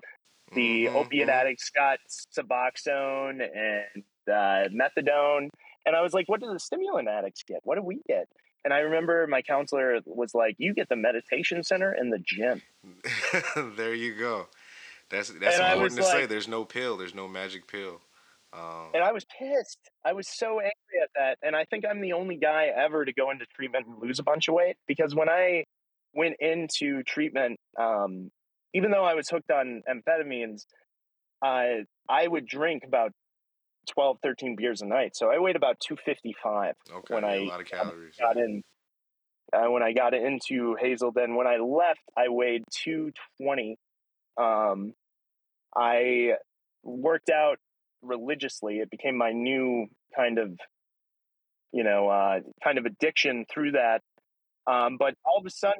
The 0.54 0.90
Mhm, 0.90 0.90
opiate 0.94 1.28
mhm. 1.28 1.28
addicts 1.28 1.70
got 1.70 1.98
Suboxone 2.08 3.40
and 3.42 4.04
uh, 4.28 4.68
methadone, 4.70 5.50
and 5.84 5.94
I 5.96 6.00
was 6.02 6.14
like, 6.14 6.28
"What 6.28 6.40
do 6.40 6.52
the 6.52 6.58
stimulant 6.60 7.08
addicts 7.08 7.42
get? 7.42 7.60
What 7.64 7.76
do 7.76 7.82
we 7.82 8.02
get?" 8.08 8.28
And 8.64 8.72
I 8.74 8.78
remember 8.80 9.26
my 9.26 9.42
counselor 9.42 10.00
was 10.06 10.34
like, 10.34 10.56
"You 10.58 10.74
get 10.74 10.88
the 10.88 10.96
meditation 10.96 11.62
center 11.62 11.92
and 11.92 12.12
the 12.12 12.18
gym." 12.18 12.62
there 13.76 13.94
you 13.94 14.14
go. 14.14 14.48
That's 15.10 15.30
that's 15.30 15.58
And 15.58 15.60
important 15.60 15.98
to 15.98 16.04
was 16.04 16.04
say. 16.04 16.26
There's 16.26 16.48
no 16.48 16.64
pill. 16.64 16.96
There's 16.96 17.14
no 17.14 17.28
magic 17.28 17.68
pill. 17.68 18.02
Um, 18.52 18.94
And 18.94 19.04
I 19.04 19.12
was 19.12 19.24
pissed. 19.24 19.90
I 20.04 20.12
was 20.12 20.28
so 20.28 20.58
angry 20.60 21.02
at 21.02 21.10
that. 21.16 21.38
And 21.42 21.54
I 21.54 21.64
think 21.64 21.84
I'm 21.84 22.00
the 22.00 22.14
only 22.14 22.36
guy 22.36 22.66
ever 22.66 23.04
to 23.04 23.12
go 23.12 23.30
into 23.30 23.44
treatment 23.46 23.86
and 23.86 23.98
lose 23.98 24.18
a 24.18 24.22
bunch 24.22 24.48
of 24.48 24.54
weight 24.54 24.76
because 24.86 25.14
when 25.14 25.28
I 25.28 25.64
went 26.14 26.36
into 26.40 27.02
treatment, 27.02 27.60
um, 27.78 28.30
even 28.76 28.90
though 28.90 29.04
I 29.04 29.14
was 29.14 29.28
hooked 29.30 29.50
on 29.50 29.82
amphetamines, 29.88 30.66
I 31.42 31.84
I 32.08 32.28
would 32.28 32.46
drink 32.46 32.84
about 32.86 33.12
12, 33.90 34.18
13 34.22 34.54
beers 34.56 34.82
a 34.82 34.86
night. 34.86 35.16
So 35.16 35.30
I 35.30 35.38
weighed 35.38 35.56
about 35.56 35.76
255 35.80 36.74
okay, 36.92 37.14
when 37.14 37.24
I 37.24 37.36
a 37.36 37.44
lot 37.44 37.60
of 37.60 37.66
calories. 37.66 38.16
got 38.20 38.36
in. 38.36 38.62
Uh, 39.52 39.70
when 39.70 39.82
I 39.82 39.92
got 39.92 40.12
into 40.12 40.76
Hazelden 40.78 41.36
when 41.36 41.46
I 41.46 41.58
left, 41.58 42.02
I 42.16 42.28
weighed 42.28 42.64
220. 42.82 43.76
Um, 44.36 44.92
I 45.74 46.32
worked 46.82 47.30
out 47.30 47.58
religiously. 48.02 48.78
It 48.78 48.90
became 48.90 49.16
my 49.16 49.30
new 49.30 49.86
kind 50.16 50.38
of, 50.38 50.58
you 51.72 51.84
know, 51.84 52.08
uh, 52.08 52.40
kind 52.64 52.76
of 52.76 52.86
addiction 52.86 53.46
through 53.48 53.72
that. 53.72 54.00
Um, 54.66 54.96
but 54.98 55.14
all 55.24 55.38
of 55.38 55.46
a 55.46 55.50
sudden, 55.50 55.78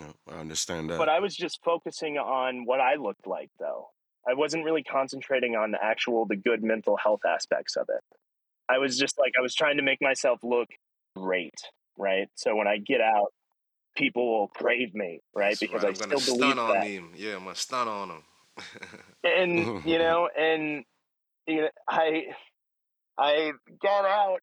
No, 0.00 0.14
I 0.30 0.40
understand 0.40 0.90
that. 0.90 0.98
but 0.98 1.08
I 1.08 1.20
was 1.20 1.34
just 1.34 1.60
focusing 1.64 2.18
on 2.18 2.64
what 2.64 2.80
I 2.80 2.96
looked 2.96 3.26
like, 3.26 3.50
though. 3.58 3.88
I 4.28 4.34
wasn't 4.34 4.64
really 4.64 4.82
concentrating 4.82 5.54
on 5.54 5.70
the 5.70 5.78
actual, 5.82 6.26
the 6.26 6.36
good 6.36 6.62
mental 6.62 6.96
health 6.96 7.20
aspects 7.26 7.76
of 7.76 7.88
it. 7.88 8.02
I 8.68 8.78
was 8.78 8.98
just 8.98 9.18
like, 9.18 9.32
I 9.38 9.42
was 9.42 9.54
trying 9.54 9.76
to 9.76 9.82
make 9.82 10.02
myself 10.02 10.40
look 10.42 10.68
great, 11.14 11.54
right? 11.96 12.28
So 12.34 12.56
when 12.56 12.66
I 12.66 12.78
get 12.78 13.00
out, 13.00 13.32
people 13.96 14.38
will 14.40 14.48
crave 14.48 14.94
me, 14.94 15.20
right? 15.34 15.50
That's 15.50 15.60
because 15.60 15.84
right. 15.84 15.84
I 15.84 15.88
I'm 15.88 15.94
still 15.94 16.08
gonna 16.08 16.24
believe 16.24 16.52
stun 16.52 16.58
on 16.58 16.74
that. 16.74 16.86
him. 16.86 17.12
Yeah, 17.16 17.36
I'm 17.36 17.44
gonna 17.44 17.54
stun 17.54 17.88
on 17.88 18.10
him. 18.10 18.22
and 19.22 19.84
you 19.84 19.98
know, 19.98 20.28
and 20.36 20.84
you 21.46 21.62
know, 21.62 21.68
I 21.88 22.24
I 23.18 23.52
got 23.82 24.04
out, 24.04 24.40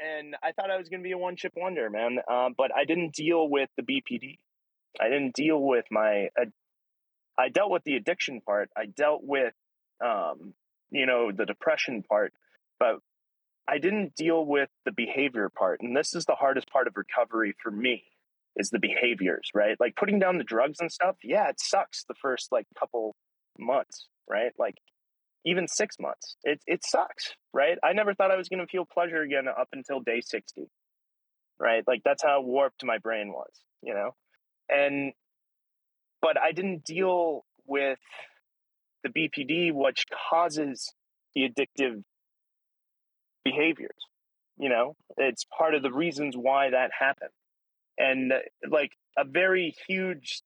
and 0.00 0.36
I 0.42 0.52
thought 0.52 0.70
I 0.70 0.76
was 0.78 0.88
going 0.88 1.00
to 1.00 1.04
be 1.04 1.12
a 1.12 1.18
one 1.18 1.36
chip 1.36 1.52
wonder, 1.56 1.88
man. 1.90 2.18
Um, 2.30 2.54
but 2.56 2.70
I 2.74 2.84
didn't 2.84 3.14
deal 3.14 3.48
with 3.48 3.70
the 3.76 3.82
BPD. 3.82 4.38
I 5.00 5.08
didn't 5.08 5.34
deal 5.34 5.60
with 5.60 5.84
my. 5.90 6.28
Uh, 6.40 6.46
I 7.38 7.48
dealt 7.48 7.70
with 7.70 7.84
the 7.84 7.96
addiction 7.96 8.40
part. 8.40 8.70
I 8.76 8.86
dealt 8.86 9.20
with, 9.22 9.52
um, 10.04 10.54
you 10.90 11.04
know, 11.04 11.30
the 11.32 11.44
depression 11.44 12.02
part, 12.02 12.32
but 12.78 12.96
I 13.68 13.78
didn't 13.78 14.14
deal 14.14 14.44
with 14.44 14.70
the 14.84 14.92
behavior 14.92 15.50
part. 15.50 15.80
And 15.82 15.94
this 15.96 16.14
is 16.14 16.24
the 16.24 16.34
hardest 16.34 16.70
part 16.70 16.86
of 16.86 16.96
recovery 16.96 17.54
for 17.62 17.70
me 17.70 18.04
is 18.56 18.70
the 18.70 18.78
behaviors, 18.78 19.50
right? 19.54 19.76
Like 19.78 19.96
putting 19.96 20.18
down 20.18 20.38
the 20.38 20.44
drugs 20.44 20.80
and 20.80 20.90
stuff. 20.90 21.16
Yeah, 21.22 21.48
it 21.48 21.60
sucks 21.60 22.04
the 22.04 22.14
first 22.14 22.50
like 22.52 22.66
couple 22.78 23.14
months, 23.58 24.08
right? 24.28 24.52
Like 24.58 24.76
even 25.44 25.68
six 25.68 25.96
months. 26.00 26.36
It 26.44 26.60
it 26.66 26.84
sucks, 26.84 27.34
right? 27.52 27.78
I 27.84 27.92
never 27.92 28.14
thought 28.14 28.30
I 28.30 28.36
was 28.36 28.48
going 28.48 28.60
to 28.60 28.66
feel 28.66 28.86
pleasure 28.86 29.22
again 29.22 29.46
up 29.48 29.68
until 29.72 30.00
day 30.00 30.20
sixty, 30.20 30.70
right? 31.58 31.84
Like 31.86 32.02
that's 32.04 32.22
how 32.22 32.40
warped 32.40 32.84
my 32.84 32.98
brain 32.98 33.32
was, 33.32 33.52
you 33.82 33.94
know. 33.94 34.14
And 34.68 35.12
but 36.22 36.38
I 36.38 36.52
didn't 36.52 36.84
deal 36.84 37.44
with 37.66 37.98
the 39.04 39.10
BPD, 39.10 39.72
which 39.72 40.06
causes 40.30 40.92
the 41.34 41.48
addictive 41.48 42.02
behaviors. 43.44 43.96
You 44.58 44.70
know, 44.70 44.96
it's 45.16 45.44
part 45.44 45.74
of 45.74 45.82
the 45.82 45.92
reasons 45.92 46.36
why 46.36 46.70
that 46.70 46.90
happened. 46.98 47.30
And 47.98 48.32
uh, 48.32 48.38
like 48.68 48.92
a 49.16 49.24
very 49.24 49.74
huge 49.86 50.42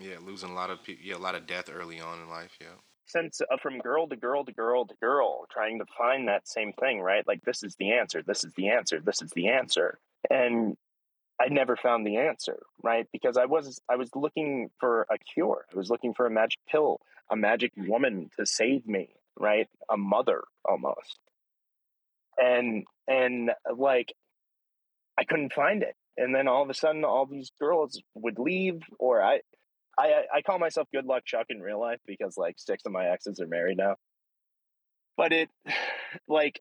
yeah, 0.00 0.16
losing 0.24 0.50
a 0.50 0.54
lot 0.54 0.70
of 0.70 0.82
people. 0.82 1.04
Yeah, 1.04 1.16
a 1.16 1.18
lot 1.18 1.34
of 1.34 1.46
death 1.46 1.70
early 1.72 2.00
on 2.00 2.20
in 2.20 2.28
life. 2.28 2.52
Yeah. 2.60 2.76
sense 3.06 3.40
of 3.50 3.60
from 3.60 3.78
girl 3.78 4.08
to 4.08 4.16
girl 4.16 4.44
to 4.44 4.52
girl 4.52 4.86
to 4.86 4.94
girl, 5.00 5.46
trying 5.50 5.78
to 5.78 5.84
find 5.96 6.28
that 6.28 6.48
same 6.48 6.72
thing, 6.72 7.00
right? 7.00 7.26
Like 7.26 7.42
this 7.42 7.62
is 7.62 7.76
the 7.76 7.92
answer, 7.92 8.22
this 8.22 8.44
is 8.44 8.52
the 8.56 8.70
answer, 8.70 9.00
this 9.00 9.22
is 9.22 9.30
the 9.32 9.48
answer. 9.48 9.98
And 10.30 10.76
I 11.40 11.48
never 11.48 11.76
found 11.76 12.06
the 12.06 12.16
answer, 12.18 12.60
right? 12.82 13.06
Because 13.12 13.36
I 13.36 13.46
was 13.46 13.80
I 13.90 13.96
was 13.96 14.10
looking 14.14 14.70
for 14.78 15.06
a 15.10 15.18
cure. 15.18 15.64
I 15.72 15.76
was 15.76 15.90
looking 15.90 16.14
for 16.14 16.26
a 16.26 16.30
magic 16.30 16.60
pill, 16.68 17.00
a 17.30 17.36
magic 17.36 17.72
mm. 17.76 17.88
woman 17.88 18.30
to 18.38 18.46
save 18.46 18.86
me, 18.86 19.10
right? 19.38 19.68
A 19.90 19.96
mother 19.96 20.44
almost. 20.64 21.18
And 22.38 22.84
and 23.08 23.50
uh, 23.50 23.74
like 23.76 24.12
I 25.18 25.24
couldn't 25.24 25.52
find 25.52 25.82
it. 25.82 25.96
And 26.16 26.34
then 26.34 26.46
all 26.46 26.62
of 26.62 26.70
a 26.70 26.74
sudden 26.74 27.04
all 27.04 27.26
these 27.26 27.50
girls 27.60 28.00
would 28.14 28.38
leave 28.38 28.82
or 28.98 29.20
I 29.20 29.40
I 29.98 30.24
I 30.32 30.42
call 30.42 30.60
myself 30.60 30.88
good 30.92 31.06
luck 31.06 31.24
Chuck 31.24 31.46
in 31.48 31.60
real 31.60 31.80
life 31.80 32.00
because 32.06 32.36
like 32.36 32.56
six 32.58 32.84
of 32.86 32.92
my 32.92 33.06
exes 33.06 33.40
are 33.40 33.48
married 33.48 33.78
now. 33.78 33.96
But 35.16 35.32
it 35.32 35.50
like 36.28 36.60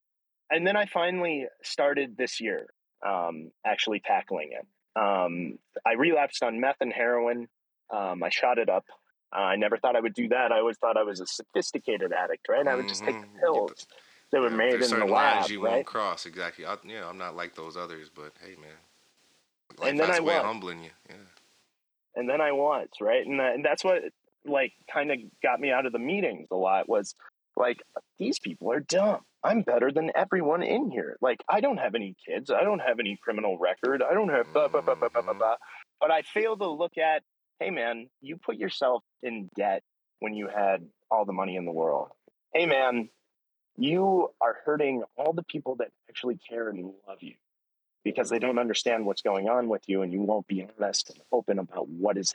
and 0.49 0.65
then 0.65 0.75
I 0.75 0.87
finally 0.87 1.45
started 1.61 2.17
this 2.17 2.41
year 2.41 2.67
um 3.05 3.51
actually 3.65 3.99
tackling 3.99 4.51
it. 4.53 4.65
Um 4.99 5.59
I 5.85 5.93
relapsed 5.93 6.43
on 6.43 6.59
meth 6.59 6.77
and 6.81 6.93
heroin. 6.93 7.47
Um 7.91 8.23
I 8.23 8.29
shot 8.29 8.57
it 8.57 8.69
up. 8.69 8.85
Uh, 9.35 9.39
I 9.39 9.55
never 9.55 9.77
thought 9.77 9.95
I 9.95 9.99
would 9.99 10.13
do 10.13 10.27
that. 10.29 10.51
I 10.51 10.59
always 10.59 10.77
thought 10.77 10.95
I 10.95 11.01
was 11.03 11.19
a 11.19 11.25
sophisticated 11.25 12.13
addict, 12.13 12.47
right? 12.49 12.67
I 12.67 12.75
would 12.75 12.87
just 12.87 13.03
take 13.03 13.15
Mhm. 13.15 13.21
the 13.21 13.27
Yeah, 13.35 13.41
pills 13.41 13.71
but- 13.71 13.97
that 14.31 14.41
were 14.41 14.49
Yeah, 14.49 14.55
made 14.55 14.81
in 14.81 14.89
the 14.91 15.05
lab, 15.05 15.49
you 15.49 15.63
right? 15.63 15.71
won't 15.71 15.85
cross. 15.87 16.25
Exactly. 16.27 16.65
I, 16.65 16.77
yeah, 16.83 17.07
I'm 17.09 17.17
not 17.17 17.35
like 17.35 17.55
those 17.55 17.75
others, 17.77 18.09
but 18.09 18.31
hey, 18.41 18.55
man. 18.55 18.77
Life 19.79 19.89
And 19.89 19.99
then 19.99 20.11
I 20.11 20.19
way 20.19 20.35
was. 20.35 20.43
humbling 20.45 20.83
you. 20.83 20.91
Yeah. 21.09 21.15
and 22.15 22.29
then 22.29 22.41
I 22.41 22.51
was 22.51 22.87
right, 23.01 23.25
and, 23.25 23.41
uh, 23.41 23.45
and 23.45 23.65
that's 23.65 23.83
what 23.83 24.03
like 24.45 24.73
kind 24.91 25.09
of 25.11 25.17
got 25.41 25.59
me 25.59 25.71
out 25.71 25.85
of 25.87 25.93
the 25.93 25.99
meetings 25.99 26.47
a 26.51 26.55
lot 26.55 26.87
was 26.87 27.15
like 27.55 27.81
these 28.19 28.37
people 28.37 28.71
are 28.71 28.81
dumb. 28.81 29.25
I'm 29.43 29.61
better 29.61 29.91
than 29.91 30.11
everyone 30.15 30.63
in 30.63 30.89
here. 30.89 31.17
Like 31.21 31.43
I 31.49 31.59
don't 31.59 31.77
have 31.77 31.95
any 31.95 32.15
kids. 32.25 32.49
I 32.49 32.63
don't 32.63 32.79
have 32.79 32.99
any 32.99 33.17
criminal 33.21 33.57
record. 33.57 34.01
I 34.01 34.13
don't 34.13 34.29
have 34.29 34.51
blah 34.53 34.67
blah 34.67 34.81
blah 34.81 34.95
blah 34.95 35.09
blah 35.09 35.21
blah. 35.21 35.33
Mm. 35.33 35.37
blah. 35.37 35.55
But 35.99 36.11
I 36.11 36.21
fail 36.21 36.57
to 36.57 36.69
look 36.69 36.97
at, 36.97 37.23
hey 37.59 37.69
man, 37.69 38.09
you 38.21 38.37
put 38.37 38.57
yourself 38.57 39.03
in 39.21 39.49
debt 39.55 39.83
when 40.19 40.33
you 40.33 40.47
had 40.47 40.85
all 41.11 41.25
the 41.25 41.33
money 41.33 41.55
in 41.55 41.65
the 41.65 41.71
world. 41.71 42.09
Hey 42.53 42.65
man, 42.65 43.09
you 43.77 44.29
are 44.39 44.55
hurting 44.65 45.03
all 45.17 45.33
the 45.33 45.43
people 45.43 45.75
that 45.77 45.89
actually 46.09 46.39
care 46.49 46.69
and 46.69 46.93
love 47.07 47.17
you 47.21 47.33
because 48.03 48.29
they 48.29 48.39
don't 48.39 48.59
understand 48.59 49.05
what's 49.05 49.21
going 49.21 49.49
on 49.49 49.67
with 49.67 49.81
you 49.87 50.01
and 50.01 50.11
you 50.11 50.21
won't 50.21 50.47
be 50.47 50.65
honest 50.77 51.09
and 51.09 51.19
open 51.31 51.59
about 51.59 51.87
what 51.87 52.17
is 52.17 52.33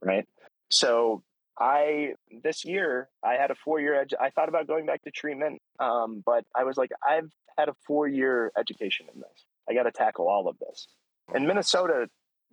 right 0.00 0.26
so 0.70 1.22
i 1.58 2.14
this 2.42 2.64
year 2.64 3.08
i 3.22 3.34
had 3.34 3.50
a 3.50 3.54
four 3.54 3.80
year 3.80 4.04
edu- 4.04 4.20
i 4.20 4.30
thought 4.30 4.48
about 4.48 4.66
going 4.66 4.86
back 4.86 5.02
to 5.02 5.10
treatment 5.10 5.60
um, 5.80 6.22
but 6.24 6.44
i 6.56 6.64
was 6.64 6.76
like 6.76 6.90
i've 7.08 7.30
had 7.58 7.68
a 7.68 7.74
four 7.86 8.08
year 8.08 8.50
education 8.58 9.06
in 9.14 9.20
this 9.20 9.44
i 9.68 9.74
got 9.74 9.82
to 9.84 9.92
tackle 9.92 10.28
all 10.28 10.48
of 10.48 10.58
this 10.58 10.88
in 11.34 11.46
minnesota 11.46 12.08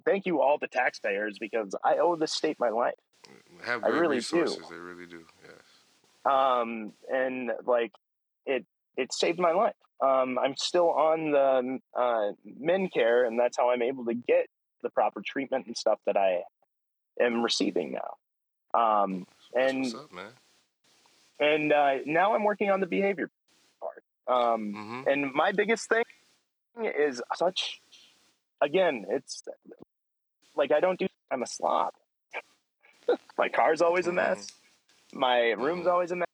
thank 0.06 0.26
you 0.26 0.42
all 0.42 0.58
the 0.60 0.68
taxpayers 0.68 1.38
because 1.40 1.74
i 1.84 1.98
owe 1.98 2.16
the 2.16 2.28
state 2.28 2.58
my 2.60 2.70
life 2.70 2.94
Have 3.66 3.84
I 3.84 3.88
really 3.90 4.20
do. 4.20 4.42
resources. 4.42 4.70
They 4.70 4.78
really 4.78 5.06
do. 5.06 5.26
Yes. 5.44 5.54
um, 6.26 6.94
and 7.12 7.52
like 7.66 7.92
it 8.46 8.66
it 8.98 9.14
saved 9.14 9.40
my 9.40 9.52
life. 9.52 9.76
Um, 10.02 10.40
I'm 10.40 10.56
still 10.56 10.90
on 10.92 11.32
the 11.32 11.80
uh, 11.98 12.32
men 12.46 12.88
care, 12.90 13.26
and 13.26 13.38
that's 13.40 13.58
how 13.58 13.70
I'm 13.72 13.82
able 13.82 14.06
to 14.06 14.14
get 14.14 14.48
the 14.82 14.90
proper 14.90 15.22
treatment 15.26 15.68
and 15.68 15.76
stuff 15.78 16.00
that 16.06 16.16
I 16.18 16.44
am 17.22 17.44
receiving 17.44 17.92
now. 17.92 18.16
Um, 18.74 19.26
and 19.54 19.84
what's 19.84 19.96
up, 19.96 20.12
man. 20.14 20.32
and 21.40 21.74
uh, 21.74 21.96
now 22.06 22.36
I'm 22.36 22.44
working 22.44 22.70
on 22.70 22.80
the 22.80 22.86
behavior 22.88 23.30
part. 23.80 24.04
Um, 24.28 24.74
hmm 24.74 25.10
and 25.10 25.34
my 25.34 25.52
biggest 25.52 25.90
thing 25.90 26.04
is 26.82 27.22
such. 27.36 27.82
Again, 28.62 29.06
it's 29.10 29.44
like 30.56 30.72
I 30.72 30.80
don't 30.82 31.00
do. 31.00 31.08
I'm 31.32 31.42
a 31.42 31.48
slob. 31.48 31.94
my 33.38 33.50
car's 33.50 33.82
always 33.82 34.08
a 34.08 34.12
mess. 34.12 34.48
My 35.14 35.52
room's 35.52 35.86
Mhm. 35.88 35.92
always 35.92 36.12
a 36.12 36.16
mess. 36.18 36.26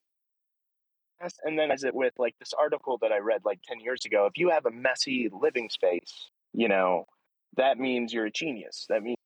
And 1.44 1.58
then, 1.58 1.72
as 1.72 1.84
it 1.84 1.96
with 1.96 2.14
like 2.18 2.36
this 2.40 2.54
article 2.54 2.98
that 3.00 3.12
I 3.12 3.20
read 3.20 3.46
like 3.46 3.60
10 3.68 3.80
years 3.80 4.06
ago, 4.06 4.26
if 4.26 4.38
you 4.38 4.50
have 4.50 4.66
a 4.66 4.72
messy 4.72 5.30
living 5.32 5.70
space, 5.70 6.30
you 6.54 6.68
know, 6.68 7.06
that 7.56 7.78
means 7.80 8.12
you're 8.14 8.26
a 8.26 8.32
genius. 8.32 8.86
That 8.90 9.02
means 9.04 9.18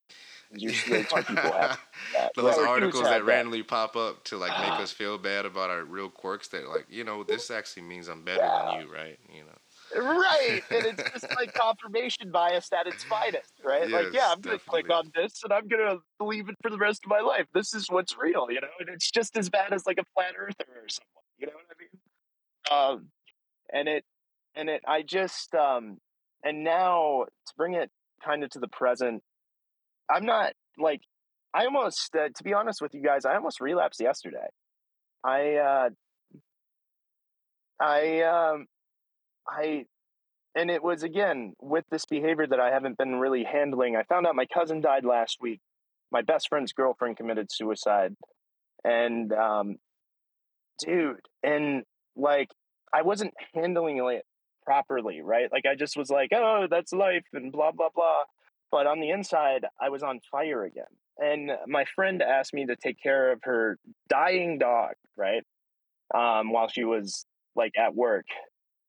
you're 0.56 0.74
people 0.74 1.54
have 1.54 1.80
that. 2.14 2.32
Those 2.36 2.58
articles 2.58 3.04
that 3.04 3.24
randomly 3.24 3.64
pop 3.64 3.96
up 3.96 4.24
to 4.26 4.38
like 4.38 4.52
make 4.60 4.80
us 4.80 4.92
feel 4.92 5.18
bad 5.18 5.46
about 5.46 5.70
our 5.70 5.84
real 5.84 6.10
quirks 6.10 6.48
that 6.50 6.68
like, 6.68 6.86
you 6.90 7.04
know, 7.04 7.24
this 7.24 7.52
actually 7.52 7.84
means 7.84 8.08
I'm 8.08 8.24
better 8.24 8.44
Yeah. 8.44 8.72
than 8.72 8.82
you, 8.82 8.94
right? 8.94 9.20
You 9.32 9.44
know. 9.44 9.58
Right. 9.96 10.62
And 10.70 10.86
it's 10.86 11.04
just 11.12 11.30
like 11.36 11.54
confirmation 11.54 12.32
bias 12.32 12.70
at 12.74 12.88
its 12.88 13.04
finest, 13.04 13.54
right? 13.64 13.90
like, 13.90 14.14
yeah, 14.14 14.32
I'm 14.32 14.42
to 14.44 14.60
click 14.60 14.90
on 14.90 15.12
this 15.16 15.44
and 15.44 15.54
I'm 15.54 15.68
to 15.70 16.00
believe 16.18 16.50
it 16.50 16.56
for 16.62 16.70
the 16.70 16.78
rest 16.78 17.02
of 17.06 17.10
my 17.10 17.20
life. 17.20 17.46
This 17.54 17.74
is 17.74 17.88
what's 17.90 18.18
real, 18.18 18.48
you 18.50 18.62
know? 18.62 18.68
And 18.80 18.90
it's 18.90 19.10
just 19.12 19.38
as 19.38 19.50
bad 19.50 19.74
as 19.74 19.86
like 19.86 19.98
a 20.00 20.06
flat 20.16 20.34
earther 20.38 20.66
or 20.76 20.88
someone, 20.90 21.24
you 21.38 21.48
know 21.48 21.54
what 21.54 21.66
I 21.72 22.90
mean? 22.92 23.00
Um, 23.00 23.08
and 23.72 23.88
it, 23.88 24.04
and 24.56 24.70
it, 24.70 24.82
I 24.88 25.02
just, 25.02 25.54
um, 25.56 25.98
and 26.44 26.64
now 26.64 27.26
to 27.48 27.54
bring 27.58 27.74
it 27.74 27.90
kind 28.24 28.44
of 28.44 28.50
to 28.52 28.60
the 28.60 28.68
present, 28.68 29.24
I'm 30.10 30.26
not 30.26 30.54
like, 30.78 31.02
I 31.54 31.66
almost, 31.66 32.16
uh, 32.16 32.30
to 32.36 32.44
be 32.44 32.54
honest 32.54 32.82
with 32.82 32.94
you 32.94 33.02
guys, 33.02 33.26
I 33.26 33.36
almost 33.36 33.60
relapsed 33.60 34.02
yesterday. 34.02 34.48
I, 35.24 35.56
uh, 35.56 35.90
I, 37.82 38.22
um, 38.22 38.66
I, 39.48 39.86
and 40.56 40.70
it 40.70 40.84
was 40.84 41.04
again 41.04 41.54
with 41.62 41.86
this 41.92 42.06
behavior 42.06 42.48
that 42.48 42.60
I 42.60 42.72
haven't 42.72 42.98
been 42.98 43.16
really 43.16 43.44
handling. 43.44 43.96
I 43.96 44.04
found 44.04 44.26
out 44.28 44.36
my 44.36 44.46
cousin 44.46 44.82
died 44.82 45.06
last 45.06 45.38
week. 45.40 45.60
My 46.12 46.22
best 46.22 46.50
friend's 46.50 46.74
girlfriend 46.74 47.18
committed 47.18 47.52
suicide. 47.52 48.16
And, 48.84 49.32
um, 49.34 49.78
dude, 50.84 51.22
and 51.44 51.84
like, 52.16 52.50
I 52.94 53.04
wasn't 53.04 53.34
handling 53.54 53.98
it 53.98 54.24
properly, 54.66 55.22
right? 55.22 55.52
Like, 55.52 55.66
I 55.66 55.76
just 55.76 55.96
was 55.96 56.10
like, 56.10 56.30
oh, 56.34 56.68
that's 56.70 56.92
life 56.94 57.26
and 57.34 57.52
blah, 57.52 57.72
blah, 57.72 57.90
blah. 57.94 58.24
But 58.72 58.88
on 58.88 59.00
the 59.00 59.10
inside, 59.10 59.66
I 59.82 59.90
was 59.90 60.04
on 60.04 60.20
fire 60.32 60.64
again. 60.64 60.86
And 61.18 61.52
my 61.68 61.86
friend 61.96 62.22
asked 62.22 62.54
me 62.54 62.66
to 62.68 62.76
take 62.76 63.02
care 63.02 63.32
of 63.32 63.40
her 63.44 63.78
dying 64.08 64.58
dog, 64.58 64.94
right? 65.18 65.44
Um, 66.14 66.52
while 66.52 66.68
she 66.70 66.84
was 66.86 67.26
like 67.56 67.74
at 67.78 67.96
work. 67.96 68.26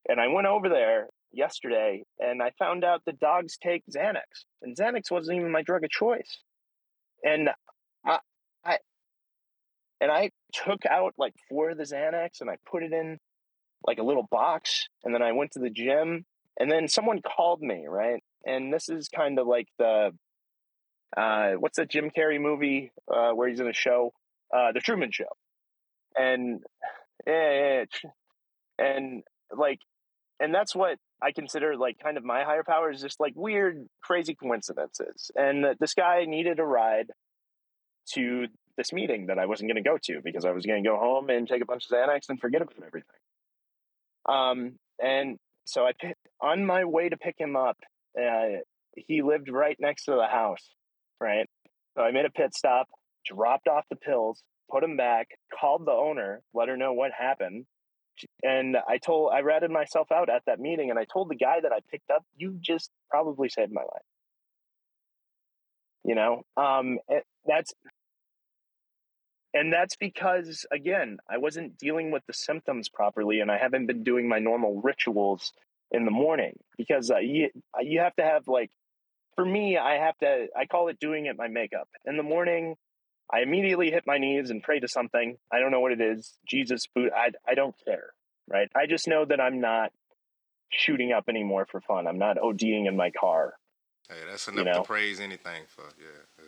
And 0.08 0.20
I 0.20 0.28
went 0.28 0.46
over 0.46 0.68
there 0.68 1.08
yesterday 1.32 2.02
and 2.18 2.42
I 2.42 2.52
found 2.58 2.84
out 2.84 3.02
the 3.04 3.12
dogs 3.12 3.58
take 3.62 3.82
Xanax. 3.94 4.44
And 4.62 4.76
Xanax 4.76 5.10
wasn't 5.10 5.38
even 5.38 5.50
my 5.50 5.62
drug 5.62 5.84
of 5.84 5.90
choice. 5.90 6.38
And 7.24 7.50
I, 8.04 8.18
I 8.64 8.78
and 10.00 10.10
I 10.10 10.30
took 10.52 10.86
out 10.86 11.14
like 11.18 11.34
four 11.48 11.70
of 11.70 11.78
the 11.78 11.84
Xanax 11.84 12.40
and 12.40 12.48
I 12.48 12.56
put 12.70 12.82
it 12.82 12.92
in 12.92 13.18
like 13.86 13.98
a 13.98 14.02
little 14.02 14.26
box 14.30 14.88
and 15.04 15.14
then 15.14 15.22
I 15.22 15.32
went 15.32 15.52
to 15.52 15.58
the 15.58 15.70
gym 15.70 16.24
and 16.58 16.70
then 16.70 16.88
someone 16.88 17.20
called 17.22 17.60
me, 17.60 17.86
right? 17.88 18.19
And 18.46 18.72
this 18.72 18.88
is 18.88 19.08
kind 19.08 19.38
of 19.38 19.46
like 19.46 19.68
the 19.78 20.12
uh 21.16 21.52
what's 21.52 21.76
that 21.76 21.90
Jim 21.90 22.10
Carrey 22.10 22.40
movie 22.40 22.92
uh 23.12 23.30
where 23.32 23.48
he's 23.48 23.60
in 23.60 23.68
a 23.68 23.72
show? 23.72 24.12
Uh 24.54 24.72
The 24.72 24.80
Truman 24.80 25.10
Show. 25.12 25.28
And 26.16 26.62
yeah, 27.26 27.84
yeah, 28.02 28.10
and 28.78 29.22
like 29.56 29.80
and 30.40 30.54
that's 30.54 30.74
what 30.74 30.98
I 31.22 31.32
consider 31.32 31.76
like 31.76 31.98
kind 32.02 32.16
of 32.16 32.24
my 32.24 32.44
higher 32.44 32.64
power 32.64 32.90
is 32.90 33.02
just 33.02 33.20
like 33.20 33.34
weird, 33.36 33.86
crazy 34.02 34.34
coincidences. 34.34 35.30
And 35.36 35.76
this 35.78 35.94
guy 35.94 36.24
needed 36.24 36.58
a 36.58 36.64
ride 36.64 37.10
to 38.14 38.46
this 38.76 38.92
meeting 38.92 39.26
that 39.26 39.38
I 39.38 39.46
wasn't 39.46 39.68
going 39.68 39.82
to 39.82 39.88
go 39.88 39.98
to 40.04 40.22
because 40.24 40.46
I 40.46 40.52
was 40.52 40.64
going 40.64 40.82
to 40.82 40.88
go 40.88 40.96
home 40.96 41.28
and 41.28 41.46
take 41.46 41.62
a 41.62 41.66
bunch 41.66 41.84
of 41.84 41.96
Xanax 41.96 42.30
and 42.30 42.40
forget 42.40 42.62
about 42.62 42.76
everything. 42.86 43.20
Um, 44.26 44.78
and 45.02 45.38
so 45.64 45.86
I 45.86 45.92
on 46.40 46.64
my 46.64 46.84
way 46.84 47.08
to 47.08 47.16
pick 47.16 47.36
him 47.38 47.56
up. 47.56 47.76
Uh, 48.18 48.60
he 48.96 49.22
lived 49.22 49.48
right 49.48 49.76
next 49.78 50.04
to 50.04 50.12
the 50.12 50.26
house, 50.26 50.68
right? 51.20 51.48
So 51.96 52.02
I 52.02 52.10
made 52.10 52.24
a 52.24 52.30
pit 52.30 52.54
stop, 52.54 52.88
dropped 53.24 53.68
off 53.68 53.84
the 53.90 53.96
pills, 53.96 54.42
put 54.70 54.82
them 54.82 54.96
back, 54.96 55.28
called 55.58 55.86
the 55.86 55.92
owner, 55.92 56.42
let 56.54 56.68
her 56.68 56.76
know 56.76 56.92
what 56.92 57.12
happened, 57.12 57.66
and 58.42 58.76
I 58.88 58.98
told 58.98 59.32
I 59.32 59.40
ratted 59.40 59.70
myself 59.70 60.10
out 60.12 60.28
at 60.28 60.42
that 60.46 60.60
meeting, 60.60 60.90
and 60.90 60.98
I 60.98 61.04
told 61.04 61.30
the 61.30 61.36
guy 61.36 61.60
that 61.60 61.72
I 61.72 61.80
picked 61.90 62.10
up, 62.10 62.24
"You 62.36 62.58
just 62.60 62.90
probably 63.10 63.48
saved 63.48 63.72
my 63.72 63.82
life." 63.82 64.02
You 66.04 66.14
know, 66.14 66.42
um, 66.56 66.98
it, 67.08 67.24
that's 67.46 67.72
and 69.54 69.72
that's 69.72 69.96
because 69.96 70.66
again, 70.70 71.18
I 71.28 71.38
wasn't 71.38 71.78
dealing 71.78 72.10
with 72.10 72.24
the 72.26 72.32
symptoms 72.32 72.88
properly, 72.88 73.40
and 73.40 73.50
I 73.50 73.58
haven't 73.58 73.86
been 73.86 74.02
doing 74.02 74.28
my 74.28 74.38
normal 74.38 74.80
rituals 74.80 75.52
in 75.90 76.04
the 76.04 76.10
morning 76.10 76.58
because 76.76 77.10
uh, 77.10 77.18
you 77.18 77.50
you 77.80 78.00
have 78.00 78.14
to 78.16 78.22
have 78.22 78.46
like 78.46 78.70
for 79.36 79.44
me, 79.44 79.78
I 79.78 79.94
have 79.94 80.16
to 80.18 80.46
I 80.56 80.66
call 80.66 80.88
it 80.88 80.98
doing 81.00 81.26
it 81.26 81.36
my 81.36 81.48
makeup 81.48 81.88
in 82.04 82.16
the 82.16 82.22
morning. 82.22 82.76
I 83.32 83.40
immediately 83.40 83.90
hit 83.90 84.04
my 84.06 84.18
knees 84.18 84.50
and 84.50 84.62
pray 84.62 84.80
to 84.80 84.88
something. 84.88 85.36
I 85.52 85.60
don't 85.60 85.70
know 85.70 85.80
what 85.80 85.92
it 85.92 86.00
is. 86.00 86.34
Jesus, 86.48 86.86
food 86.92 87.10
I, 87.14 87.30
I 87.48 87.54
don't 87.54 87.74
care. 87.84 88.10
Right. 88.48 88.68
I 88.76 88.86
just 88.86 89.06
know 89.06 89.24
that 89.24 89.40
I'm 89.40 89.60
not 89.60 89.92
shooting 90.70 91.12
up 91.12 91.24
anymore 91.28 91.66
for 91.70 91.80
fun. 91.80 92.08
I'm 92.08 92.18
not 92.18 92.38
ODing 92.38 92.88
in 92.88 92.96
my 92.96 93.10
car. 93.10 93.54
Hey, 94.08 94.16
that's 94.28 94.48
enough 94.48 94.66
know? 94.66 94.72
to 94.74 94.82
praise 94.82 95.20
anything 95.20 95.62
for. 95.68 95.84
Yeah. 95.98 96.44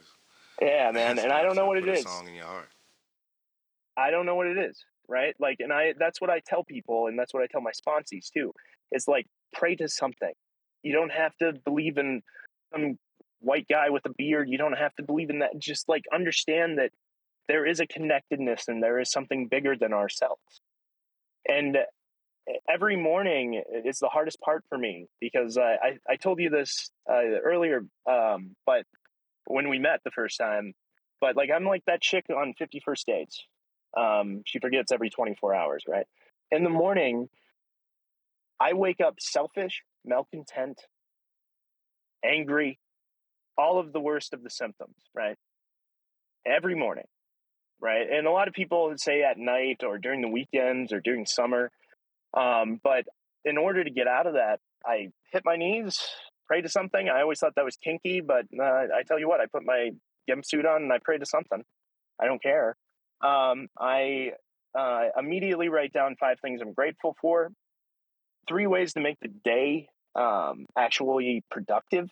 Yeah, 0.61 0.90
man. 0.92 1.18
And 1.18 1.33
I 1.33 1.42
don't 1.42 1.57
know 1.57 1.66
what 1.66 1.78
it 1.78 1.88
is. 1.88 2.02
Song 2.02 2.26
in 2.28 2.35
your 2.35 2.46
heart. 2.46 2.68
I 3.96 4.11
don't 4.11 4.26
know 4.26 4.35
what 4.35 4.48
it 4.48 4.59
is. 4.59 4.85
Right. 5.12 5.35
Like, 5.38 5.59
and 5.61 5.70
I, 5.70 5.92
that's 5.98 6.22
what 6.22 6.31
I 6.31 6.40
tell 6.40 6.64
people. 6.64 7.07
And 7.07 7.18
that's 7.18 7.35
what 7.35 7.42
I 7.42 7.46
tell 7.46 7.61
my 7.61 7.72
sponsees 7.72 8.31
too. 8.33 8.55
Is 8.92 9.07
like, 9.07 9.27
pray 9.53 9.77
to 9.77 9.87
something. 9.87 10.33
You 10.83 10.94
don't 10.94 11.12
have 11.12 11.37
to 11.37 11.53
believe 11.66 11.98
in 11.98 12.22
some 12.72 12.97
white 13.41 13.66
guy 13.68 13.91
with 13.91 14.07
a 14.07 14.11
beard. 14.16 14.49
You 14.49 14.57
don't 14.57 14.78
have 14.78 14.95
to 14.95 15.03
believe 15.03 15.28
in 15.28 15.41
that. 15.41 15.59
Just 15.59 15.86
like 15.86 16.05
understand 16.14 16.78
that 16.78 16.93
there 17.47 17.66
is 17.66 17.78
a 17.78 17.86
connectedness 17.86 18.68
and 18.68 18.82
there 18.82 18.99
is 19.01 19.11
something 19.11 19.49
bigger 19.49 19.76
than 19.76 19.93
ourselves. 19.93 20.62
And 21.47 21.76
every 22.70 22.97
morning 22.97 23.62
is 23.84 23.99
the 23.99 24.09
hardest 24.09 24.41
part 24.41 24.64
for 24.70 24.78
me 24.78 25.09
because 25.20 25.59
uh, 25.59 25.76
I, 25.82 25.99
I 26.09 26.16
told 26.16 26.41
you 26.41 26.49
this 26.49 26.91
uh, 27.11 27.41
earlier, 27.45 27.84
um, 28.11 28.57
but 28.64 28.84
when 29.47 29.68
we 29.68 29.78
met 29.78 30.01
the 30.05 30.11
first 30.11 30.39
time, 30.39 30.72
but 31.20 31.36
like 31.36 31.51
I'm 31.55 31.66
like 31.66 31.84
that 31.86 32.01
chick 32.01 32.24
on 32.34 32.55
50 32.59 32.80
First 32.82 33.07
Dates. 33.07 33.45
Um, 33.97 34.43
she 34.47 34.59
forgets 34.61 34.93
every 34.93 35.11
24 35.11 35.55
hours, 35.55 35.84
right? 35.88 36.07
In 36.51 36.64
the 36.64 36.70
morning, 36.70 37.28
I 38.61 38.74
wake 38.74 39.01
up 39.01 39.16
selfish, 39.20 39.82
malcontent, 40.05 40.80
angry, 42.24 42.78
all 43.59 43.78
of 43.78 43.93
the 43.93 44.01
worst 44.01 44.34
of 44.34 44.43
the 44.43 44.51
symptoms, 44.51 44.97
right? 45.14 45.36
Every 46.47 46.74
morning. 46.74 47.07
right? 47.80 48.07
And 48.11 48.26
a 48.26 48.30
lot 48.30 48.49
of 48.49 48.55
people 48.55 48.93
say 48.97 49.22
at 49.22 49.38
night 49.38 49.82
or 49.84 49.99
during 49.99 50.22
the 50.22 50.28
weekends 50.28 50.93
or 50.93 51.01
during 51.01 51.26
summer. 51.26 51.70
Um, 52.36 52.80
but 52.82 53.05
in 53.45 53.59
order 53.59 53.84
to 53.84 53.90
get 53.90 54.09
out 54.09 54.26
of 54.26 54.34
that, 54.34 54.61
I 54.86 55.09
hit 55.32 55.43
my 55.45 55.57
knees, 55.57 56.01
pray 56.47 56.62
to 56.62 56.68
something. 56.68 57.09
I 57.09 57.22
always 57.22 57.40
thought 57.40 57.55
that 57.57 57.64
was 57.64 57.76
kinky, 57.76 58.20
but 58.20 58.47
uh, 58.59 58.64
I 58.64 59.03
tell 59.07 59.18
you 59.18 59.28
what, 59.28 59.40
I 59.40 59.47
put 59.47 59.64
my 59.64 59.90
gimp 60.28 60.45
suit 60.47 60.66
on 60.66 60.82
and 60.84 60.93
I 60.93 60.99
pray 61.03 61.18
to 61.18 61.26
something. 61.26 61.62
I 62.20 62.26
don't 62.26 62.43
care. 62.43 62.76
Um, 63.23 63.68
I 63.79 64.33
uh, 64.79 65.09
immediately 65.18 65.68
write 65.68 65.93
down 65.93 66.16
five 66.18 66.39
things 66.41 66.61
I'm 66.61 66.73
grateful 66.73 67.16
for, 67.20 67.51
three 68.49 68.66
ways 68.66 68.95
to 68.95 69.01
make 69.01 69.18
the 69.20 69.29
day 69.45 69.89
um, 70.14 70.66
actually 70.77 71.45
productive, 71.51 72.09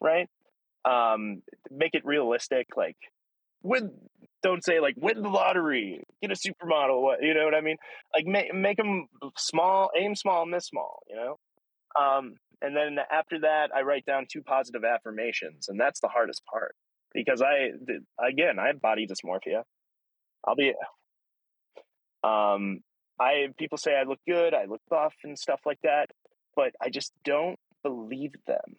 right? 0.00 0.28
Um, 0.84 1.42
make 1.70 1.94
it 1.94 2.04
realistic, 2.04 2.68
like 2.76 2.96
with 3.62 3.84
don't 4.42 4.64
say 4.64 4.80
like 4.80 4.94
win 4.96 5.22
the 5.22 5.28
lottery, 5.28 6.02
get 6.20 6.32
a 6.32 6.34
supermodel, 6.34 7.00
what 7.00 7.22
you 7.22 7.34
know 7.34 7.44
what 7.44 7.54
I 7.54 7.60
mean? 7.60 7.76
Like 8.14 8.26
make 8.26 8.52
make 8.52 8.76
them 8.76 9.06
small, 9.36 9.90
aim 9.96 10.14
small, 10.16 10.46
miss 10.46 10.66
small, 10.66 11.00
you 11.08 11.16
know. 11.16 11.38
Um, 11.98 12.34
and 12.60 12.76
then 12.76 12.96
after 13.10 13.40
that, 13.40 13.70
I 13.74 13.82
write 13.82 14.04
down 14.06 14.26
two 14.30 14.42
positive 14.42 14.84
affirmations, 14.84 15.68
and 15.68 15.80
that's 15.80 16.00
the 16.00 16.08
hardest 16.08 16.42
part 16.46 16.74
because 17.14 17.42
I 17.42 17.70
again 18.24 18.58
I 18.58 18.68
have 18.68 18.80
body 18.80 19.06
dysmorphia. 19.06 19.62
I'll 20.46 20.56
be 20.56 20.74
um 22.24 22.80
I 23.20 23.48
people 23.58 23.78
say 23.78 23.94
I 23.96 24.04
look 24.04 24.20
good, 24.26 24.54
I 24.54 24.64
look 24.64 24.80
buff 24.88 25.14
and 25.24 25.38
stuff 25.38 25.60
like 25.64 25.80
that, 25.82 26.10
but 26.56 26.72
I 26.80 26.90
just 26.90 27.12
don't 27.24 27.58
believe 27.82 28.32
them. 28.46 28.76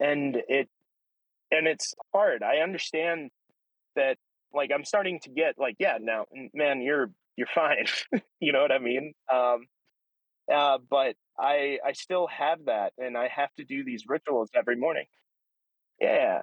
And 0.00 0.36
it 0.48 0.68
and 1.50 1.66
it's 1.66 1.94
hard. 2.12 2.42
I 2.42 2.58
understand 2.58 3.30
that 3.96 4.16
like 4.54 4.70
I'm 4.74 4.84
starting 4.84 5.20
to 5.20 5.30
get 5.30 5.56
like 5.58 5.76
yeah, 5.78 5.98
now 6.00 6.26
man, 6.54 6.80
you're 6.82 7.10
you're 7.36 7.48
fine. 7.54 7.86
you 8.40 8.52
know 8.52 8.62
what 8.62 8.72
I 8.72 8.78
mean? 8.78 9.12
Um 9.32 9.66
uh 10.52 10.78
but 10.88 11.16
I 11.38 11.78
I 11.84 11.92
still 11.92 12.26
have 12.28 12.66
that 12.66 12.92
and 12.98 13.16
I 13.16 13.28
have 13.28 13.52
to 13.58 13.64
do 13.64 13.84
these 13.84 14.04
rituals 14.06 14.50
every 14.54 14.76
morning. 14.76 15.06
Yeah. 16.00 16.42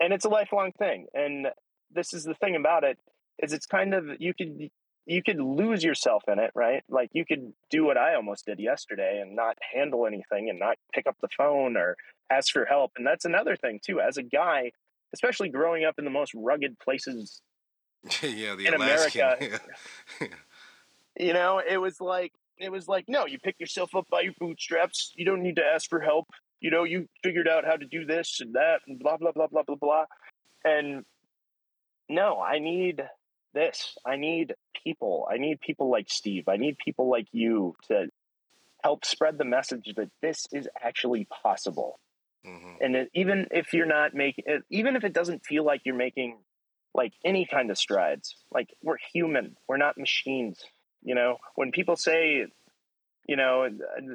And 0.00 0.12
it's 0.12 0.24
a 0.24 0.28
lifelong 0.28 0.72
thing. 0.72 1.06
And 1.14 1.46
this 1.92 2.12
is 2.12 2.24
the 2.24 2.34
thing 2.34 2.56
about 2.56 2.84
it 2.84 2.98
is 3.38 3.52
it's 3.52 3.66
kind 3.66 3.94
of 3.94 4.06
you 4.18 4.34
could 4.34 4.70
you 5.06 5.22
could 5.22 5.40
lose 5.40 5.82
yourself 5.82 6.22
in 6.28 6.38
it, 6.38 6.52
right? 6.54 6.82
Like 6.88 7.10
you 7.12 7.24
could 7.24 7.52
do 7.70 7.84
what 7.84 7.96
I 7.96 8.14
almost 8.14 8.46
did 8.46 8.60
yesterday 8.60 9.20
and 9.20 9.34
not 9.34 9.56
handle 9.74 10.06
anything 10.06 10.48
and 10.48 10.58
not 10.58 10.76
pick 10.92 11.06
up 11.06 11.16
the 11.20 11.28
phone 11.36 11.76
or 11.76 11.96
ask 12.30 12.52
for 12.52 12.64
help. 12.64 12.92
And 12.96 13.06
that's 13.06 13.24
another 13.24 13.56
thing 13.56 13.80
too. 13.84 14.00
As 14.00 14.16
a 14.16 14.22
guy, 14.22 14.70
especially 15.12 15.48
growing 15.48 15.84
up 15.84 15.96
in 15.98 16.04
the 16.04 16.10
most 16.10 16.32
rugged 16.34 16.78
places 16.78 17.42
yeah, 18.22 18.54
the 18.56 18.66
in 18.66 18.74
Alaskan. 18.74 19.20
America, 19.20 19.60
you 21.18 21.32
know, 21.32 21.60
it 21.68 21.76
was 21.76 22.00
like 22.00 22.32
it 22.58 22.70
was 22.70 22.88
like 22.88 23.04
no, 23.08 23.26
you 23.26 23.38
pick 23.38 23.58
yourself 23.60 23.94
up 23.94 24.06
by 24.10 24.22
your 24.22 24.34
bootstraps. 24.40 25.12
You 25.14 25.24
don't 25.24 25.42
need 25.42 25.56
to 25.56 25.64
ask 25.64 25.88
for 25.88 26.00
help. 26.00 26.26
You 26.60 26.70
know, 26.70 26.84
you 26.84 27.08
figured 27.22 27.48
out 27.48 27.64
how 27.64 27.76
to 27.76 27.86
do 27.86 28.04
this 28.04 28.40
and 28.40 28.54
that 28.54 28.80
and 28.86 28.98
blah 28.98 29.16
blah 29.16 29.32
blah 29.32 29.46
blah 29.46 29.62
blah 29.62 29.76
blah. 29.76 30.04
And 30.64 31.04
no, 32.08 32.40
I 32.40 32.58
need 32.58 33.02
this. 33.52 33.96
I 34.04 34.16
need 34.16 34.54
people. 34.84 35.28
I 35.30 35.38
need 35.38 35.60
people 35.60 35.90
like 35.90 36.06
Steve. 36.08 36.48
I 36.48 36.56
need 36.56 36.78
people 36.78 37.10
like 37.10 37.26
you 37.32 37.76
to 37.88 38.08
help 38.82 39.04
spread 39.04 39.38
the 39.38 39.44
message 39.44 39.92
that 39.96 40.10
this 40.20 40.46
is 40.52 40.68
actually 40.82 41.26
possible. 41.42 42.00
Mm-hmm. 42.46 42.84
And 42.84 43.08
even 43.14 43.46
if 43.50 43.72
you're 43.72 43.86
not 43.86 44.14
making, 44.14 44.44
even 44.70 44.96
if 44.96 45.04
it 45.04 45.12
doesn't 45.12 45.44
feel 45.46 45.64
like 45.64 45.82
you're 45.84 45.94
making 45.94 46.38
like 46.94 47.12
any 47.24 47.46
kind 47.46 47.70
of 47.70 47.78
strides, 47.78 48.36
like 48.52 48.74
we're 48.82 48.98
human, 49.12 49.56
we're 49.68 49.76
not 49.76 49.96
machines. 49.96 50.60
You 51.02 51.14
know, 51.14 51.38
when 51.54 51.72
people 51.72 51.96
say, 51.96 52.46
you 53.28 53.36
know, 53.36 53.68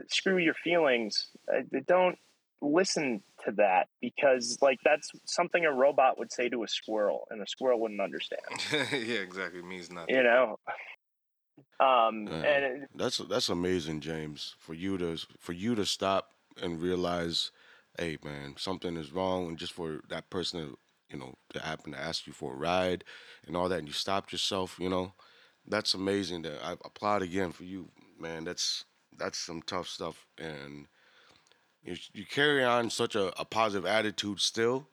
screw 0.10 0.38
your 0.38 0.54
feelings, 0.54 1.28
uh, 1.52 1.62
don't 1.88 2.18
listen 2.62 3.22
to 3.45 3.51
that 3.51 3.88
because 4.01 4.58
like 4.62 4.80
that's 4.84 5.12
something 5.26 5.66
a 5.66 5.72
robot 5.72 6.18
would 6.18 6.32
say 6.32 6.49
to 6.49 6.64
a 6.64 6.68
squirrel 6.68 7.28
and 7.30 7.41
a 7.41 7.47
squirrel 7.47 7.80
wouldn't 7.80 8.01
understand 8.01 8.41
yeah 8.91 9.20
exactly 9.20 9.60
it 9.60 9.66
means 9.66 9.91
nothing 9.91 10.16
you 10.16 10.24
know 10.24 10.58
um 11.80 12.28
Uh, 12.28 12.32
and 12.32 12.64
it, 12.84 12.89
that's 12.95 13.18
that's 13.20 13.49
amazing, 13.49 13.99
James. 14.01 14.55
For 14.60 14.74
you 14.74 14.97
to 14.97 15.18
for 15.39 15.53
you 15.53 15.76
to 15.76 15.86
stop 15.86 16.32
and 16.62 16.82
realize, 16.82 17.51
hey 17.99 18.18
man, 18.24 18.55
something 18.58 18.97
is 18.97 19.12
wrong, 19.12 19.47
and 19.47 19.58
just 19.58 19.74
for 19.74 20.01
that 20.10 20.30
person 20.30 20.60
to 20.62 20.78
you 21.10 21.18
know 21.20 21.36
to 21.53 21.60
happen 21.60 21.91
to 21.93 21.99
ask 21.99 22.28
you 22.28 22.34
for 22.34 22.53
a 22.53 22.58
ride 22.58 23.03
and 23.45 23.55
all 23.55 23.70
that, 23.70 23.80
and 23.80 23.88
you 23.88 23.93
stopped 23.93 24.32
yourself, 24.32 24.78
you 24.80 24.89
know, 24.89 25.14
that's 25.68 25.93
amazing. 25.93 26.43
That 26.43 26.64
I 26.64 26.74
applaud 26.74 27.22
again 27.22 27.51
for 27.51 27.64
you, 27.64 27.89
man. 28.20 28.43
That's 28.43 28.86
that's 29.16 29.38
some 29.38 29.62
tough 29.62 29.88
stuff, 29.88 30.26
and 30.38 30.88
you, 31.88 31.98
you 32.14 32.26
carry 32.28 32.64
on 32.64 32.92
such 32.92 33.16
a, 33.16 33.40
a 33.42 33.46
positive 33.46 33.88
attitude 33.88 34.42
still, 34.42 34.90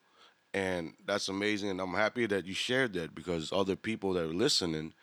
and 0.54 0.94
that's 1.04 1.28
amazing. 1.28 1.70
And 1.70 1.80
I'm 1.80 1.94
happy 1.94 2.26
that 2.26 2.46
you 2.46 2.54
shared 2.54 2.94
that 2.94 3.14
because 3.14 3.52
other 3.52 3.76
people 3.76 4.14
that 4.14 4.24
are 4.24 4.28
listening, 4.34 4.94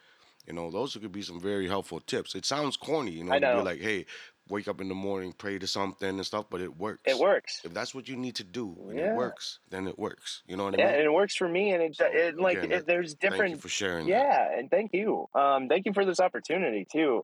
you 0.48 0.54
know, 0.54 0.72
those 0.72 0.96
could 0.98 1.12
be 1.12 1.24
some 1.24 1.42
very 1.42 1.68
helpful 1.68 2.02
tips. 2.02 2.36
It 2.36 2.46
sounds 2.46 2.78
corny, 2.78 3.12
you 3.12 3.26
know, 3.26 3.36
I 3.36 3.40
to 3.40 3.48
know. 3.48 3.48
be 3.48 3.62
like, 3.62 3.82
hey, 3.82 4.08
wake 4.50 4.68
up 4.70 4.82
in 4.82 4.90
the 4.90 4.96
morning, 4.96 5.34
pray 5.34 5.60
to 5.60 5.68
something 5.68 6.10
and 6.10 6.26
stuff, 6.26 6.48
but 6.50 6.62
it 6.62 6.78
works. 6.78 7.02
it 7.06 7.18
works 7.20 7.64
If 7.64 7.74
that's 7.74 7.96
what 7.96 8.10
you 8.10 8.18
need 8.18 8.36
to 8.38 8.46
do 8.46 8.90
and 8.90 9.00
Yeah. 9.00 9.06
it 9.06 9.12
works, 9.12 9.60
then 9.70 9.88
it 9.88 10.00
works. 10.00 10.44
You 10.48 10.58
know 10.58 10.66
what 10.66 10.76
I 10.76 10.78
yeah 10.78 10.90
mean? 10.90 10.96
and 10.96 11.04
it 11.04 11.14
works 11.14 11.36
for 11.36 11.48
me 11.50 11.72
and 11.74 11.84
it, 11.84 11.98
So, 12.00 12.08
it 12.12 12.38
like 12.38 12.60
again, 12.60 12.70
it, 12.70 12.86
that- 12.86 12.88
there's 12.88 13.16
Thank 13.28 13.52
you 13.52 13.58
different 13.58 13.58
for 13.58 13.70
sharing. 13.70 14.12
that. 14.12 14.28
yeah 14.28 14.48
and 14.58 14.70
thank 14.70 14.92
you 14.94 15.28
um 15.36 15.68
thank 15.70 15.86
you 15.86 15.94
for 15.94 16.06
this 16.06 16.20
opportunity 16.20 16.86
too 16.92 17.24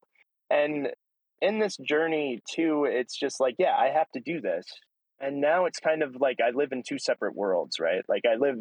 and 0.49 0.91
in 1.41 1.59
this 1.59 1.77
journey 1.77 2.39
too 2.53 2.85
it's 2.89 3.17
just 3.17 3.39
like 3.39 3.55
yeah 3.59 3.75
i 3.77 3.89
have 3.89 4.09
to 4.11 4.19
do 4.19 4.41
this. 4.41 4.65
And 5.19 5.41
now 5.41 5.65
it's 5.65 5.79
kind 5.79 6.03
of 6.03 6.15
like 6.19 6.37
i 6.45 6.51
live 6.51 6.71
in 6.71 6.83
two 6.87 6.99
separate 6.99 7.35
worlds 7.35 7.79
right? 7.79 8.03
Like 8.07 8.23
i 8.25 8.35
live 8.35 8.57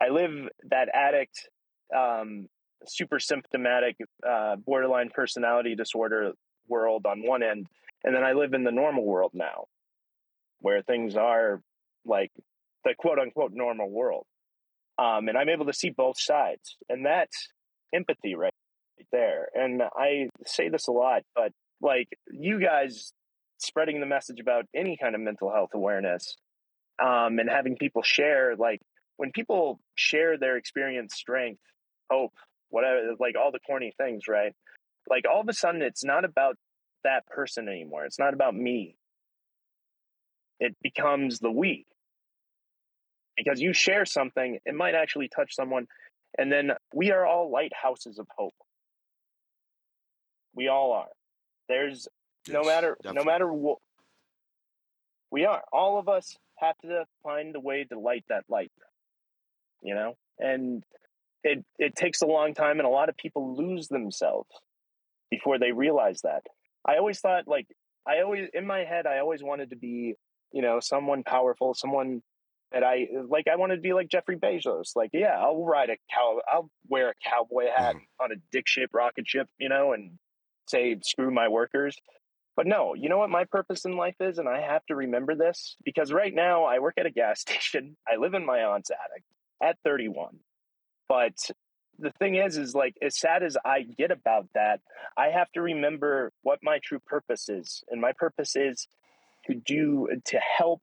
i 0.00 0.08
live 0.08 0.48
that 0.70 0.88
addict 0.94 1.48
um 1.96 2.46
super 2.86 3.18
symptomatic 3.18 3.96
uh 4.28 4.56
borderline 4.56 5.10
personality 5.14 5.74
disorder 5.74 6.32
world 6.68 7.06
on 7.06 7.26
one 7.26 7.42
end 7.42 7.66
and 8.04 8.14
then 8.14 8.24
i 8.24 8.32
live 8.32 8.52
in 8.52 8.64
the 8.64 8.72
normal 8.72 9.04
world 9.04 9.30
now 9.34 9.64
where 10.60 10.82
things 10.82 11.16
are 11.16 11.60
like 12.04 12.30
the 12.84 12.94
quote 12.96 13.18
unquote 13.18 13.52
normal 13.52 13.90
world. 13.90 14.24
Um, 14.98 15.28
and 15.28 15.36
I'm 15.36 15.50
able 15.50 15.66
to 15.66 15.74
see 15.74 15.90
both 15.90 16.18
sides, 16.18 16.76
and 16.88 17.04
that's 17.04 17.48
empathy 17.94 18.34
right 18.34 18.54
there. 19.12 19.48
And 19.54 19.82
I 19.82 20.28
say 20.46 20.70
this 20.70 20.88
a 20.88 20.92
lot, 20.92 21.22
but 21.34 21.52
like 21.80 22.08
you 22.30 22.60
guys 22.60 23.12
spreading 23.58 24.00
the 24.00 24.06
message 24.06 24.40
about 24.40 24.64
any 24.74 24.96
kind 24.96 25.14
of 25.14 25.20
mental 25.20 25.50
health 25.52 25.70
awareness, 25.74 26.36
um, 27.02 27.38
and 27.38 27.48
having 27.50 27.76
people 27.76 28.02
share, 28.02 28.56
like 28.56 28.80
when 29.16 29.32
people 29.32 29.80
share 29.94 30.38
their 30.38 30.56
experience, 30.56 31.14
strength, 31.14 31.60
hope, 32.10 32.32
whatever, 32.70 33.14
like 33.18 33.34
all 33.36 33.52
the 33.52 33.60
corny 33.60 33.92
things, 33.96 34.24
right? 34.28 34.52
Like 35.08 35.24
all 35.32 35.40
of 35.40 35.48
a 35.48 35.52
sudden, 35.52 35.82
it's 35.82 36.04
not 36.04 36.24
about 36.24 36.56
that 37.04 37.26
person 37.26 37.68
anymore. 37.68 38.04
It's 38.04 38.18
not 38.18 38.34
about 38.34 38.54
me. 38.54 38.96
It 40.58 40.74
becomes 40.82 41.38
the 41.38 41.50
we 41.50 41.86
because 43.36 43.60
you 43.60 43.72
share 43.72 44.04
something, 44.04 44.58
it 44.64 44.74
might 44.74 44.94
actually 44.94 45.28
touch 45.28 45.54
someone. 45.54 45.86
And 46.38 46.50
then 46.50 46.72
we 46.94 47.12
are 47.12 47.26
all 47.26 47.50
lighthouses 47.50 48.18
of 48.18 48.26
hope. 48.36 48.54
We 50.54 50.68
all 50.68 50.92
are. 50.92 51.08
There's 51.68 52.08
no 52.48 52.62
Yes, 52.62 52.66
matter 52.66 52.96
no 53.04 53.24
matter 53.24 53.52
what 53.52 53.78
we 55.30 55.44
are. 55.44 55.62
All 55.72 55.98
of 55.98 56.08
us 56.08 56.36
have 56.56 56.76
to 56.78 57.04
find 57.22 57.54
a 57.56 57.60
way 57.60 57.84
to 57.84 57.98
light 57.98 58.24
that 58.28 58.44
light. 58.48 58.72
You 59.82 59.94
know? 59.94 60.16
And 60.38 60.84
it 61.42 61.64
it 61.78 61.94
takes 61.94 62.22
a 62.22 62.26
long 62.26 62.54
time 62.54 62.78
and 62.78 62.86
a 62.86 62.90
lot 62.90 63.08
of 63.08 63.16
people 63.16 63.56
lose 63.56 63.88
themselves 63.88 64.50
before 65.30 65.58
they 65.58 65.72
realize 65.72 66.20
that. 66.22 66.42
I 66.84 66.96
always 66.96 67.20
thought 67.20 67.48
like 67.48 67.66
I 68.06 68.22
always 68.22 68.48
in 68.54 68.66
my 68.66 68.80
head 68.84 69.06
I 69.06 69.18
always 69.18 69.42
wanted 69.42 69.70
to 69.70 69.76
be, 69.76 70.14
you 70.52 70.62
know, 70.62 70.80
someone 70.80 71.24
powerful, 71.24 71.74
someone 71.74 72.22
that 72.72 72.82
I 72.82 73.06
like. 73.28 73.46
I 73.48 73.56
wanted 73.56 73.76
to 73.76 73.82
be 73.82 73.92
like 73.92 74.08
Jeffrey 74.08 74.36
Bezos. 74.36 74.96
Like, 74.96 75.10
yeah, 75.12 75.36
I'll 75.38 75.64
ride 75.64 75.90
a 75.90 75.96
cow. 76.12 76.40
I'll 76.50 76.70
wear 76.88 77.10
a 77.10 77.14
cowboy 77.24 77.66
hat 77.74 77.94
mm-hmm. 77.94 78.24
on 78.24 78.32
a 78.32 78.36
dick-shaped 78.50 78.92
rocket 78.92 79.26
ship, 79.28 79.48
you 79.58 79.68
know, 79.68 79.92
and 79.92 80.18
say 80.68 80.96
screw 81.02 81.30
my 81.30 81.48
workers. 81.48 81.96
But 82.56 82.66
no, 82.66 82.94
you 82.94 83.08
know 83.08 83.18
what 83.18 83.28
my 83.30 83.44
purpose 83.44 83.84
in 83.84 83.96
life 83.96 84.16
is, 84.20 84.38
and 84.38 84.48
I 84.48 84.60
have 84.60 84.84
to 84.86 84.94
remember 84.94 85.34
this 85.34 85.76
because 85.84 86.10
right 86.10 86.34
now 86.34 86.64
I 86.64 86.78
work 86.78 86.94
at 86.98 87.06
a 87.06 87.10
gas 87.10 87.40
station. 87.46 87.96
I 88.08 88.16
live 88.16 88.34
in 88.34 88.46
my 88.46 88.64
aunt's 88.64 88.90
attic 88.90 89.24
at 89.62 89.76
31. 89.84 90.38
But 91.08 91.34
the 91.98 92.12
thing 92.18 92.36
is, 92.36 92.56
is 92.56 92.74
like 92.74 92.94
as 93.02 93.18
sad 93.18 93.42
as 93.42 93.56
I 93.64 93.82
get 93.82 94.10
about 94.10 94.48
that, 94.54 94.80
I 95.16 95.28
have 95.28 95.50
to 95.52 95.62
remember 95.62 96.32
what 96.42 96.58
my 96.62 96.78
true 96.82 96.98
purpose 97.06 97.48
is, 97.48 97.84
and 97.88 98.00
my 98.00 98.12
purpose 98.12 98.56
is 98.56 98.88
to 99.46 99.54
do 99.54 100.08
to 100.24 100.38
help 100.38 100.82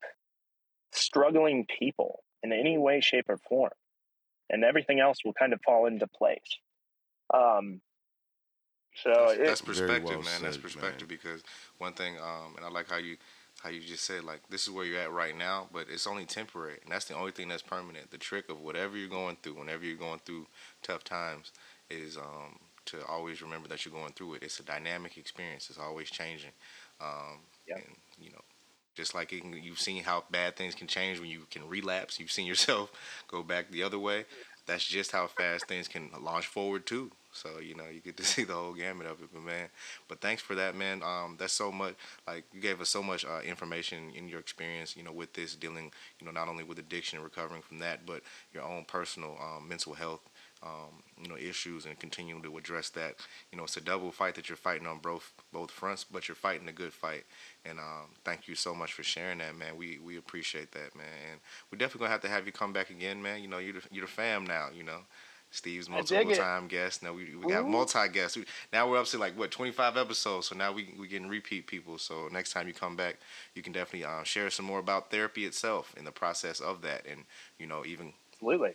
struggling 0.91 1.65
people 1.79 2.23
in 2.43 2.53
any 2.53 2.77
way, 2.77 3.01
shape, 3.01 3.25
or 3.29 3.37
form. 3.37 3.71
And 4.49 4.63
everything 4.63 4.99
else 4.99 5.17
will 5.25 5.33
kind 5.33 5.53
of 5.53 5.61
fall 5.65 5.87
into 5.87 6.07
place. 6.07 6.59
Um, 7.33 7.81
so 9.01 9.09
that's, 9.09 9.33
it, 9.33 9.45
that's 9.45 9.61
perspective, 9.61 10.09
well 10.09 10.21
man. 10.21 10.41
That's 10.41 10.57
perspective 10.57 11.09
man. 11.09 11.19
because 11.21 11.41
one 11.77 11.93
thing, 11.93 12.17
um, 12.17 12.55
and 12.57 12.65
I 12.65 12.69
like 12.69 12.89
how 12.89 12.97
you 12.97 13.17
how 13.61 13.69
you 13.69 13.79
just 13.79 14.03
said 14.03 14.23
like 14.23 14.41
this 14.49 14.63
is 14.63 14.69
where 14.69 14.85
you're 14.85 14.99
at 14.99 15.11
right 15.11 15.37
now, 15.37 15.67
but 15.71 15.87
it's 15.89 16.07
only 16.07 16.25
temporary, 16.25 16.79
and 16.83 16.91
that's 16.91 17.05
the 17.05 17.15
only 17.15 17.31
thing 17.31 17.47
that's 17.47 17.61
permanent. 17.61 18.11
The 18.11 18.17
trick 18.17 18.49
of 18.49 18.59
whatever 18.59 18.97
you're 18.97 19.09
going 19.09 19.37
through, 19.41 19.53
whenever 19.53 19.85
you're 19.85 19.97
going 19.97 20.19
through 20.25 20.47
tough 20.81 21.03
times, 21.03 21.51
is 21.89 22.17
um, 22.17 22.59
to 22.85 23.05
always 23.07 23.41
remember 23.41 23.67
that 23.69 23.85
you're 23.85 23.93
going 23.93 24.13
through 24.13 24.35
it. 24.35 24.43
It's 24.43 24.59
a 24.59 24.63
dynamic 24.63 25.17
experience. 25.17 25.69
It's 25.69 25.79
always 25.79 26.09
changing. 26.09 26.51
Um, 27.01 27.39
Yep. 27.67 27.77
And 27.77 27.95
you 28.19 28.31
know, 28.31 28.41
just 28.95 29.15
like 29.15 29.33
it 29.33 29.41
can, 29.41 29.53
you've 29.61 29.79
seen 29.79 30.03
how 30.03 30.23
bad 30.31 30.55
things 30.55 30.75
can 30.75 30.87
change 30.87 31.19
when 31.19 31.29
you 31.29 31.41
can 31.49 31.67
relapse. 31.67 32.19
You've 32.19 32.31
seen 32.31 32.45
yourself 32.45 32.91
go 33.27 33.43
back 33.43 33.71
the 33.71 33.83
other 33.83 33.99
way. 33.99 34.25
That's 34.65 34.85
just 34.85 35.11
how 35.11 35.27
fast 35.27 35.67
things 35.67 35.87
can 35.87 36.09
launch 36.21 36.47
forward 36.47 36.85
too. 36.85 37.11
So 37.31 37.59
you 37.59 37.75
know, 37.75 37.85
you 37.91 37.99
get 37.99 38.17
to 38.17 38.23
see 38.33 38.43
the 38.43 38.53
whole 38.53 38.73
gamut 38.73 39.07
of 39.07 39.21
it. 39.21 39.29
But 39.33 39.43
man, 39.43 39.67
but 40.07 40.21
thanks 40.21 40.41
for 40.41 40.55
that, 40.55 40.75
man. 40.75 41.01
Um, 41.03 41.35
that's 41.37 41.53
so 41.53 41.71
much. 41.71 41.95
Like 42.27 42.45
you 42.53 42.61
gave 42.61 42.79
us 42.79 42.89
so 42.89 43.03
much 43.03 43.25
uh, 43.25 43.41
information 43.45 44.11
in 44.15 44.27
your 44.27 44.39
experience. 44.39 44.95
You 44.95 45.03
know, 45.03 45.11
with 45.11 45.33
this 45.33 45.55
dealing. 45.55 45.91
You 46.19 46.25
know, 46.25 46.31
not 46.31 46.47
only 46.47 46.63
with 46.63 46.79
addiction 46.79 47.17
and 47.17 47.23
recovering 47.23 47.61
from 47.61 47.79
that, 47.79 48.05
but 48.05 48.21
your 48.53 48.63
own 48.63 48.85
personal 48.85 49.37
um, 49.41 49.67
mental 49.67 49.93
health 49.93 50.21
um, 50.61 51.03
you 51.21 51.27
know 51.27 51.35
issues 51.37 51.85
and 51.85 51.99
continuing 51.99 52.41
to 52.43 52.57
address 52.57 52.89
that. 52.91 53.15
You 53.51 53.57
know, 53.57 53.65
it's 53.65 53.77
a 53.77 53.81
double 53.81 54.11
fight 54.11 54.35
that 54.35 54.49
you're 54.49 54.55
fighting 54.55 54.87
on 54.87 54.99
both 54.99 55.31
both 55.51 55.71
fronts, 55.71 56.03
but 56.03 56.27
you're 56.27 56.35
fighting 56.35 56.67
a 56.69 56.73
good 56.73 56.93
fight. 56.93 57.23
And 57.65 57.79
um, 57.79 58.09
thank 58.25 58.47
you 58.47 58.55
so 58.55 58.75
much 58.75 58.93
for 58.93 59.03
sharing 59.03 59.37
that, 59.39 59.55
man. 59.55 59.77
We 59.77 59.99
we 60.03 60.17
appreciate 60.17 60.71
that, 60.73 60.95
man. 60.95 61.05
And 61.31 61.39
we're 61.71 61.77
definitely 61.77 62.05
gonna 62.05 62.11
have 62.11 62.21
to 62.21 62.29
have 62.29 62.45
you 62.45 62.51
come 62.51 62.73
back 62.73 62.89
again, 62.89 63.21
man. 63.21 63.41
You 63.41 63.47
know, 63.47 63.59
you're 63.59 63.73
the, 63.73 63.81
you're 63.91 64.05
the 64.05 64.11
fam 64.11 64.45
now. 64.45 64.67
You 64.75 64.83
know. 64.83 64.99
Steve's 65.51 65.87
multiple 65.87 66.33
time 66.33 66.67
guest. 66.67 67.03
Now 67.03 67.13
we, 67.13 67.35
we 67.35 67.47
got 67.47 67.67
multi 67.67 68.09
guests. 68.09 68.39
Now 68.73 68.89
we're 68.89 68.97
up 68.99 69.05
to 69.07 69.19
like 69.19 69.37
what 69.37 69.51
25 69.51 69.97
episodes. 69.97 70.47
So 70.47 70.55
now 70.55 70.71
we 70.71 70.95
we 70.99 71.07
getting 71.07 71.29
repeat 71.29 71.67
people. 71.67 71.99
So 71.99 72.27
next 72.31 72.53
time 72.53 72.67
you 72.67 72.73
come 72.73 72.95
back, 72.95 73.17
you 73.53 73.61
can 73.61 73.71
definitely 73.71 74.05
uh, 74.05 74.23
share 74.23 74.49
some 74.49 74.65
more 74.65 74.79
about 74.79 75.11
therapy 75.11 75.45
itself 75.45 75.93
and 75.95 76.07
the 76.07 76.11
process 76.11 76.59
of 76.59 76.81
that, 76.81 77.05
and 77.05 77.25
you 77.59 77.67
know 77.67 77.85
even 77.85 78.13
absolutely. 78.33 78.73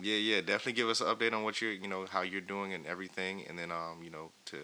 yeah, 0.00 0.16
yeah, 0.16 0.40
definitely 0.40 0.72
give 0.74 0.88
us 0.88 1.00
an 1.00 1.06
update 1.06 1.32
on 1.32 1.42
what 1.42 1.60
you're, 1.62 1.72
you 1.72 1.88
know, 1.88 2.06
how 2.06 2.22
you're 2.22 2.40
doing 2.40 2.74
and 2.74 2.86
everything, 2.86 3.44
and 3.48 3.58
then, 3.58 3.70
um, 3.72 4.00
you 4.02 4.10
know, 4.10 4.30
to 4.46 4.58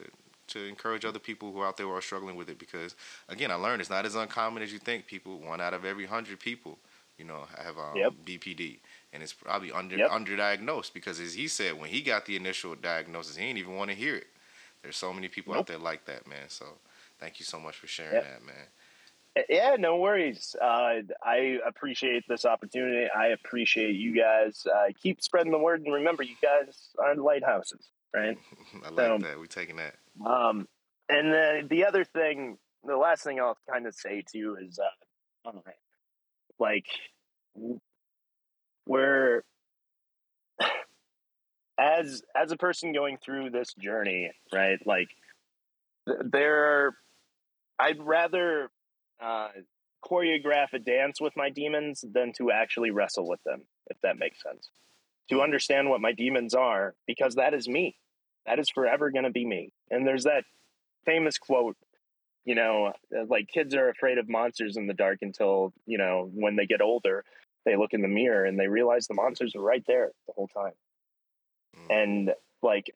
to 0.52 0.66
encourage 0.66 1.04
other 1.04 1.18
people 1.18 1.52
who 1.52 1.60
are 1.60 1.66
out 1.66 1.76
there 1.76 1.86
who 1.86 1.92
are 1.92 2.00
struggling 2.02 2.36
with 2.36 2.48
it, 2.50 2.58
because 2.58 2.94
again, 3.28 3.50
I 3.50 3.54
learned 3.54 3.80
it's 3.80 3.90
not 3.90 4.06
as 4.06 4.14
uncommon 4.14 4.62
as 4.62 4.72
you 4.72 4.78
think. 4.78 5.06
People, 5.06 5.38
one 5.40 5.60
out 5.60 5.74
of 5.74 5.84
every 5.84 6.06
hundred 6.06 6.40
people, 6.40 6.78
you 7.18 7.24
know, 7.24 7.46
have 7.56 7.78
um, 7.78 8.00
Yep. 8.00 8.12
BPD, 8.24 8.80
and 9.12 9.22
it's 9.22 9.32
probably 9.32 9.72
under 9.72 9.98
Yep. 9.98 10.10
underdiagnosed 10.10 10.92
because, 10.92 11.20
as 11.20 11.34
he 11.34 11.48
said, 11.48 11.78
when 11.78 11.90
he 11.90 12.02
got 12.02 12.26
the 12.26 12.36
initial 12.36 12.74
diagnosis, 12.74 13.36
he 13.36 13.46
didn't 13.46 13.58
even 13.58 13.76
want 13.76 13.90
to 13.90 13.96
hear 13.96 14.16
it. 14.16 14.26
There's 14.82 14.96
so 14.96 15.12
many 15.12 15.28
people 15.28 15.54
out 15.54 15.66
there 15.66 15.78
like 15.78 16.04
that, 16.06 16.26
man. 16.26 16.48
So, 16.48 16.66
thank 17.18 17.38
you 17.38 17.44
so 17.44 17.60
much 17.60 17.76
for 17.76 17.86
sharing 17.86 18.20
Yep. 18.20 18.22
that, 18.22 18.44
man. 18.44 18.66
Yeah, 19.48 19.76
no 19.78 19.96
worries. 19.96 20.54
Uh, 20.60 21.00
I 21.22 21.58
appreciate 21.66 22.24
this 22.28 22.44
opportunity. 22.44 23.06
I 23.16 23.28
appreciate 23.28 23.94
you 23.94 24.14
guys. 24.14 24.66
Uh, 24.66 24.92
keep 25.02 25.22
spreading 25.22 25.52
the 25.52 25.58
word, 25.58 25.82
and 25.84 25.94
remember, 25.94 26.22
you 26.22 26.34
guys 26.42 26.90
are 26.98 27.14
lighthouses, 27.14 27.88
right? 28.14 28.36
I 28.84 28.88
like 28.90 28.96
So- 28.96 29.18
that. 29.26 29.38
We're 29.38 29.46
taking 29.46 29.76
that. 29.76 29.94
Um, 30.26 30.68
and 31.08 31.32
the 31.32 31.66
the 31.68 31.86
other 31.86 32.04
thing, 32.04 32.58
the 32.84 32.96
last 32.96 33.24
thing 33.24 33.40
I'll 33.40 33.56
kind 33.70 33.86
of 33.86 33.94
say 33.94 34.22
to 34.32 34.38
you 34.38 34.56
is, 34.56 34.78
uh, 34.78 35.50
like, 36.58 36.84
we're 38.86 39.42
as 41.78 42.22
as 42.36 42.52
a 42.52 42.56
person 42.56 42.92
going 42.92 43.16
through 43.24 43.50
this 43.50 43.72
journey, 43.74 44.30
right? 44.52 44.78
Like, 44.86 45.08
th- 46.06 46.18
there, 46.30 46.94
I'd 47.78 48.00
rather 48.00 48.70
uh, 49.22 49.48
choreograph 50.04 50.72
a 50.72 50.78
dance 50.78 51.20
with 51.20 51.34
my 51.36 51.50
demons 51.50 52.04
than 52.12 52.32
to 52.38 52.50
actually 52.50 52.90
wrestle 52.90 53.28
with 53.28 53.42
them, 53.44 53.62
if 53.88 53.96
that 54.02 54.18
makes 54.18 54.42
sense. 54.42 54.68
To 55.30 55.40
understand 55.40 55.88
what 55.88 56.00
my 56.00 56.12
demons 56.12 56.54
are, 56.54 56.94
because 57.06 57.36
that 57.36 57.54
is 57.54 57.68
me. 57.68 57.96
That 58.46 58.58
is 58.58 58.68
forever 58.70 59.10
going 59.10 59.24
to 59.24 59.30
be 59.30 59.46
me. 59.46 59.72
And 59.90 60.06
there's 60.06 60.24
that 60.24 60.44
famous 61.06 61.38
quote, 61.38 61.76
you 62.44 62.56
know, 62.56 62.92
uh, 63.16 63.24
like 63.28 63.48
kids 63.48 63.74
are 63.74 63.88
afraid 63.88 64.18
of 64.18 64.28
monsters 64.28 64.76
in 64.76 64.88
the 64.88 64.94
dark 64.94 65.18
until, 65.22 65.72
you 65.86 65.98
know, 65.98 66.28
when 66.34 66.56
they 66.56 66.66
get 66.66 66.80
older, 66.80 67.24
they 67.64 67.76
look 67.76 67.92
in 67.92 68.02
the 68.02 68.08
mirror 68.08 68.44
and 68.44 68.58
they 68.58 68.66
realize 68.66 69.06
the 69.06 69.14
monsters 69.14 69.54
are 69.54 69.62
right 69.62 69.84
there 69.86 70.10
the 70.26 70.32
whole 70.34 70.48
time. 70.48 70.72
Mm. 71.76 72.02
And 72.02 72.34
like, 72.62 72.92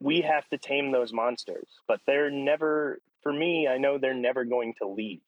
we 0.00 0.20
have 0.20 0.48
to 0.50 0.58
tame 0.58 0.92
those 0.92 1.12
monsters, 1.12 1.68
but 1.88 2.00
they're 2.06 2.30
never, 2.30 2.98
for 3.22 3.32
me, 3.32 3.68
I 3.68 3.78
know 3.78 3.98
they're 3.98 4.14
never 4.14 4.44
going 4.44 4.74
to 4.80 4.88
leave, 4.88 5.20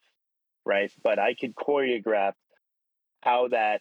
right? 0.64 0.92
But 1.02 1.18
I 1.18 1.34
could 1.34 1.54
choreograph 1.54 2.34
how 3.22 3.48
that 3.48 3.80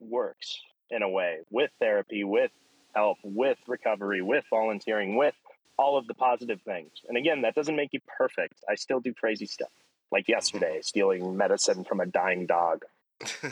works 0.00 0.58
in 0.90 1.02
a 1.02 1.08
way 1.08 1.38
with 1.50 1.70
therapy, 1.80 2.24
with 2.24 2.50
help, 2.94 3.18
with 3.22 3.58
recovery, 3.66 4.22
with 4.22 4.44
volunteering, 4.50 5.16
with 5.16 5.34
all 5.78 5.96
of 5.96 6.06
the 6.06 6.14
positive 6.14 6.60
things. 6.62 6.90
And 7.08 7.16
again, 7.16 7.42
that 7.42 7.54
doesn't 7.54 7.76
make 7.76 7.90
you 7.92 8.00
perfect. 8.18 8.54
I 8.68 8.74
still 8.74 9.00
do 9.00 9.14
crazy 9.14 9.46
stuff. 9.46 9.70
Like 10.10 10.24
mm-hmm. 10.24 10.32
yesterday, 10.32 10.80
stealing 10.82 11.36
medicine 11.36 11.84
from 11.84 12.00
a 12.00 12.06
dying 12.06 12.46
dog. 12.46 12.84
hey, 13.22 13.48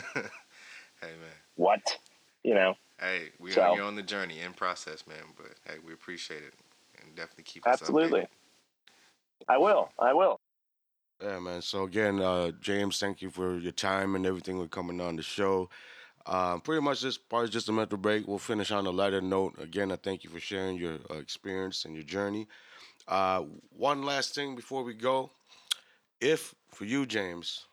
man. 1.01 1.37
What? 1.55 1.97
You 2.43 2.55
know, 2.55 2.75
Hey, 3.01 3.29
we 3.39 3.51
So- 3.51 3.61
are 3.63 3.75
you're 3.75 3.85
on 3.85 3.95
the 3.95 4.03
journey 4.03 4.39
in 4.39 4.53
process, 4.53 5.07
man. 5.07 5.33
But 5.35 5.55
hey, 5.65 5.79
we 5.85 5.93
appreciate 5.93 6.43
it 6.43 6.53
and 7.01 7.15
definitely 7.15 7.45
keep 7.45 7.65
us 7.65 7.81
absolutely. 7.81 8.21
updated. 8.21 8.27
I 9.49 9.57
will. 9.57 9.89
I 9.99 10.13
will. 10.13 10.39
Yeah, 11.21 11.39
man. 11.39 11.61
So 11.61 11.83
again, 11.83 12.21
uh, 12.21 12.51
James, 12.61 12.99
thank 12.99 13.21
you 13.21 13.29
for 13.29 13.57
your 13.57 13.71
time 13.71 14.15
and 14.15 14.25
everything 14.25 14.57
with 14.57 14.71
coming 14.71 14.99
on 15.01 15.15
the 15.15 15.21
show. 15.23 15.69
Um, 16.25 16.61
pretty 16.61 16.81
much 16.81 17.01
this 17.01 17.17
part 17.17 17.45
is 17.45 17.49
just 17.51 17.69
a 17.69 17.71
mental 17.71 17.97
break. 17.97 18.27
We'll 18.27 18.39
finish 18.39 18.71
on 18.71 18.85
a 18.85 18.91
lighter 18.91 19.21
note. 19.21 19.55
Again, 19.59 19.91
I 19.91 19.97
thank 19.97 20.23
you 20.23 20.29
for 20.29 20.39
sharing 20.39 20.77
your 20.77 20.97
uh, 21.09 21.15
experience 21.15 21.85
and 21.85 21.95
your 21.95 22.03
journey. 22.03 22.47
Uh, 23.07 23.43
one 23.75 24.03
last 24.03 24.35
thing 24.35 24.55
before 24.55 24.83
we 24.83 24.93
go. 24.93 25.31
If, 26.21 26.55
for 26.69 26.85
you, 26.85 27.05
James, 27.05 27.65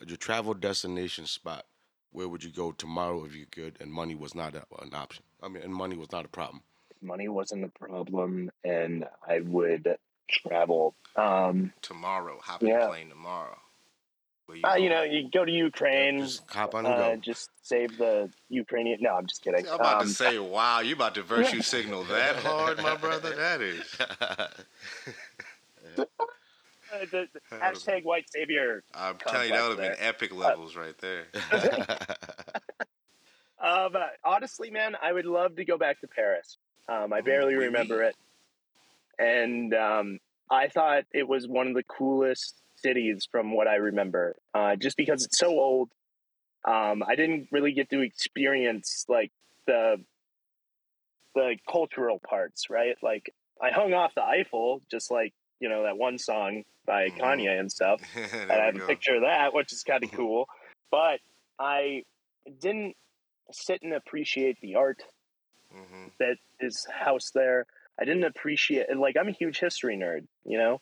uh, 0.00 0.04
your 0.06 0.16
travel 0.16 0.54
destination 0.54 1.26
spot, 1.26 1.66
where 2.12 2.28
would 2.28 2.44
you 2.44 2.50
go 2.50 2.72
tomorrow 2.72 3.24
if 3.24 3.34
you 3.34 3.46
could 3.46 3.76
and 3.80 3.92
money 3.92 4.14
was 4.14 4.34
not 4.34 4.54
a, 4.54 4.64
an 4.82 4.94
option? 4.94 5.24
I 5.42 5.48
mean, 5.48 5.62
and 5.62 5.74
money 5.74 5.96
was 5.96 6.12
not 6.12 6.24
a 6.24 6.28
problem. 6.28 6.62
Money 7.02 7.28
wasn't 7.28 7.64
a 7.64 7.68
problem, 7.68 8.50
and 8.64 9.06
I 9.26 9.40
would 9.40 9.96
travel. 10.30 10.94
Um, 11.16 11.72
Tomorrow, 11.82 12.38
hop 12.42 12.62
in 12.62 12.68
Yeah. 12.68 12.80
the 12.80 12.86
plane 12.86 13.08
tomorrow. 13.08 13.58
Where 14.46 14.66
uh, 14.66 14.76
you 14.76 14.88
know, 14.88 15.02
you 15.02 15.28
go 15.30 15.44
to 15.44 15.52
Ukraine. 15.52 16.20
Just 16.20 16.50
hop 16.50 16.74
on 16.74 16.86
and 16.86 16.94
Uh, 16.94 17.16
go. 17.16 17.16
just 17.16 17.50
save 17.62 17.96
the 17.98 18.30
Ukrainian. 18.48 18.98
No, 19.00 19.14
I'm 19.14 19.26
just 19.26 19.42
kidding. 19.42 19.68
I'm 19.68 19.74
about 19.76 20.00
Um, 20.00 20.08
to 20.08 20.14
say, 20.14 20.38
wow, 20.38 20.80
you 20.80 20.94
about 20.94 21.14
to 21.14 21.22
virtue 21.22 21.60
signal 21.60 22.04
that 22.04 22.36
hard, 22.36 22.78
my 22.78 22.96
brother? 22.96 23.34
That 23.34 23.60
is. 23.60 23.84
uh, 24.28 24.48
the, 27.10 27.26
the 27.32 27.40
hashtag 27.52 28.04
white 28.04 28.30
savior. 28.30 28.82
I'm 28.94 29.18
telling 29.18 29.48
you, 29.48 29.54
that 29.54 29.68
would 29.68 29.78
have 29.78 29.96
been 29.98 30.06
epic 30.06 30.34
levels 30.34 30.76
right 30.76 30.96
there. 30.98 31.26
Um, 33.62 33.94
uh, 33.94 34.06
honestly, 34.24 34.70
man, 34.70 34.96
I 35.02 35.12
would 35.12 35.26
love 35.26 35.56
to 35.56 35.64
go 35.64 35.76
back 35.76 36.00
to 36.00 36.08
Paris. 36.08 36.56
Um, 36.88 37.12
I 37.12 37.20
barely 37.20 37.54
Ooh, 37.54 37.60
remember 37.60 38.02
it, 38.02 38.16
and 39.20 39.74
um, 39.74 40.20
I 40.50 40.68
thought 40.68 41.04
it 41.12 41.28
was 41.28 41.48
one 41.48 41.68
of 41.68 41.74
the 41.74 41.84
coolest 41.84 42.56
cities 42.76 43.28
from 43.30 43.52
what 43.54 43.68
I 43.68 43.76
remember. 43.76 44.36
Uh, 44.54 44.76
just 44.76 44.96
because 44.96 45.24
it's 45.24 45.38
so 45.38 45.48
old, 45.50 45.90
um, 46.66 47.02
I 47.06 47.16
didn't 47.16 47.48
really 47.52 47.72
get 47.72 47.90
to 47.90 48.00
experience 48.00 49.06
like 49.08 49.32
the 49.66 49.98
the 51.34 51.56
cultural 51.70 52.18
parts, 52.18 52.70
right? 52.70 52.96
Like 53.02 53.32
I 53.62 53.70
hung 53.70 53.94
off 53.94 54.14
the 54.14 54.24
Eiffel, 54.24 54.82
just 54.90 55.10
like 55.10 55.34
you 55.60 55.68
know 55.68 55.84
that 55.84 55.98
one 55.98 56.18
song 56.18 56.64
by 56.86 57.10
Mhm. 57.10 57.18
Kanye 57.20 57.58
and 57.60 57.70
stuff. 57.72 58.00
and 58.50 58.60
I 58.62 58.66
have 58.66 58.76
a 58.76 58.80
picture 58.80 59.16
of 59.16 59.22
that, 59.22 59.54
which 59.54 59.72
is 59.72 59.84
kind 59.84 60.04
of 60.04 60.10
cool. 60.12 60.48
But 60.90 61.20
I 61.58 62.04
didn't 62.60 62.96
sit 63.52 63.82
and 63.82 63.94
appreciate 63.94 64.58
the 64.60 64.76
art 64.76 65.02
hmm 65.72 66.08
that 66.18 66.36
is 66.60 66.86
housed 66.90 67.32
there. 67.34 67.66
I 67.98 68.04
didn't 68.04 68.24
appreciate 68.24 68.94
like 68.96 69.16
I'm 69.18 69.28
a 69.28 69.32
huge 69.32 69.58
history 69.58 69.96
nerd, 69.96 70.26
you 70.44 70.58
know, 70.58 70.80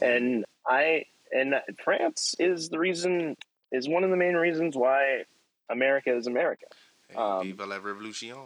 and 0.00 0.44
I 0.66 1.06
and 1.32 1.54
France 1.82 2.34
is 2.38 2.68
the 2.68 2.78
reason 2.78 3.36
is 3.72 3.88
one 3.88 4.04
of 4.04 4.10
the 4.10 4.16
main 4.16 4.34
reasons 4.34 4.76
why 4.76 5.24
America 5.68 6.14
is 6.14 6.26
America. 6.26 6.66
Um, 7.16 7.42
Viva 7.42 7.66
la 7.66 7.76
revolution. 7.76 8.36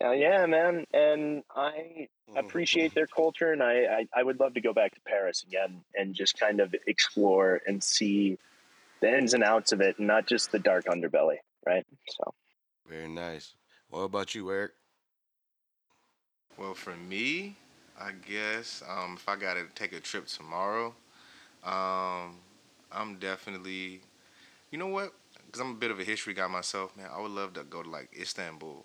Yeah, 0.00 0.12
yeah, 0.12 0.46
man, 0.46 0.86
and 0.94 1.42
I 1.54 2.08
appreciate 2.34 2.94
their 2.94 3.06
culture, 3.06 3.52
and 3.52 3.62
I, 3.62 3.84
I 3.84 4.20
I 4.20 4.22
would 4.22 4.40
love 4.40 4.54
to 4.54 4.60
go 4.60 4.72
back 4.72 4.94
to 4.94 5.00
Paris 5.02 5.44
again 5.46 5.82
and 5.94 6.14
just 6.14 6.38
kind 6.38 6.60
of 6.60 6.74
explore 6.86 7.60
and 7.66 7.82
see 7.82 8.38
the 9.00 9.16
ins 9.18 9.34
and 9.34 9.44
outs 9.44 9.72
of 9.72 9.80
it, 9.80 9.98
and 9.98 10.06
not 10.06 10.26
just 10.26 10.50
the 10.50 10.58
dark 10.58 10.86
underbelly, 10.86 11.38
right? 11.66 11.86
So. 12.08 12.32
Very 12.88 13.08
nice. 13.08 13.54
What 13.90 14.00
about 14.00 14.34
you, 14.34 14.50
Eric? 14.50 14.72
Well, 16.56 16.74
for 16.74 16.94
me, 16.94 17.56
I 17.98 18.12
guess 18.12 18.82
um, 18.88 19.14
if 19.16 19.28
I 19.28 19.36
got 19.36 19.54
to 19.54 19.64
take 19.74 19.92
a 19.92 20.00
trip 20.00 20.26
tomorrow, 20.26 20.94
um, 21.64 22.36
I'm 22.90 23.16
definitely, 23.18 24.00
you 24.70 24.78
know 24.78 24.88
what? 24.88 25.12
Because 25.46 25.60
I'm 25.60 25.70
a 25.72 25.74
bit 25.74 25.90
of 25.90 26.00
a 26.00 26.04
history 26.04 26.34
guy 26.34 26.46
myself, 26.46 26.96
man. 26.96 27.08
I 27.14 27.20
would 27.20 27.30
love 27.30 27.54
to 27.54 27.64
go 27.64 27.82
to 27.82 27.88
like 27.90 28.10
Istanbul, 28.18 28.84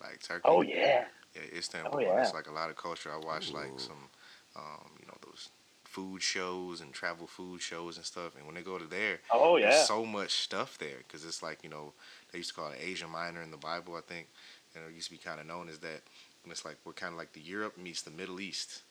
like 0.00 0.20
Turkey. 0.22 0.42
Oh 0.44 0.62
yeah. 0.62 1.04
Yeah, 1.34 1.58
Istanbul. 1.58 1.92
Oh, 1.94 2.00
yeah. 2.00 2.22
It's 2.22 2.34
like 2.34 2.48
a 2.48 2.52
lot 2.52 2.70
of 2.70 2.76
culture. 2.76 3.10
I 3.12 3.16
watch 3.24 3.52
like 3.54 3.72
some, 3.78 4.08
um, 4.56 4.90
you 5.00 5.06
know, 5.06 5.14
those 5.24 5.48
food 5.84 6.22
shows 6.22 6.80
and 6.80 6.92
travel 6.92 7.26
food 7.26 7.60
shows 7.60 7.96
and 7.96 8.06
stuff. 8.06 8.34
And 8.36 8.46
when 8.46 8.54
they 8.54 8.62
go 8.62 8.78
to 8.78 8.86
there, 8.86 9.18
Oh 9.30 9.56
yeah. 9.56 9.70
there's 9.70 9.86
so 9.86 10.04
much 10.04 10.30
stuff 10.32 10.78
there 10.78 10.98
because 11.06 11.24
it's 11.24 11.42
like 11.42 11.62
you 11.62 11.70
know 11.70 11.92
they 12.30 12.38
used 12.38 12.50
to 12.50 12.54
call 12.56 12.70
it 12.70 12.78
Asia 12.82 13.06
Minor 13.06 13.42
in 13.42 13.50
the 13.50 13.56
Bible. 13.56 13.94
I 13.96 14.00
think, 14.00 14.28
and 14.74 14.84
it 14.84 14.94
used 14.94 15.08
to 15.08 15.12
be 15.12 15.18
kind 15.18 15.40
of 15.40 15.46
known 15.46 15.68
as 15.68 15.78
that. 15.78 16.02
And 16.42 16.52
it's 16.52 16.64
like 16.64 16.76
we're 16.84 16.92
kind 16.92 17.12
of 17.12 17.18
like 17.18 17.32
the 17.32 17.40
Europe 17.40 17.76
meets 17.78 18.02
the 18.02 18.10
Middle 18.10 18.40
East. 18.40 18.82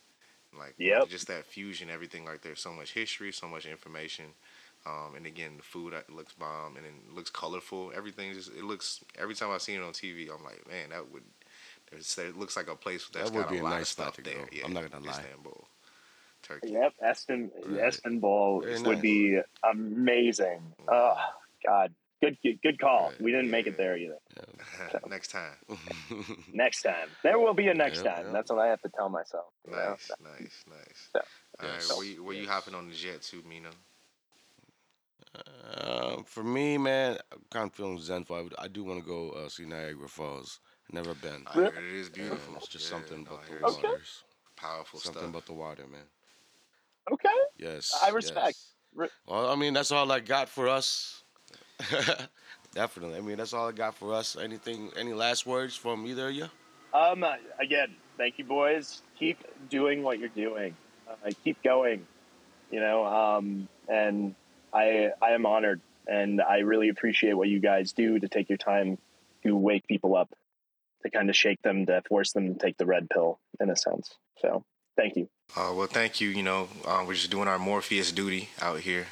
Like 0.58 0.76
Yep. 0.78 1.10
just 1.10 1.28
that 1.28 1.46
fusion, 1.46 1.90
everything 1.90 2.26
like 2.26 2.42
there's 2.42 2.60
so 2.62 2.74
much 2.74 2.94
history, 2.94 3.32
so 3.32 3.48
much 3.48 3.66
information. 3.66 4.26
Um, 4.86 5.16
and 5.16 5.26
again, 5.26 5.58
the 5.58 5.64
food 5.64 5.94
uh, 5.94 6.02
looks 6.10 6.34
bomb, 6.34 6.76
and 6.76 6.86
it 6.86 6.94
looks 7.14 7.30
colorful. 7.30 7.92
Everything 7.96 8.34
just 8.34 8.50
it 8.52 8.64
looks. 8.64 9.02
Every 9.18 9.36
time 9.36 9.52
I 9.52 9.60
see 9.60 9.76
it 9.76 9.82
on 9.82 9.94
TV, 9.94 10.30
I'm 10.36 10.44
like, 10.44 10.68
man, 10.68 10.90
that 10.90 11.12
would. 11.12 11.24
There's, 11.90 12.18
it 12.18 12.38
looks 12.38 12.56
like 12.58 12.68
a 12.70 12.76
place 12.76 13.08
that's 13.14 13.30
That 13.30 13.38
would 13.38 13.44
got 13.44 13.52
be 13.52 13.58
a 13.58 13.62
a 13.62 13.64
lot 13.64 13.74
nice 13.74 13.82
of 13.84 13.88
stuff 13.88 14.16
spot 14.16 14.16
to 14.16 14.22
there. 14.24 14.34
go. 14.34 14.50
Yeah, 14.52 14.66
I'm 14.66 14.74
not 14.74 14.90
gonna 14.92 15.06
lie. 15.06 15.12
Istanbul, 15.12 15.68
Turkey. 16.42 16.72
Yep. 16.72 16.94
Eston 17.02 17.52
Right. 17.66 17.88
Istanbul 17.88 18.62
Very 18.62 18.80
would 18.80 18.96
nice. 18.96 19.02
be 19.02 19.40
amazing. 19.64 20.62
Oh 20.88 21.18
God. 21.66 21.94
Good 22.22 22.38
good 22.62 22.80
call. 22.80 23.08
Right. 23.08 23.22
We 23.22 23.32
didn't 23.32 23.50
make 23.50 23.66
it 23.68 23.78
there 23.78 23.98
either. 23.98 24.18
Next 25.10 25.30
time. 25.32 25.56
Next 26.54 26.84
time. 26.84 27.10
There 27.24 27.40
will 27.40 27.54
be 27.56 27.68
a 27.68 27.74
next 27.74 28.04
Yep, 28.04 28.16
time. 28.16 28.24
yep. 28.26 28.34
That's 28.34 28.52
what 28.52 28.60
I 28.60 28.68
have 28.68 28.82
to 28.82 28.90
tell 28.90 29.10
myself. 29.10 29.46
you 29.68 29.76
know? 29.76 29.90
Nice, 29.90 30.12
nice, 30.22 30.64
nice. 30.70 31.10
So- 31.14 31.20
All 31.60 31.68
right, 31.70 31.76
Yes, 31.80 31.98
where 31.98 32.06
you, 32.06 32.24
where 32.24 32.36
you 32.36 32.48
hopping 32.48 32.76
on 32.76 32.88
the 32.90 32.94
jet 32.96 33.22
to, 33.24 33.42
Mina? 33.48 33.70
Um, 35.78 36.24
for 36.26 36.44
me, 36.44 36.78
man, 36.78 37.18
I'm 37.32 37.40
kind 37.50 37.68
of 37.68 37.74
feeling 37.74 38.00
zen 38.00 38.26
vibe. 38.26 38.54
I 38.60 38.68
do 38.68 38.84
want 38.84 39.00
to 39.02 39.06
go 39.08 39.30
uh, 39.32 39.50
see 39.50 39.66
Niagara 39.66 40.08
Falls. 40.08 40.60
Never 40.92 41.14
been. 41.16 41.44
I 41.48 41.54
hear 41.54 41.66
it 41.68 41.84
is 41.96 42.08
Yeah, 42.10 42.24
beautiful. 42.24 42.56
it's 42.58 42.68
just 42.68 42.86
Yeah, 42.86 42.98
something 42.98 43.24
no, 43.24 43.32
about 43.32 43.44
I 43.44 43.46
the 43.46 43.52
hear 43.54 43.62
it's 43.64 43.76
Okay. 43.78 43.88
waters. 43.88 44.24
Powerful 44.58 45.00
Something 45.00 45.22
stuff. 45.22 45.30
about 45.30 45.46
the 45.46 45.54
water, 45.54 45.88
man. 45.88 46.02
Okay. 47.12 47.30
Yes. 47.58 47.98
I 48.04 48.10
respect. 48.10 48.46
yes. 48.48 48.74
Re- 48.94 49.10
Well, 49.26 49.50
I 49.50 49.56
mean, 49.56 49.74
that's 49.74 49.92
all 49.92 50.12
I 50.12 50.20
got 50.20 50.50
for 50.50 50.68
us. 50.68 51.21
Definitely. 52.74 53.18
I 53.18 53.22
mean, 53.22 53.38
that's 53.38 53.54
all 53.54 53.68
I 53.68 53.72
got 53.72 53.96
for 53.96 54.14
us. 54.14 54.38
Anything? 54.42 54.92
Any 54.98 55.14
last 55.14 55.46
words 55.46 55.76
from 55.76 56.06
either 56.08 56.30
of 56.30 56.36
you? 56.36 56.48
Um. 56.94 57.26
Again, 57.60 57.96
thank 58.18 58.38
you, 58.38 58.46
boys. 58.46 59.02
Keep 59.20 59.44
doing 59.70 60.04
what 60.04 60.20
you're 60.20 60.30
doing. 60.30 60.76
Uh, 61.10 61.32
keep 61.44 61.62
going. 61.64 62.06
You 62.70 62.80
know. 62.80 63.06
Um. 63.06 63.68
And 63.88 64.36
I 64.74 65.10
I 65.22 65.32
am 65.32 65.46
honored, 65.46 65.82
and 66.08 66.42
I 66.42 66.60
really 66.60 66.90
appreciate 66.90 67.34
what 67.34 67.48
you 67.48 67.60
guys 67.60 67.94
do 67.94 68.20
to 68.20 68.28
take 68.28 68.50
your 68.50 68.58
time 68.58 68.98
to 69.44 69.56
wake 69.56 69.88
people 69.88 70.16
up, 70.16 70.30
to 71.04 71.10
kind 71.10 71.30
of 71.30 71.36
shake 71.36 71.62
them, 71.62 71.86
to 71.88 72.02
force 72.08 72.32
them 72.32 72.54
to 72.54 72.60
take 72.60 72.78
the 72.78 72.86
red 72.86 73.10
pill, 73.10 73.40
in 73.60 73.70
a 73.70 73.76
sense. 73.76 74.16
So, 74.40 74.64
thank 74.96 75.16
you. 75.16 75.28
Uh, 75.56 75.74
well, 75.76 75.88
thank 75.88 76.22
you. 76.22 76.30
You 76.30 76.44
know, 76.44 76.70
uh, 76.86 77.04
we're 77.06 77.16
just 77.16 77.32
doing 77.32 77.48
our 77.48 77.60
Morpheus 77.60 78.12
duty 78.12 78.50
out 78.62 78.80
here. 78.80 79.08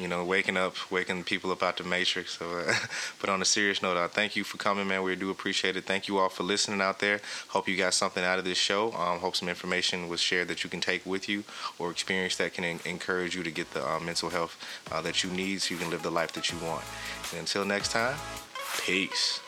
You 0.00 0.08
know, 0.08 0.24
waking 0.24 0.56
up, 0.56 0.74
waking 0.90 1.24
people 1.24 1.50
up 1.50 1.62
out 1.62 1.76
the 1.76 1.84
matrix. 1.84 2.38
So, 2.38 2.46
uh, 2.58 2.74
but 3.20 3.28
on 3.28 3.42
a 3.42 3.44
serious 3.44 3.82
note, 3.82 3.98
uh, 3.98 4.08
thank 4.08 4.34
you 4.34 4.44
for 4.44 4.56
coming, 4.56 4.88
man. 4.88 5.02
We 5.02 5.14
do 5.14 5.28
appreciate 5.30 5.76
it. 5.76 5.84
Thank 5.84 6.08
you 6.08 6.16
all 6.18 6.30
for 6.30 6.42
listening 6.42 6.80
out 6.80 7.00
there. 7.00 7.20
Hope 7.48 7.68
you 7.68 7.76
got 7.76 7.92
something 7.92 8.24
out 8.24 8.38
of 8.38 8.46
this 8.46 8.56
show. 8.56 8.92
Um, 8.92 9.18
hope 9.18 9.36
some 9.36 9.48
information 9.48 10.08
was 10.08 10.20
shared 10.20 10.48
that 10.48 10.64
you 10.64 10.70
can 10.70 10.80
take 10.80 11.04
with 11.04 11.28
you 11.28 11.44
or 11.78 11.90
experience 11.90 12.36
that 12.36 12.54
can 12.54 12.64
en- 12.64 12.80
encourage 12.86 13.36
you 13.36 13.42
to 13.42 13.50
get 13.50 13.72
the 13.74 13.86
uh, 13.86 14.00
mental 14.00 14.30
health 14.30 14.56
uh, 14.90 15.02
that 15.02 15.22
you 15.22 15.30
need 15.30 15.60
so 15.60 15.74
you 15.74 15.80
can 15.80 15.90
live 15.90 16.02
the 16.02 16.10
life 16.10 16.32
that 16.32 16.50
you 16.50 16.58
want. 16.58 16.84
And 17.30 17.40
until 17.40 17.66
next 17.66 17.90
time, 17.92 18.16
peace. 18.78 19.40